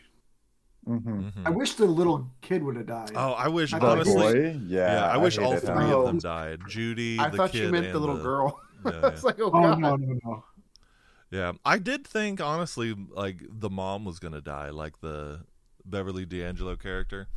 hmm 0.86 0.98
mhm. 0.98 1.46
I 1.46 1.50
wish 1.52 1.76
the 1.76 1.86
little 1.86 2.30
kid 2.42 2.64
would 2.64 2.76
have 2.76 2.88
died. 2.88 3.12
Oh, 3.16 3.32
I 3.34 3.48
wish 3.48 3.72
The 3.72 3.80
The 3.80 3.86
honestly. 3.88 4.14
boy, 4.16 4.60
yeah. 4.66 4.94
Yeah, 4.94 5.06
I 5.08 5.18
wish 5.18 5.38
all 5.38 5.58
three 5.58 5.86
him. 5.86 5.92
of 5.94 6.06
them 6.06 6.18
died. 6.20 6.62
Judy, 6.68 7.20
I 7.20 7.30
the 7.30 7.38
thought 7.38 7.52
kid, 7.52 7.66
you 7.66 7.72
meant 7.72 7.92
the 7.92 8.00
little 8.00 8.18
girl. 8.18 8.60
Yeah, 8.84 8.92
I 8.96 8.96
yeah. 8.96 9.10
was 9.12 9.24
like, 9.24 9.40
"Oh, 9.40 9.52
Oh 9.54 9.62
god." 9.62 9.80
no 9.80 9.96
no 9.96 10.20
no! 10.26 10.44
Yeah, 11.30 11.52
I 11.64 11.78
did 11.78 12.06
think 12.08 12.42
honestly, 12.42 12.96
like 13.12 13.38
the 13.48 13.70
mom 13.70 14.06
was 14.06 14.18
gonna 14.18 14.42
die, 14.42 14.72
like 14.72 15.02
the 15.02 15.42
Beverly 15.86 16.26
D'Angelo 16.26 16.76
character. 16.76 17.28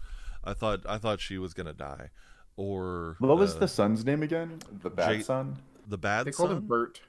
I 0.42 0.54
thought 0.54 0.80
I 0.88 0.96
thought 0.96 1.20
she 1.20 1.36
was 1.36 1.52
gonna 1.52 1.74
die, 1.74 2.08
or 2.56 3.16
What 3.18 3.36
was 3.36 3.56
uh, 3.56 3.58
the 3.60 3.68
son's 3.68 4.06
name 4.06 4.22
again? 4.22 4.58
The 4.82 4.88
bad 4.88 5.16
Jake- 5.16 5.26
son? 5.26 5.58
the 5.86 5.98
bad 5.98 6.24
They 6.26 6.32
called 6.32 6.48
son? 6.48 6.58
him 6.58 6.66
Bert. 6.66 7.02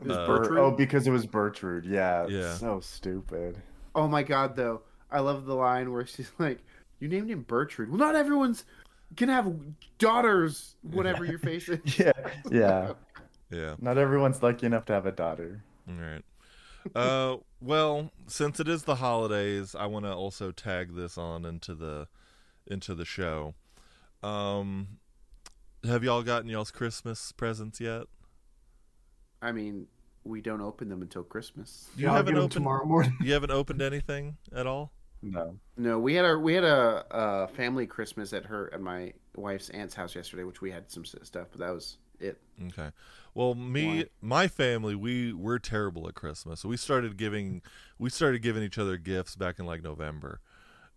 It 0.00 0.06
was 0.06 0.16
Uh, 0.16 0.26
Bert- 0.26 0.42
Bertrude. 0.50 0.58
Oh, 0.58 0.70
because 0.70 1.06
it 1.06 1.10
was 1.10 1.26
Bertrude. 1.26 1.84
Yeah. 1.86 2.26
Yeah. 2.28 2.54
So 2.54 2.80
stupid. 2.80 3.60
Oh 3.94 4.06
my 4.08 4.22
god, 4.22 4.56
though. 4.56 4.82
I 5.10 5.20
love 5.20 5.46
the 5.46 5.54
line 5.54 5.90
where 5.92 6.06
she's 6.06 6.30
like, 6.38 6.58
You 7.00 7.08
named 7.08 7.30
him 7.30 7.44
Bertrude. 7.44 7.88
Well, 7.88 7.98
not 7.98 8.14
everyone's 8.16 8.64
can 9.16 9.28
have 9.30 9.50
daughters, 9.98 10.76
whatever 10.82 11.24
your 11.24 11.38
face 11.38 11.68
is. 11.68 11.98
Yeah. 11.98 12.12
Yeah. 12.50 12.92
Yeah. 13.50 13.74
Not 13.80 13.96
everyone's 13.98 14.42
lucky 14.42 14.66
enough 14.66 14.84
to 14.86 14.92
have 14.92 15.06
a 15.06 15.12
daughter. 15.12 15.62
All 15.88 15.94
right. 15.94 16.22
Uh, 16.94 17.38
well, 17.60 18.10
since 18.26 18.60
it 18.60 18.68
is 18.68 18.82
the 18.84 18.96
holidays, 18.96 19.74
I 19.74 19.86
want 19.86 20.04
to 20.04 20.12
also 20.12 20.52
tag 20.52 20.94
this 20.94 21.16
on 21.18 21.44
into 21.44 21.74
the 21.74 22.08
into 22.66 22.94
the 22.94 23.04
show. 23.04 23.54
Um, 24.22 24.98
have 25.84 26.04
y'all 26.04 26.22
gotten 26.22 26.48
y'all's 26.50 26.70
Christmas 26.70 27.32
presents 27.32 27.80
yet? 27.80 28.04
I 29.42 29.52
mean, 29.52 29.86
we 30.24 30.40
don't 30.40 30.60
open 30.60 30.88
them 30.88 31.02
until 31.02 31.22
Christmas. 31.22 31.88
You 31.96 32.06
Yeah, 32.06 32.12
haven't 32.12 32.34
get 32.34 32.38
'em 32.38 32.44
opened. 32.44 32.52
tomorrow 32.52 32.84
morning. 32.84 33.16
You 33.22 33.32
haven't 33.32 33.50
opened 33.50 33.82
anything 33.82 34.36
at 34.54 34.66
all. 34.66 34.92
No. 35.22 35.58
No, 35.76 35.98
we 35.98 36.14
had 36.14 36.24
our 36.24 36.38
we 36.38 36.54
had 36.54 36.64
a, 36.64 37.04
a 37.10 37.48
family 37.48 37.86
Christmas 37.86 38.32
at 38.32 38.44
her 38.46 38.72
at 38.72 38.80
my 38.80 39.12
wife's 39.36 39.68
aunt's 39.70 39.94
house 39.94 40.14
yesterday, 40.14 40.44
which 40.44 40.60
we 40.60 40.70
had 40.70 40.90
some 40.90 41.04
stuff, 41.04 41.48
but 41.50 41.58
that 41.60 41.70
was 41.74 41.98
it. 42.20 42.40
Okay. 42.68 42.90
Well, 43.34 43.54
me, 43.54 43.86
Why? 43.98 44.04
my 44.20 44.48
family, 44.48 44.94
we 44.94 45.32
we're 45.32 45.58
terrible 45.58 46.08
at 46.08 46.14
Christmas. 46.14 46.64
We 46.64 46.76
started 46.76 47.16
giving, 47.16 47.62
we 47.98 48.10
started 48.10 48.42
giving 48.42 48.62
each 48.62 48.78
other 48.78 48.96
gifts 48.96 49.36
back 49.36 49.58
in 49.58 49.66
like 49.66 49.82
November, 49.82 50.40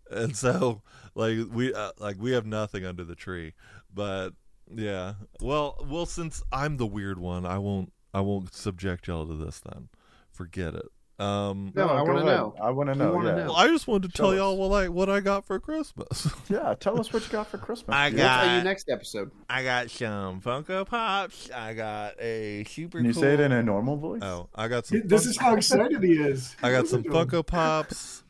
and 0.10 0.36
so 0.36 0.82
like 1.16 1.38
we 1.52 1.74
uh, 1.74 1.92
like 2.00 2.18
we 2.20 2.32
have 2.32 2.46
nothing 2.46 2.86
under 2.86 3.04
the 3.04 3.16
tree. 3.16 3.54
But 3.94 4.32
yeah, 4.74 5.16
well, 5.42 5.84
well, 5.88 6.06
since 6.06 6.42
I'm 6.52 6.78
the 6.78 6.88
weird 6.88 7.18
one, 7.20 7.46
I 7.46 7.58
won't, 7.60 7.92
I 8.14 8.22
won't 8.22 8.54
subject 8.54 9.08
y'all 9.08 9.26
to 9.28 9.34
this. 9.36 9.60
Then, 9.62 9.90
forget 10.32 10.74
it. 10.76 10.86
Um, 11.20 11.72
No, 11.76 11.88
I 11.88 12.02
wanna 12.02 12.24
know. 12.26 12.56
I 12.60 12.72
want 12.72 12.90
to 12.90 12.96
know. 12.96 13.22
yeah. 13.22 13.32
know. 13.36 13.46
well, 13.46 13.56
I 13.56 13.68
just 13.68 13.88
wanted 13.88 14.12
to 14.12 14.18
Show 14.18 14.24
tell 14.24 14.32
us. 14.32 14.38
y'all 14.38 14.58
what 14.70 14.76
I 14.76 14.90
what 14.90 15.08
I 15.08 15.20
got 15.20 15.46
for 15.46 15.60
Christmas. 15.60 16.28
Yeah. 16.50 16.74
Tell 16.80 17.00
us 17.00 17.14
what 17.14 17.24
you 17.24 17.30
got 17.30 17.46
for 17.48 17.60
Christmas. 17.60 17.96
I 17.96 18.10
dude. 18.10 18.18
got- 18.20 18.40
We'll 18.42 18.48
tell 18.50 18.58
you 18.58 18.64
next 18.64 18.90
episode. 18.90 19.32
I 19.48 19.64
got 19.64 19.92
some 19.92 20.42
Funko 20.42 20.86
Pops. 20.88 21.52
I 21.52 21.74
got 21.76 22.20
a 22.20 22.64
super. 22.64 22.98
Can 22.98 23.06
you 23.06 23.14
cool... 23.14 23.22
say 23.22 23.34
it 23.36 23.40
in 23.40 23.52
a 23.52 23.62
normal 23.62 23.98
voice? 23.98 24.22
Oh, 24.24 24.50
I 24.56 24.68
got 24.68 24.88
some. 24.88 25.04
This 25.06 25.24
Fun- 25.24 25.30
is 25.30 25.38
how 25.38 25.56
excited 25.56 26.04
he 26.04 26.14
is. 26.14 26.56
I 26.64 26.72
got 26.72 26.88
some 26.88 27.04
we? 27.04 27.10
Funko 27.10 27.46
Pops. 27.46 28.24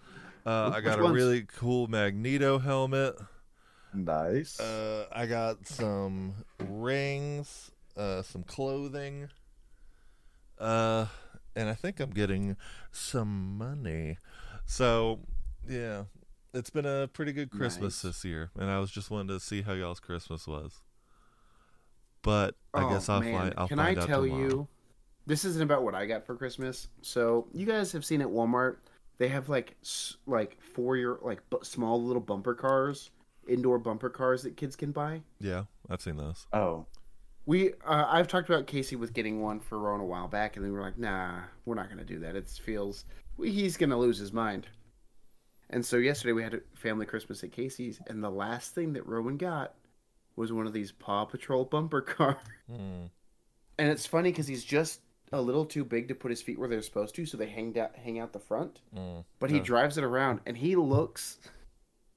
Uh, 0.46 0.72
I 0.76 0.82
got 0.82 1.00
a 1.00 1.04
ones? 1.04 1.15
really 1.15 1.44
cool 1.44 1.88
Magneto 1.88 2.58
helmet. 2.60 3.15
Nice. 3.94 4.60
Uh, 4.60 5.06
I 5.12 5.28
got 5.28 5.65
some 5.67 6.34
rings, 6.67 7.72
uh, 7.96 8.22
some 8.24 8.44
clothing, 8.44 9.30
uh, 10.62 11.08
and 11.56 11.69
I 11.69 11.74
think 11.74 12.00
I'm 12.00 12.12
getting 12.12 12.56
some 12.91 13.58
money. 13.58 14.17
So, 14.65 15.19
yeah, 15.67 16.04
it's 16.54 16.69
been 16.69 16.86
a 16.86 17.08
pretty 17.12 17.34
good 17.34 17.50
Christmas 17.52 18.04
Nice. 18.04 18.13
this 18.15 18.26
year, 18.26 18.52
and 18.58 18.69
I 18.69 18.80
was 18.80 18.91
just 18.91 19.10
wanting 19.12 19.30
to 19.30 19.39
see 19.39 19.62
how 19.63 19.74
y'all's 19.74 20.00
Christmas 20.00 20.47
was. 20.47 20.80
But 22.21 22.56
I 22.74 22.84
Oh, 22.84 22.89
guess 22.89 23.10
I'll 23.10 23.19
man. 23.21 23.34
find. 23.39 23.54
I'll 23.58 23.67
Can 23.67 23.78
find 23.78 23.97
I 23.97 24.02
out 24.02 24.08
tell 24.08 24.24
tomorrow. 24.24 24.41
you? 24.41 24.67
This 25.26 25.45
isn't 25.45 25.62
about 25.62 25.84
what 25.84 25.95
I 25.95 26.06
got 26.06 26.26
for 26.26 26.36
Christmas. 26.36 26.88
So 27.02 27.47
you 27.54 27.65
guys 27.65 27.91
have 27.93 28.06
seen 28.06 28.21
at 28.21 28.28
Walmart, 28.28 28.78
they 29.17 29.28
have 29.28 29.50
like 29.50 29.76
like 30.26 30.62
four 30.62 30.97
year 30.97 31.17
like 31.21 31.47
bu- 31.50 31.63
small 31.63 32.02
little 32.04 32.21
bumper 32.21 32.54
cars, 32.56 33.12
indoor 33.47 33.80
bumper 33.80 34.10
cars 34.10 34.43
that 34.43 34.58
kids 34.58 34.76
can 34.76 34.91
buy. 34.91 35.21
Yeah, 35.39 35.63
I've 35.89 36.02
seen 36.02 36.17
those. 36.17 36.45
oh. 36.54 36.86
We 37.52 37.74
uh, 37.86 38.06
I've 38.08 38.30
talked 38.30 38.48
about 38.48 38.66
Casey 38.66 38.96
with 38.96 39.14
getting 39.14 39.42
one 39.42 39.60
for 39.60 39.78
Ron 39.78 40.00
a 40.00 40.06
while 40.06 40.30
back, 40.30 40.56
and 40.56 40.64
then 40.64 40.72
we 40.72 40.78
were 40.78 40.86
like, 40.86 40.98
nah, 40.98 41.42
we're 41.66 41.76
not 41.76 41.90
gonna 41.90 42.06
do 42.06 42.18
that. 42.20 42.34
It 42.34 42.48
feels 42.48 43.04
he's 43.44 43.76
gonna 43.76 43.98
lose 44.00 44.18
his 44.18 44.32
mind. 44.32 44.68
And 45.70 45.86
so 45.86 45.98
yesterday 45.98 46.32
we 46.32 46.44
had 46.44 46.54
a 46.54 46.62
family 46.76 47.06
Christmas 47.06 47.44
at 47.44 47.52
Casey's, 47.52 48.00
and 48.08 48.24
the 48.24 48.30
last 48.30 48.74
thing 48.74 48.94
that 48.94 49.06
Rowan 49.06 49.36
got 49.36 49.74
was 50.38 50.54
one 50.54 50.66
of 50.66 50.72
these 50.72 50.94
Paw 50.94 51.26
Patrol 51.26 51.66
bumper 51.66 52.00
cars. 52.16 52.38
Hmm. 52.70 53.08
And 53.78 53.90
it's 53.90 54.08
funny 54.08 54.32
because 54.32 54.48
he's 54.48 54.64
just 54.64 55.02
a 55.34 55.42
little 55.42 55.66
too 55.66 55.84
big 55.84 56.08
to 56.08 56.16
put 56.16 56.32
his 56.32 56.42
feet 56.42 56.58
where 56.58 56.70
they're 56.70 56.82
supposed 56.82 57.16
to, 57.16 57.26
so 57.26 57.36
they 57.36 57.50
hang 57.50 57.78
out 57.78 57.94
hang 57.98 58.18
out 58.18 58.32
the 58.32 58.40
front. 58.40 58.80
Mm. 58.96 59.26
But 59.40 59.50
he 59.50 59.58
Yeah. 59.58 59.64
drives 59.64 59.98
it 59.98 60.06
around, 60.06 60.40
and 60.46 60.56
he 60.56 60.78
looks 60.78 61.40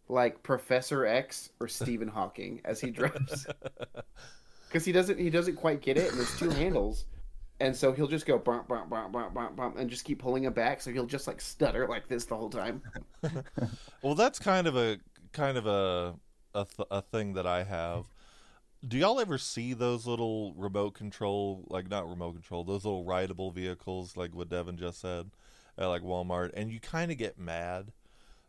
like 0.09 0.45
Professor 0.45 1.05
X 1.05 1.51
or 1.59 1.67
Stephen 1.67 2.07
Hawking 2.07 2.61
as 2.65 2.81
he 2.81 2.93
drives, 2.93 3.49
because 4.75 4.85
he 4.85 4.91
doesn't 4.91 5.21
he 5.21 5.31
doesn't 5.31 5.55
quite 5.55 5.81
get 5.81 5.97
it, 5.97 6.11
and 6.11 6.19
there's 6.19 6.37
two 6.37 6.51
handles, 6.51 7.05
and 7.61 7.77
so 7.77 7.93
he'll 7.93 8.09
just 8.09 8.27
go 8.27 8.37
bump 8.39 8.67
bump 8.67 8.91
bump 8.91 9.13
bump 9.13 9.33
bump 9.33 9.55
bump, 9.55 9.79
and 9.79 9.89
just 9.89 10.05
keep 10.05 10.19
pulling 10.19 10.45
it 10.45 10.55
back, 10.57 10.81
so 10.81 10.91
he'll 10.91 11.07
just 11.07 11.29
like 11.29 11.41
stutter 11.41 11.87
like 11.87 12.09
this 12.09 12.25
the 12.25 12.37
whole 12.37 12.51
time. 12.51 12.83
Well, 14.03 14.17
that's 14.17 14.39
kind 14.41 14.67
of 14.67 14.77
a 14.77 14.99
kind 15.33 15.57
of 15.57 15.67
a 15.67 16.17
a, 16.55 16.65
th- 16.65 16.89
a 16.91 17.03
thing 17.03 17.35
that 17.35 17.47
I 17.47 17.63
have. 17.63 18.07
Do 18.87 18.99
y'all 18.99 19.21
ever 19.21 19.39
see 19.39 19.75
those 19.75 20.07
little 20.09 20.53
remote 20.57 20.95
control, 20.95 21.65
like 21.69 21.89
not 21.89 22.11
remote 22.11 22.33
control, 22.33 22.65
those 22.65 22.85
little 22.85 23.05
rideable 23.05 23.53
vehicles, 23.53 24.17
like 24.17 24.35
what 24.35 24.51
Devin 24.51 24.77
just 24.77 25.01
said, 25.01 25.31
at 25.79 25.87
like 25.87 26.03
Walmart, 26.03 26.51
and 26.55 26.73
you 26.73 26.81
kind 26.81 27.13
of 27.13 27.17
get 27.17 27.39
mad 27.39 27.93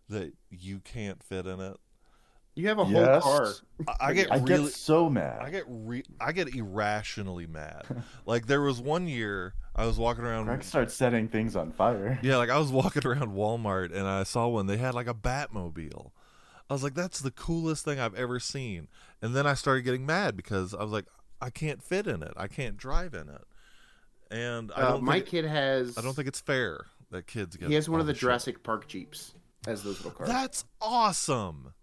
that 0.09 0.33
you 0.49 0.79
can't 0.79 1.21
fit 1.23 1.45
in 1.45 1.59
it. 1.59 1.77
You 2.55 2.67
have 2.69 2.79
a 2.79 2.85
whole 2.85 3.19
car. 3.21 3.53
I, 3.87 3.93
I 4.07 4.13
get 4.13 4.31
I 4.31 4.37
really, 4.37 4.63
get 4.65 4.73
so 4.73 5.09
mad. 5.09 5.41
I 5.41 5.49
get 5.49 5.65
re- 5.67 6.05
I 6.21 6.31
get 6.31 6.55
irrationally 6.55 7.47
mad. 7.47 7.83
like 8.25 8.47
there 8.47 8.61
was 8.61 8.79
one 8.79 9.07
year 9.09 9.53
I 9.75 9.85
was 9.85 9.97
walking 9.97 10.23
around. 10.23 10.45
Greg 10.45 10.63
starts 10.63 10.93
setting 10.93 11.27
things 11.27 11.55
on 11.57 11.71
fire. 11.73 12.17
Yeah, 12.21 12.37
like 12.37 12.49
I 12.49 12.57
was 12.57 12.71
walking 12.71 13.05
around 13.05 13.33
Walmart 13.35 13.93
and 13.93 14.07
I 14.07 14.23
saw 14.23 14.47
one. 14.47 14.67
They 14.67 14.77
had 14.77 14.95
like 14.95 15.07
a 15.07 15.13
Batmobile. 15.13 16.11
I 16.69 16.73
was 16.73 16.81
like, 16.81 16.93
"That's 16.95 17.19
the 17.19 17.29
coolest 17.31 17.83
thing 17.85 17.99
I've 17.99 18.15
ever 18.15 18.39
seen." 18.39 18.87
And 19.21 19.35
then 19.35 19.45
I 19.45 19.53
started 19.53 19.81
getting 19.83 20.05
mad 20.05 20.35
because 20.37 20.73
I 20.73 20.81
was 20.81 20.91
like, 20.91 21.05
"I 21.41 21.49
can't 21.49 21.83
fit 21.83 22.07
in 22.07 22.23
it. 22.23 22.31
I 22.37 22.47
can't 22.47 22.77
drive 22.77 23.13
in 23.13 23.27
it." 23.29 23.43
And 24.31 24.71
I 24.75 24.81
Uh, 24.81 24.91
don't 24.93 25.03
my 25.03 25.15
think 25.15 25.25
kid 25.27 25.45
has. 25.45 25.97
I 25.97 26.01
don't 26.01 26.15
think 26.15 26.27
it's 26.27 26.39
fair 26.41 26.85
that 27.11 27.27
kids 27.27 27.55
get. 27.57 27.67
he 27.67 27.75
has 27.75 27.87
one 27.89 27.99
of 27.99 28.07
the 28.07 28.13
shit. 28.13 28.21
Jurassic 28.21 28.63
Park 28.63 28.87
Jeeps 28.87 29.33
as 29.67 29.83
those 29.83 29.97
little 29.97 30.11
cars. 30.11 30.27
That's 30.29 30.65
awesome. 30.81 31.73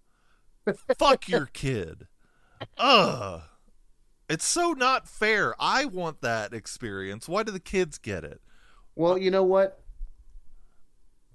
Fuck 0.98 1.28
your 1.28 1.46
kid. 1.46 2.06
Ugh. 2.78 3.42
It's 4.28 4.44
so 4.46 4.72
not 4.72 5.08
fair. 5.08 5.54
I 5.58 5.84
want 5.84 6.22
that 6.22 6.54
experience. 6.54 7.28
Why 7.28 7.42
do 7.42 7.52
the 7.52 7.60
kids 7.60 7.98
get 7.98 8.24
it? 8.24 8.40
Well, 8.94 9.14
uh, 9.14 9.16
you 9.16 9.30
know 9.30 9.42
what? 9.42 9.80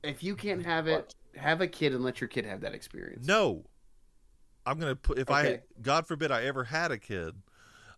If 0.03 0.23
you 0.23 0.35
can't 0.35 0.65
have 0.65 0.87
it, 0.87 1.13
have 1.35 1.61
a 1.61 1.67
kid 1.67 1.93
and 1.93 2.03
let 2.03 2.21
your 2.21 2.27
kid 2.27 2.45
have 2.45 2.61
that 2.61 2.73
experience. 2.73 3.27
No. 3.27 3.65
I'm 4.65 4.79
gonna 4.79 4.95
put 4.95 5.17
if 5.17 5.29
I 5.29 5.61
God 5.81 6.07
forbid 6.07 6.31
I 6.31 6.43
ever 6.43 6.65
had 6.65 6.91
a 6.91 6.97
kid, 6.97 7.35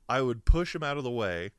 I 0.08 0.22
would 0.22 0.46
push 0.46 0.76
him 0.76 0.84
out 0.84 0.98
of 0.98 1.04
the 1.04 1.10
way, 1.10 1.52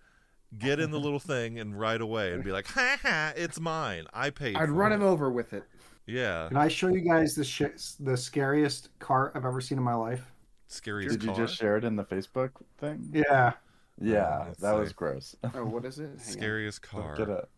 get 0.56 0.78
in 0.78 0.92
the 0.92 1.00
little 1.00 1.18
thing, 1.18 1.58
and 1.58 1.78
right 1.78 2.00
away 2.00 2.32
and 2.32 2.44
be 2.44 2.52
like, 2.52 2.68
"Ha 2.68 2.98
ha, 3.02 3.32
it's 3.34 3.58
mine. 3.58 4.04
I 4.12 4.30
paid." 4.30 4.56
I'd 4.56 4.70
run 4.70 4.92
it." 4.92 4.96
him 4.96 5.02
over 5.02 5.28
with 5.28 5.52
it. 5.52 5.64
Yeah, 6.10 6.48
Can 6.48 6.56
I 6.56 6.68
show 6.68 6.88
you 6.88 7.00
guys 7.00 7.34
the 7.34 7.44
sh- 7.44 7.62
the 8.00 8.16
scariest 8.16 8.88
cart 8.98 9.32
I've 9.34 9.44
ever 9.44 9.60
seen 9.60 9.78
in 9.78 9.84
my 9.84 9.94
life? 9.94 10.24
scariest 10.68 11.18
Did 11.18 11.22
you 11.24 11.32
car. 11.34 11.46
just 11.46 11.56
share 11.58 11.76
it 11.76 11.84
in 11.84 11.96
the 11.96 12.04
Facebook 12.04 12.50
thing? 12.78 13.10
Yeah. 13.12 13.52
Yeah, 14.00 14.44
let's 14.48 14.60
that 14.60 14.74
see. 14.74 14.80
was 14.80 14.92
gross. 14.92 15.36
Oh, 15.54 15.64
what 15.64 15.84
is 15.84 15.98
it? 15.98 16.04
Hang 16.04 16.12
on. 16.12 16.18
Scariest 16.18 16.82
car. 16.82 17.16
Look 17.18 17.28
it 17.28 17.30
up. 17.32 17.50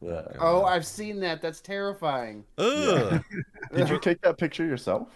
Yeah. 0.00 0.22
Oh, 0.38 0.62
oh, 0.62 0.64
I've 0.64 0.86
seen 0.86 1.18
that. 1.20 1.42
That's 1.42 1.60
terrifying. 1.60 2.44
Ugh. 2.58 3.22
Did 3.74 3.88
you 3.88 3.98
take 3.98 4.20
that 4.22 4.38
picture 4.38 4.64
yourself? 4.64 5.08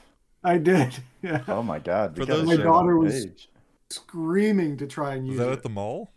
I 0.44 0.58
did. 0.58 0.96
Yeah. 1.22 1.42
Oh 1.46 1.62
my 1.62 1.78
god! 1.78 2.16
For 2.16 2.24
we 2.24 2.42
My 2.44 2.56
daughter 2.56 2.98
was- 2.98 3.26
page. 3.26 3.48
Screaming 3.90 4.76
to 4.78 4.86
try 4.86 5.14
and 5.14 5.22
Was 5.28 5.30
use 5.32 5.38
that 5.38 5.48
it. 5.50 5.52
at 5.52 5.62
the 5.62 5.68
mall? 5.68 6.10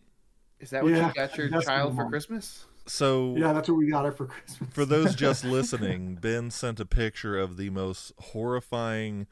Is 0.59 0.69
that 0.71 0.81
what 0.81 0.93
Yeah, 0.93 1.07
you 1.09 1.13
got 1.13 1.37
your 1.37 1.61
child 1.61 1.95
for. 1.95 2.09
Christmas? 2.09 2.65
So 2.87 3.35
Yeah, 3.35 3.53
that's 3.53 3.69
what 3.69 3.77
we 3.77 3.89
got 3.89 4.05
her 4.05 4.11
for 4.11 4.27
Christmas. 4.27 4.69
for 4.69 4.85
those 4.85 5.15
just 5.15 5.43
listening, 5.43 6.15
Ben 6.15 6.51
sent 6.51 6.79
a 6.79 6.85
picture 6.85 7.37
of 7.37 7.57
the 7.57 7.69
most 7.69 8.13
horrifying 8.19 9.27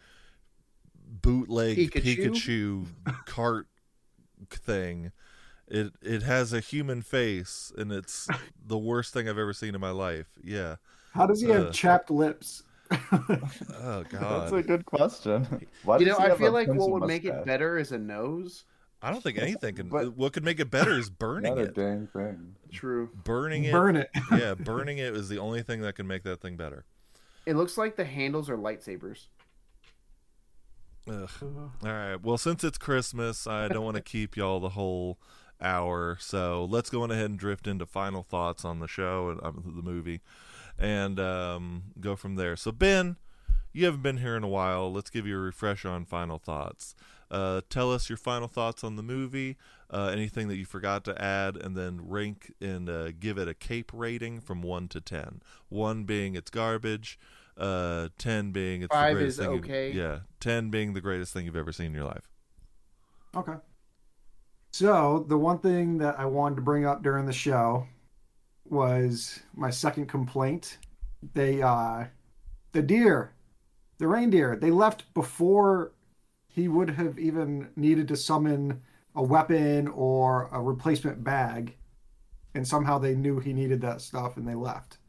bootleg 1.05 1.77
Pikachu? 1.77 1.93
Pikachu, 1.93 2.87
cart 3.25 3.67
thing. 4.49 5.11
It 5.67 5.93
it 6.01 6.23
has 6.23 6.53
a 6.53 6.61
human 6.61 7.01
face 7.01 7.71
and 7.77 7.91
it's 7.91 8.31
the 8.65 8.77
worst 8.77 9.13
thing 9.13 9.29
I've 9.29 9.37
ever 9.39 9.53
seen 9.53 9.75
in 9.75 9.81
my 9.81 9.91
life. 9.91 10.27
Yeah. 10.43 10.77
How 11.11 11.25
does 11.27 11.41
he 11.41 11.49
have 11.51 11.69
Uh. 11.69 11.71
chapped 11.71 12.11
lips? 12.11 12.63
Oh 13.81 14.03
God, 14.09 14.29
That's 14.29 14.51
a 14.51 14.61
good 14.63 14.85
question. 14.85 15.47
Why 15.83 15.99
You 15.99 16.05
know, 16.05 16.17
I 16.19 16.31
feel 16.31 16.51
like 16.51 16.73
what 16.73 16.75
pencil 16.75 16.91
would 16.91 17.03
make 17.03 17.25
it 17.25 17.43
better 17.43 17.77
is 17.77 17.91
a 17.91 17.97
nose. 17.99 18.65
I 19.03 19.11
don't 19.11 19.21
think 19.21 19.37
anything 19.37 19.75
can 19.75 19.89
But- 19.89 20.15
what 20.15 20.31
could 20.33 20.43
make 20.45 20.59
it 20.59 20.71
better 20.71 20.97
is 20.97 21.09
burning 21.09 21.55
Not 21.55 21.61
a 21.63 21.67
it. 21.67 21.75
dang 21.75 22.07
thing. 22.07 22.55
True. 22.71 23.09
Burning 23.23 23.65
it. 23.65 23.71
Burn 23.73 23.97
it. 23.97 24.09
yeah, 24.31 24.53
burning 24.55 24.97
it 24.97 25.13
is 25.15 25.27
the 25.29 25.37
only 25.39 25.61
thing 25.61 25.81
that 25.81 25.95
can 25.95 26.07
make 26.07 26.23
that 26.23 26.39
thing 26.41 26.55
better. 26.55 26.85
It 27.45 27.55
looks 27.57 27.77
like 27.77 27.97
the 27.97 28.05
handles 28.05 28.49
are 28.49 28.57
lightsabers. 28.57 29.27
Ugh. 31.09 31.29
All 31.41 31.69
right. 31.83 32.15
Well, 32.21 32.37
since 32.37 32.63
it's 32.63 32.77
Christmas, 32.77 33.45
I 33.45 33.67
don't 33.67 33.83
want 33.83 33.97
to 33.97 34.01
keep 34.01 34.37
y'all 34.37 34.61
the 34.61 34.69
whole 34.69 35.19
hour. 35.59 36.17
So 36.19 36.65
let's 36.69 36.89
go 36.89 37.03
on 37.03 37.11
ahead 37.11 37.25
and 37.29 37.37
drift 37.37 37.67
into 37.67 37.85
final 37.85 38.23
thoughts 38.23 38.63
on 38.63 38.79
the 38.79 38.87
show 38.87 39.29
and 39.29 39.43
um, 39.43 39.73
the 39.75 39.81
movie, 39.81 40.21
and 40.79 41.19
um, 41.19 41.83
go 41.99 42.15
from 42.15 42.35
there. 42.35 42.55
So 42.55 42.71
Ben, 42.71 43.17
you 43.73 43.83
haven't 43.85 44.01
been 44.01 44.17
here 44.17 44.37
in 44.37 44.43
a 44.43 44.47
while. 44.47 44.91
Let's 44.93 45.09
give 45.09 45.27
you 45.27 45.35
a 45.35 45.41
refresher 45.41 45.89
on 45.89 46.05
final 46.05 46.37
thoughts. 46.39 46.95
Uh, 47.33 47.61
tell 47.67 47.91
us 47.91 48.09
your 48.09 48.17
final 48.17 48.47
thoughts 48.47 48.83
on 48.83 48.95
the 48.95 49.01
movie. 49.01 49.57
Uh, 49.89 50.11
anything 50.13 50.47
that 50.49 50.55
you 50.57 50.65
forgot 50.65 51.03
to 51.03 51.19
add, 51.19 51.57
and 51.57 51.75
then 51.75 51.99
rank 52.07 52.53
and 52.61 52.87
uh, 52.87 53.11
give 53.11 53.39
it 53.39 53.47
a 53.47 53.55
cape 53.55 53.91
rating 53.91 54.39
from 54.39 54.61
one 54.61 54.87
to 54.87 55.01
ten. 55.01 55.41
One 55.69 56.03
being 56.03 56.35
it's 56.35 56.51
garbage. 56.51 57.17
Uh, 57.57 58.09
ten 58.19 58.51
being 58.51 58.83
it's 58.83 58.93
Five 58.93 59.15
the 59.15 59.19
greatest 59.19 59.39
is 59.39 59.45
thing. 59.45 59.55
okay. 59.59 59.91
Yeah, 59.91 60.19
ten 60.39 60.69
being 60.69 60.93
the 60.93 61.01
greatest 61.01 61.33
thing 61.33 61.45
you've 61.45 61.55
ever 61.55 61.71
seen 61.71 61.87
in 61.87 61.93
your 61.93 62.05
life. 62.05 62.29
Okay. 63.35 63.55
So 64.71 65.25
the 65.27 65.37
one 65.37 65.57
thing 65.57 65.97
that 65.99 66.19
I 66.19 66.25
wanted 66.25 66.55
to 66.57 66.61
bring 66.61 66.85
up 66.85 67.01
during 67.01 67.25
the 67.25 67.33
show 67.33 67.87
was 68.69 69.39
my 69.55 69.71
second 69.71 70.07
complaint. 70.07 70.77
They 71.33 71.63
uh 71.63 72.05
the 72.73 72.81
deer, 72.83 73.33
the 73.97 74.07
reindeer, 74.07 74.55
they 74.55 74.71
left 74.71 75.11
before 75.15 75.93
he 76.53 76.67
would 76.67 76.89
have 76.91 77.17
even 77.17 77.67
needed 77.75 78.07
to 78.09 78.15
summon 78.15 78.81
a 79.15 79.23
weapon 79.23 79.87
or 79.87 80.49
a 80.51 80.61
replacement 80.61 81.23
bag. 81.23 81.75
And 82.55 82.67
somehow 82.67 82.99
they 82.99 83.15
knew 83.15 83.39
he 83.39 83.51
needed 83.53 83.81
that 83.81 83.99
stuff 84.01 84.37
and 84.37 84.47
they 84.47 84.53
left. 84.53 84.99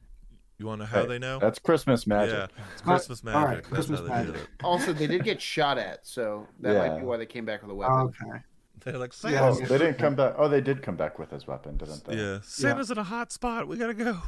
You 0.59 0.66
want 0.66 0.80
to 0.80 0.84
know 0.86 0.90
how 0.90 1.03
Hey, 1.03 1.07
they 1.09 1.18
know? 1.18 1.38
That's 1.38 1.59
Christmas 1.59 2.07
magic. 2.07 2.34
Yeah, 2.34 2.64
it's 2.72 2.80
Christmas 2.80 3.22
magic. 3.22 3.45
right, 3.47 3.55
That's 3.57 3.68
Christmas 3.68 4.01
how 4.01 4.07
they 4.07 4.12
magic. 4.12 4.34
it. 4.36 4.49
Also, 4.62 4.92
they 4.95 5.07
did 5.07 5.22
get 5.24 5.42
shot 5.42 5.76
at, 5.76 6.07
so 6.07 6.47
that 6.61 6.76
might 6.78 6.99
be 7.01 7.05
why 7.05 7.18
they 7.18 7.26
came 7.26 7.45
back 7.45 7.61
with 7.61 7.70
a 7.70 7.74
weapon. 7.74 7.97
Okay. 8.22 8.38
They're 8.82 8.97
like 8.99 9.12
Yeah. 9.24 9.49
Oh, 9.51 9.55
they 9.55 9.76
didn't 9.78 9.99
come 9.99 10.14
back. 10.14 10.34
Oh, 10.38 10.49
they 10.49 10.61
did 10.62 10.80
come 10.82 10.97
back 10.97 11.18
with 11.18 11.30
his 11.30 11.47
weapon, 11.47 11.76
didn't 11.76 12.05
they? 12.05 12.16
Yeah, 12.16 12.38
Santa's 12.42 12.90
in 12.90 12.97
a 12.99 13.03
hot 13.05 13.32
spot. 13.32 13.68
We 13.68 13.76
gotta 13.76 13.95
go. 13.95 14.18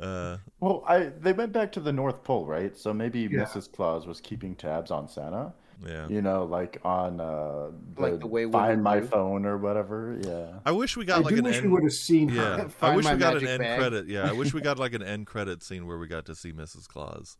Uh, 0.00 0.38
Well, 0.60 0.84
I 0.86 1.10
they 1.20 1.32
went 1.32 1.52
back 1.52 1.72
to 1.72 1.80
the 1.80 1.92
North 1.92 2.22
Pole, 2.24 2.46
right? 2.46 2.76
So 2.76 2.92
maybe 2.94 3.20
Yeah. 3.22 3.44
Mrs. 3.44 3.70
Claus 3.72 4.06
was 4.06 4.20
keeping 4.20 4.54
tabs 4.54 4.90
on 4.90 5.08
Santa. 5.08 5.52
Yeah. 5.86 6.06
You 6.08 6.22
know, 6.22 6.44
like 6.44 6.78
on 6.84 7.20
uh, 7.20 7.70
Like 7.96 8.20
the 8.20 8.26
way 8.26 8.46
women 8.46 8.60
Find 8.68 8.82
My 8.82 9.00
do. 9.00 9.06
Phone 9.06 9.44
or 9.46 9.58
whatever. 9.58 10.18
Yeah. 10.22 10.58
I 10.64 10.72
wish 10.72 10.96
we 10.96 11.04
I 11.04 11.06
got 11.06 11.24
like 11.24 11.34
do 11.34 11.38
an 11.38 11.44
wish 11.44 11.60
we 11.62 11.68
would 11.68 11.82
have 11.82 11.92
seen 11.92 12.28
her. 12.30 12.58
Yeah, 12.58 12.68
I 12.88 12.94
wish 12.96 13.04
my 13.04 13.14
we 13.14 13.20
got 13.20 13.36
an 13.36 13.46
end 13.46 13.60
bag. 13.60 13.78
credit. 13.78 14.06
Yeah, 14.08 14.28
I 14.28 14.32
wish 14.32 14.52
we 14.54 14.60
got 14.60 14.78
like 14.78 14.94
an 14.94 15.02
end 15.02 15.26
credit 15.26 15.62
scene 15.62 15.86
where 15.86 15.98
we 15.98 16.06
got 16.08 16.24
to 16.26 16.34
see 16.34 16.52
Mrs. 16.52 16.86
Claus. 16.88 17.36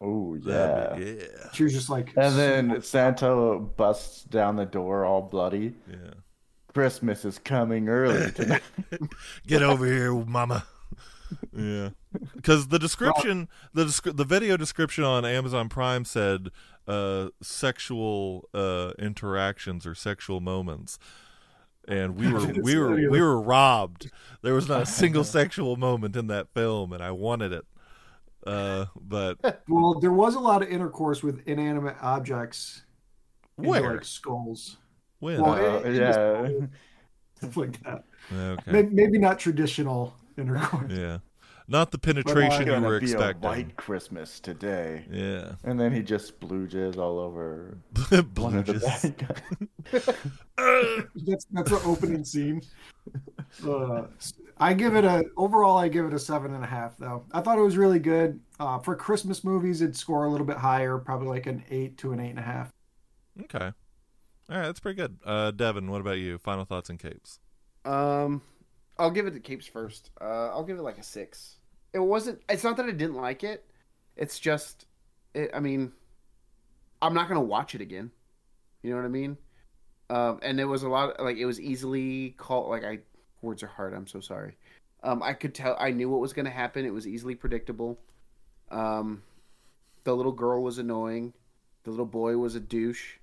Oh 0.00 0.34
yeah. 0.34 0.94
Be- 0.96 1.04
yeah, 1.04 1.48
She 1.52 1.64
was 1.64 1.72
just 1.72 1.88
like 1.88 2.12
And 2.16 2.34
then 2.36 2.82
Santa 2.82 3.58
busts 3.58 4.24
down 4.24 4.56
the 4.56 4.66
door 4.66 5.04
all 5.04 5.22
bloody. 5.22 5.74
yeah. 5.90 6.10
Christmas 6.74 7.24
is 7.24 7.38
coming 7.38 7.88
early 7.88 8.30
tonight. 8.34 8.60
Get 9.46 9.62
over 9.62 9.86
here, 9.86 10.12
Mama. 10.12 10.66
Yeah, 11.56 11.88
because 12.36 12.68
the 12.68 12.78
description, 12.78 13.48
the 13.72 13.84
the 14.14 14.24
video 14.24 14.56
description 14.56 15.02
on 15.02 15.24
Amazon 15.24 15.68
Prime 15.68 16.04
said 16.04 16.50
uh, 16.86 17.28
sexual 17.42 18.48
uh, 18.54 18.92
interactions 18.98 19.86
or 19.86 19.94
sexual 19.94 20.40
moments, 20.40 20.98
and 21.88 22.16
we 22.16 22.32
were 22.32 22.46
we 22.62 22.76
were 22.76 22.94
we 23.10 23.20
were 23.20 23.40
robbed. 23.40 24.10
There 24.42 24.54
was 24.54 24.68
not 24.68 24.82
a 24.82 24.86
single 25.02 25.24
sexual 25.24 25.76
moment 25.76 26.16
in 26.16 26.26
that 26.28 26.48
film, 26.54 26.92
and 26.92 27.02
I 27.02 27.10
wanted 27.10 27.52
it. 27.52 27.64
Uh, 28.46 28.86
but 29.00 29.62
Well, 29.68 29.98
there 29.98 30.12
was 30.12 30.36
a 30.36 30.40
lot 30.40 30.62
of 30.62 30.68
intercourse 30.68 31.22
with 31.22 31.42
inanimate 31.48 31.96
objects. 32.00 32.84
into, 33.58 33.70
where 33.70 33.94
Like 33.96 34.04
skulls. 34.04 34.76
when? 35.18 35.40
Well, 35.42 35.52
Uh, 35.54 35.78
it- 35.80 35.94
it 35.96 36.00
yeah. 36.00 36.66
Stuff 37.38 37.56
like 37.56 37.82
that. 37.82 38.04
okay, 38.32 38.70
Maybe, 38.72 38.94
maybe 38.94 39.18
not 39.18 39.38
traditional 39.38 40.14
intercourse. 40.38 40.90
yeah, 40.92 41.18
not 41.68 41.90
the 41.90 41.98
penetration 41.98 42.60
you 42.66 42.72
Gonna 42.72 42.86
were 42.86 43.00
be 43.00 43.06
a 43.06 43.14
expecting. 43.14 43.42
white 43.42 43.76
Christmas 43.76 44.40
today. 44.40 45.04
Yeah, 45.10 45.52
And 45.64 45.78
then 45.80 45.92
he 45.92 46.02
just 46.02 46.38
splooges 46.38 46.96
all 46.96 47.18
over 47.18 47.78
one 48.36 48.56
of 48.56 48.66
the 48.66 48.74
Blooges. 48.74 49.16
bad. 49.16 50.16
That's 51.26 51.44
that's 51.50 51.70
the 51.70 51.80
opening 51.84 52.24
scene. 52.24 52.62
Uh, 53.64 54.04
I 54.58 54.72
give 54.72 54.96
it 54.96 55.04
a 55.04 55.24
overall. 55.36 55.76
I 55.76 55.88
give 55.88 56.06
it 56.06 56.14
a 56.14 56.18
seven 56.18 56.54
and 56.54 56.64
a 56.64 56.66
half. 56.66 56.96
Though 56.96 57.24
I 57.32 57.40
thought 57.42 57.58
it 57.58 57.62
was 57.62 57.76
really 57.76 57.98
good 57.98 58.40
uh, 58.58 58.78
for 58.78 58.96
Christmas 58.96 59.44
movies. 59.44 59.82
It'd 59.82 59.96
score 59.96 60.24
a 60.24 60.30
little 60.30 60.46
bit 60.46 60.56
higher, 60.56 60.96
probably 60.98 61.28
like 61.28 61.46
an 61.46 61.62
eight 61.70 61.98
to 61.98 62.12
an 62.12 62.20
eight 62.20 62.30
and 62.30 62.38
a 62.38 62.42
half. 62.42 62.70
Okay. 63.42 63.66
All 64.48 64.56
right, 64.56 64.62
that's 64.66 64.80
pretty 64.80 64.96
good. 64.96 65.18
Uh, 65.24 65.50
Devin, 65.50 65.90
what 65.90 66.00
about 66.00 66.18
you? 66.18 66.38
Final 66.38 66.64
thoughts 66.64 66.88
and 66.88 66.98
capes. 66.98 67.38
Um, 67.84 68.40
I'll 68.98 69.10
give 69.10 69.26
it 69.26 69.32
to 69.32 69.40
Capes 69.40 69.66
first. 69.66 70.10
Uh, 70.20 70.48
I'll 70.48 70.64
give 70.64 70.78
it 70.78 70.82
like 70.82 70.98
a 70.98 71.02
six. 71.02 71.56
It 71.92 71.98
wasn't. 71.98 72.40
It's 72.48 72.64
not 72.64 72.76
that 72.78 72.86
I 72.86 72.92
didn't 72.92 73.16
like 73.16 73.44
it. 73.44 73.64
It's 74.16 74.38
just, 74.38 74.86
it, 75.34 75.50
I 75.54 75.60
mean, 75.60 75.92
I'm 77.02 77.14
not 77.14 77.28
gonna 77.28 77.40
watch 77.42 77.74
it 77.74 77.80
again. 77.80 78.10
You 78.82 78.90
know 78.90 78.96
what 78.96 79.04
I 79.04 79.08
mean? 79.08 79.36
Um, 80.08 80.38
and 80.42 80.58
there 80.58 80.68
was 80.68 80.82
a 80.82 80.88
lot. 80.88 81.20
Like 81.22 81.36
it 81.36 81.46
was 81.46 81.60
easily 81.60 82.34
called. 82.38 82.70
Like 82.70 82.84
I, 82.84 83.00
words 83.42 83.62
are 83.62 83.68
hard. 83.68 83.92
I'm 83.92 84.06
so 84.06 84.20
sorry. 84.20 84.56
Um, 85.02 85.22
I 85.22 85.34
could 85.34 85.54
tell. 85.54 85.76
I 85.78 85.90
knew 85.90 86.08
what 86.08 86.20
was 86.20 86.32
gonna 86.32 86.50
happen. 86.50 86.84
It 86.84 86.92
was 86.92 87.06
easily 87.06 87.34
predictable. 87.34 87.98
Um, 88.70 89.22
the 90.04 90.14
little 90.16 90.32
girl 90.32 90.62
was 90.62 90.78
annoying. 90.78 91.32
The 91.84 91.90
little 91.90 92.06
boy 92.06 92.36
was 92.36 92.54
a 92.54 92.60
douche. 92.60 93.16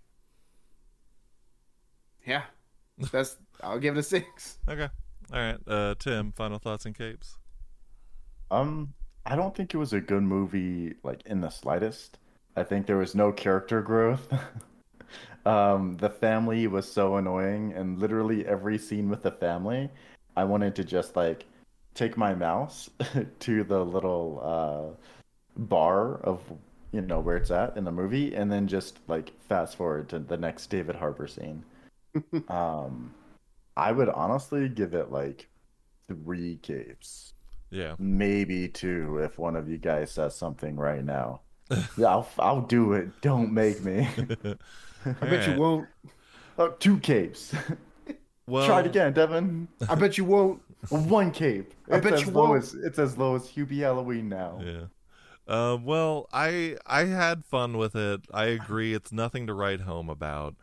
Yeah, 2.25 2.43
that's. 3.11 3.37
I'll 3.61 3.79
give 3.79 3.95
it 3.95 3.99
a 3.99 4.03
six. 4.03 4.57
Okay. 4.67 4.89
All 5.31 5.39
right. 5.39 5.57
Uh, 5.67 5.95
Tim, 5.97 6.31
final 6.31 6.59
thoughts 6.59 6.85
and 6.85 6.95
capes. 6.95 7.37
Um, 8.51 8.93
I 9.25 9.35
don't 9.35 9.55
think 9.55 9.73
it 9.73 9.77
was 9.77 9.93
a 9.93 10.01
good 10.01 10.23
movie, 10.23 10.95
like 11.03 11.21
in 11.25 11.41
the 11.41 11.49
slightest. 11.49 12.19
I 12.55 12.63
think 12.63 12.85
there 12.85 12.97
was 12.97 13.15
no 13.15 13.31
character 13.31 13.81
growth. 13.81 14.31
um, 15.45 15.97
the 15.97 16.09
family 16.09 16.67
was 16.67 16.91
so 16.91 17.17
annoying, 17.17 17.73
and 17.73 17.99
literally 17.99 18.45
every 18.45 18.77
scene 18.77 19.09
with 19.09 19.23
the 19.23 19.31
family, 19.31 19.89
I 20.35 20.43
wanted 20.43 20.75
to 20.75 20.83
just 20.83 21.15
like 21.15 21.45
take 21.93 22.17
my 22.17 22.33
mouse 22.35 22.89
to 23.39 23.63
the 23.63 23.83
little 23.83 24.39
uh, 24.43 25.05
bar 25.57 26.15
of 26.17 26.41
you 26.91 27.01
know 27.01 27.19
where 27.19 27.37
it's 27.37 27.51
at 27.51 27.75
in 27.75 27.85
the 27.85 27.91
movie, 27.91 28.35
and 28.35 28.51
then 28.51 28.67
just 28.67 28.99
like 29.07 29.31
fast 29.47 29.77
forward 29.77 30.09
to 30.09 30.19
the 30.19 30.37
next 30.37 30.67
David 30.67 30.95
Harbour 30.95 31.27
scene. 31.27 31.63
um, 32.49 33.13
I 33.75 33.91
would 33.91 34.09
honestly 34.09 34.69
give 34.69 34.93
it 34.93 35.11
like 35.11 35.49
three 36.07 36.57
capes. 36.57 37.33
Yeah. 37.71 37.95
maybe 37.97 38.67
two 38.67 39.17
if 39.23 39.39
one 39.39 39.55
of 39.55 39.67
you 39.67 39.79
guys 39.79 40.11
says 40.11 40.35
something 40.35 40.75
right 40.75 41.03
now. 41.03 41.41
Yeah, 41.97 42.07
I'll 42.09 42.29
I'll 42.37 42.61
do 42.61 42.93
it. 42.93 43.09
Don't 43.21 43.51
make 43.51 43.83
me. 43.83 44.07
I 45.05 45.13
bet 45.25 45.47
you 45.47 45.55
won't. 45.59 45.87
oh, 46.59 46.69
two 46.79 46.99
capes. 46.99 47.53
Well, 48.45 48.65
Try 48.67 48.81
it 48.81 48.85
again, 48.85 49.13
Devin. 49.13 49.67
I 49.89 49.95
bet 49.95 50.17
you 50.17 50.25
won't. 50.25 50.61
One 50.89 51.31
cape. 51.31 51.73
I 51.89 51.97
It's 51.97 52.03
bet 52.03 52.21
you 52.25 52.31
won't. 52.31 52.61
as 52.63 52.73
it's 52.75 52.99
as 52.99 53.17
low 53.17 53.35
as 53.35 53.43
Hubie 53.47 53.79
Halloween 53.79 54.29
now. 54.29 54.61
Yeah. 54.63 54.85
Um, 55.47 55.83
well, 55.83 56.27
I 56.31 56.77
I 56.85 57.05
had 57.05 57.43
fun 57.45 57.77
with 57.77 57.95
it. 57.95 58.21
I 58.33 58.45
agree. 58.45 58.93
It's 58.93 59.11
nothing 59.11 59.47
to 59.47 59.53
write 59.53 59.81
home 59.81 60.09
about. 60.09 60.55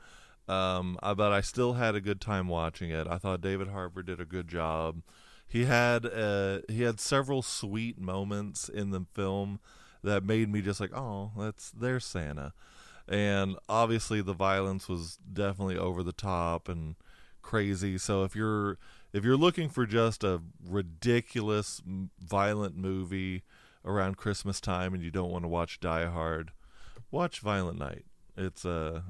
Um, 0.50 0.98
uh, 1.00 1.14
but 1.14 1.30
I 1.32 1.42
still 1.42 1.74
had 1.74 1.94
a 1.94 2.00
good 2.00 2.20
time 2.20 2.48
watching 2.48 2.90
it. 2.90 3.06
I 3.06 3.18
thought 3.18 3.40
David 3.40 3.68
Harbour 3.68 4.02
did 4.02 4.20
a 4.20 4.24
good 4.24 4.48
job. 4.48 5.02
He 5.46 5.64
had 5.64 6.04
uh, 6.04 6.60
he 6.68 6.82
had 6.82 6.98
several 6.98 7.42
sweet 7.42 8.00
moments 8.00 8.68
in 8.68 8.90
the 8.90 9.06
film 9.14 9.60
that 10.02 10.24
made 10.24 10.50
me 10.50 10.60
just 10.60 10.80
like, 10.80 10.92
oh, 10.92 11.30
that's 11.38 11.70
there's 11.70 12.04
Santa. 12.04 12.52
And 13.06 13.56
obviously, 13.68 14.22
the 14.22 14.32
violence 14.32 14.88
was 14.88 15.18
definitely 15.32 15.76
over 15.76 16.02
the 16.02 16.12
top 16.12 16.68
and 16.68 16.96
crazy. 17.42 17.96
So 17.96 18.24
if 18.24 18.34
you're 18.34 18.76
if 19.12 19.24
you're 19.24 19.36
looking 19.36 19.68
for 19.68 19.86
just 19.86 20.24
a 20.24 20.42
ridiculous 20.64 21.80
violent 22.20 22.76
movie 22.76 23.42
around 23.84 24.16
Christmas 24.16 24.60
time 24.60 24.94
and 24.94 25.02
you 25.02 25.12
don't 25.12 25.30
want 25.30 25.44
to 25.44 25.48
watch 25.48 25.78
Die 25.78 26.06
Hard, 26.06 26.50
watch 27.12 27.38
Violent 27.38 27.78
Night. 27.78 28.04
It's 28.36 28.64
uh 28.64 29.02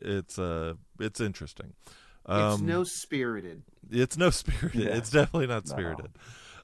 it's 0.00 0.38
uh 0.38 0.74
it's 0.98 1.20
interesting. 1.20 1.72
Um, 2.26 2.52
it's 2.52 2.60
no 2.62 2.84
spirited. 2.84 3.62
it's 3.90 4.16
no 4.16 4.30
spirited. 4.30 4.80
Yeah. 4.82 4.96
It's 4.96 5.10
definitely 5.10 5.46
not 5.46 5.66
No. 5.66 5.70
spirited. 5.72 6.10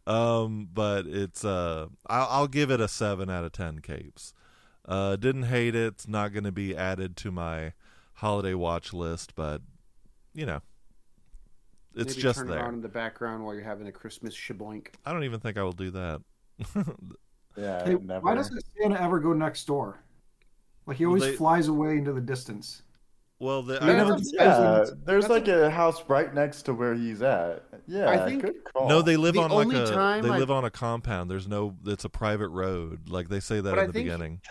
Um, 0.07 0.69
but 0.73 1.07
it's 1.07 1.45
uh, 1.45 1.87
I'll, 2.07 2.29
I'll 2.31 2.49
give 2.49 2.71
it 2.71 2.81
a 2.81 2.89
seven 2.89 3.31
out 3.31 3.45
of 3.45 3.53
ten. 3.53 3.79
Capes. 3.79 4.35
Uh, 4.87 5.17
didn't 5.17 5.45
hate 5.45 5.75
it. 5.75 5.95
It's 5.95 6.07
not 6.09 6.35
going 6.35 6.45
to 6.45 6.53
be 6.53 6.77
added 6.77 7.17
to 7.19 7.31
my 7.31 7.73
holiday 8.15 8.53
watch 8.55 8.93
list, 8.93 9.35
but 9.35 9.63
you 10.35 10.45
know, 10.45 10.61
it's 11.95 12.11
Maybe 12.15 12.21
just 12.23 12.39
turn 12.41 12.49
there. 12.49 12.59
it 12.59 12.63
on 12.63 12.75
in 12.75 12.83
the 12.83 12.89
background 12.89 13.45
while 13.45 13.55
you're 13.55 13.65
having 13.65 13.87
a 13.89 13.93
Christmas 13.93 14.35
shaboink. 14.37 14.89
I 15.07 15.13
don't 15.15 15.25
even 15.25 15.41
think 15.41 15.57
I 15.57 15.63
will 15.63 15.73
do 15.73 15.91
that. 15.93 16.21
Yeah, 17.57 17.85
Hey, 17.85 17.95
never. 17.95 18.19
why 18.25 18.35
doesn't 18.35 18.61
Santa 18.77 19.01
ever 19.01 19.21
go 19.21 19.33
next 19.33 19.65
door? 19.69 20.01
Like 20.87 20.97
he 20.97 21.07
always 21.07 21.23
they- 21.23 21.37
flies 21.37 21.69
away 21.69 21.99
into 21.99 22.13
the 22.13 22.21
distance. 22.21 22.83
Well, 23.45 23.63
the, 23.63 23.75
He 23.75 23.81
I, 23.91 23.93
never- 23.93 24.17
yeah, 24.33 24.85
there's 25.05 25.25
That's 25.25 25.29
like 25.29 25.49
a 25.49 25.71
house 25.71 26.03
right 26.09 26.33
next 26.35 26.63
to 26.63 26.75
where 26.75 26.95
he's 26.95 27.23
at. 27.23 27.63
Yeah, 27.87 28.11
I 28.11 28.27
think- 28.29 28.43
good 28.43 28.65
call. 28.65 28.89
no, 28.89 29.03
they 29.03 29.17
live 29.17 29.35
The 29.35 29.41
on 29.43 29.51
like 29.51 29.73
a 29.73 29.87
time 29.93 30.23
they 30.23 30.31
I- 30.31 30.39
live 30.39 30.51
on 30.51 30.65
a 30.65 30.71
compound. 30.71 31.31
There's 31.31 31.47
no, 31.47 31.77
it's 31.87 32.05
a 32.05 32.09
private 32.09 32.49
road. 32.49 33.09
Like 33.09 33.29
they 33.29 33.41
say 33.41 33.61
that 33.61 33.73
in 33.75 33.79
I 33.79 33.87
the 33.87 33.93
think- 33.93 34.07
beginning. 34.07 34.41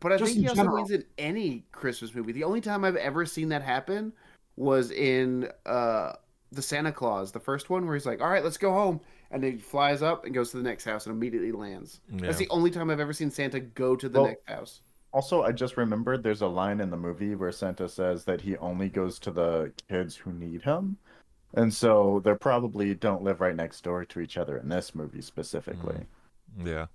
But 0.00 0.10
I 0.10 0.16
Just 0.16 0.30
think 0.30 0.38
in 0.38 0.42
he 0.42 0.48
also 0.48 0.62
general. 0.62 0.76
means 0.78 0.90
in 0.90 1.04
any 1.18 1.64
Christmas 1.70 2.12
movie. 2.16 2.32
The 2.32 2.42
only 2.42 2.60
time 2.60 2.84
I've 2.84 2.96
ever 2.96 3.24
seen 3.24 3.48
that 3.50 3.62
happen 3.62 4.12
was 4.56 4.90
in 4.90 5.48
uh, 5.66 6.14
the 6.50 6.62
Santa 6.62 6.90
Claus, 6.90 7.30
the 7.30 7.38
first 7.38 7.70
one, 7.70 7.86
where 7.86 7.94
he's 7.94 8.04
like, 8.04 8.20
"All 8.20 8.28
right, 8.28 8.42
let's 8.42 8.56
go 8.56 8.72
home," 8.72 9.00
and 9.30 9.40
then 9.40 9.52
he 9.52 9.58
flies 9.58 10.02
up 10.02 10.24
and 10.24 10.34
goes 10.34 10.50
to 10.50 10.56
the 10.56 10.64
next 10.64 10.84
house 10.84 11.06
and 11.06 11.14
immediately 11.14 11.52
lands. 11.52 12.00
Yeah. 12.10 12.22
That's 12.26 12.38
the 12.38 12.48
only 12.50 12.72
time 12.72 12.90
I've 12.90 12.98
ever 12.98 13.12
seen 13.12 13.30
Santa 13.30 13.60
go 13.60 13.94
to 13.94 14.08
the 14.08 14.18
Well- 14.20 14.28
next 14.30 14.48
house. 14.48 14.80
Also, 15.14 15.44
I 15.44 15.52
just 15.52 15.76
remembered 15.76 16.24
there's 16.24 16.42
a 16.42 16.48
line 16.48 16.80
in 16.80 16.90
the 16.90 16.96
movie 16.96 17.36
where 17.36 17.52
Santa 17.52 17.88
says 17.88 18.24
that 18.24 18.40
he 18.40 18.56
only 18.56 18.88
goes 18.88 19.20
to 19.20 19.30
the 19.30 19.72
kids 19.88 20.16
who 20.16 20.32
need 20.32 20.62
him. 20.62 20.96
And 21.54 21.72
so 21.72 22.20
they 22.24 22.34
probably 22.34 22.96
don't 22.96 23.22
live 23.22 23.40
right 23.40 23.54
next 23.54 23.84
door 23.84 24.04
to 24.06 24.18
each 24.18 24.36
other 24.36 24.58
in 24.58 24.68
this 24.68 24.92
movie 24.92 25.22
specifically. 25.22 26.00
Yeah. 26.64 26.86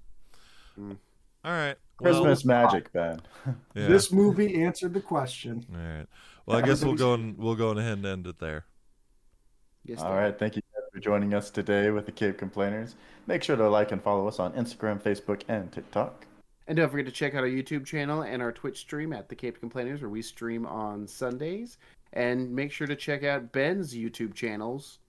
Mm. 0.77 0.97
All 1.45 1.51
right. 1.53 1.77
Well, 2.01 2.11
Christmas 2.11 2.43
magic, 2.43 2.91
Ben. 2.91 3.21
yeah. 3.73 3.87
This 3.87 4.11
movie 4.11 4.63
answered 4.63 4.93
the 4.93 4.99
question. 4.99 5.65
All 5.73 5.79
right. 5.79 6.05
Well, 6.45 6.57
I 6.57 6.61
guess 6.61 6.83
we'll 6.83 6.95
go 6.95 7.13
and 7.13 7.37
we'll 7.37 7.55
go 7.55 7.69
ahead 7.69 7.99
and 7.99 8.05
end 8.05 8.27
it 8.27 8.39
there. 8.39 8.65
Yes, 9.85 10.01
All 10.01 10.13
right. 10.13 10.37
Thank 10.37 10.57
you 10.57 10.61
guys 10.75 10.83
for 10.91 10.99
joining 10.99 11.33
us 11.33 11.49
today 11.49 11.89
with 11.89 12.05
the 12.05 12.11
Caped 12.11 12.37
Complainers. 12.37 12.95
Make 13.27 13.43
sure 13.43 13.55
to 13.55 13.69
like 13.69 13.93
and 13.93 14.03
follow 14.03 14.27
us 14.27 14.39
on 14.39 14.51
Instagram, 14.53 15.01
Facebook, 15.01 15.43
and 15.47 15.71
TikTok. 15.71 16.25
And 16.69 16.77
don't 16.77 16.91
forget 16.91 17.07
to 17.07 17.11
check 17.11 17.33
out 17.33 17.41
our 17.41 17.49
YouTube 17.49 17.83
channel 17.83 18.21
and 18.21 18.43
our 18.43 18.51
Twitch 18.51 18.77
stream 18.77 19.11
at 19.11 19.27
the 19.27 19.33
Caped 19.33 19.59
Complainers, 19.59 20.01
where 20.01 20.09
we 20.09 20.21
stream 20.21 20.67
on 20.67 21.07
Sundays. 21.07 21.79
And 22.13 22.51
make 22.51 22.71
sure 22.71 22.85
to 22.85 22.95
check 22.95 23.23
out 23.23 23.51
Ben's 23.51 23.95
YouTube 23.95 24.35
channels. 24.35 24.99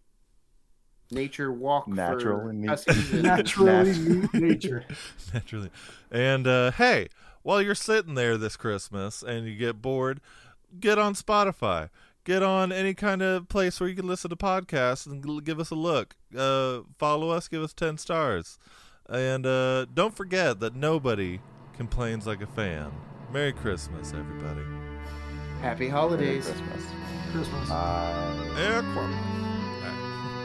Nature 1.11 1.53
Walk 1.53 1.87
Natural 1.87 2.39
for 2.39 2.49
and 2.49 2.61
neat. 3.13 3.13
Naturally 3.13 4.23
nature. 4.33 4.87
Naturally. 5.35 5.71
And 6.11 6.47
uh, 6.47 6.71
hey, 6.71 7.09
while 7.43 7.61
you're 7.61 7.75
sitting 7.75 8.15
there 8.15 8.39
this 8.39 8.57
Christmas 8.57 9.23
and 9.23 9.47
you 9.47 9.55
get 9.55 9.83
bored, 9.83 10.23
get 10.81 10.99
on 10.99 11.13
Spotify. 11.13 11.91
Get 12.25 12.43
on 12.43 12.73
any 12.73 12.95
kind 12.95 13.21
of 13.21 13.51
place 13.51 13.79
where 13.79 13.89
you 13.89 13.97
can 13.97 14.07
listen 14.07 14.31
to 14.31 14.37
podcasts 14.37 15.07
and 15.07 15.45
give 15.45 15.61
us 15.61 15.69
a 15.69 15.75
look. 15.75 16.17
Uh, 16.35 16.81
follow 16.99 17.29
us, 17.29 17.49
give 17.49 17.63
us 17.63 17.75
10 17.75 17.99
stars. 17.99 18.59
And 19.11 19.45
uh, 19.45 19.87
don't 19.87 20.15
forget 20.17 20.61
that 20.61 20.77
nobody 20.77 21.41
complains 21.77 22.27
like 22.27 22.41
a 22.43 22.47
fan. 22.47 22.93
Merry 23.33 23.53
Christmas, 23.53 24.13
everybody. 24.13 24.63
Happy 25.61 25.89
Merry 25.89 25.91
holidays. 25.91 26.47
Christmas. 26.47 26.85
Christmas. 27.33 27.69
Bye. 27.69 28.51
Air 28.59 28.83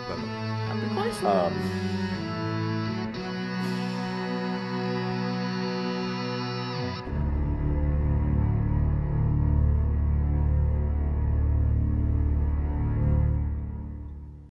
Bye-bye. 0.09 0.21
Happy 0.67 0.95
Christmas. 0.95 1.23
Um, 1.23 1.94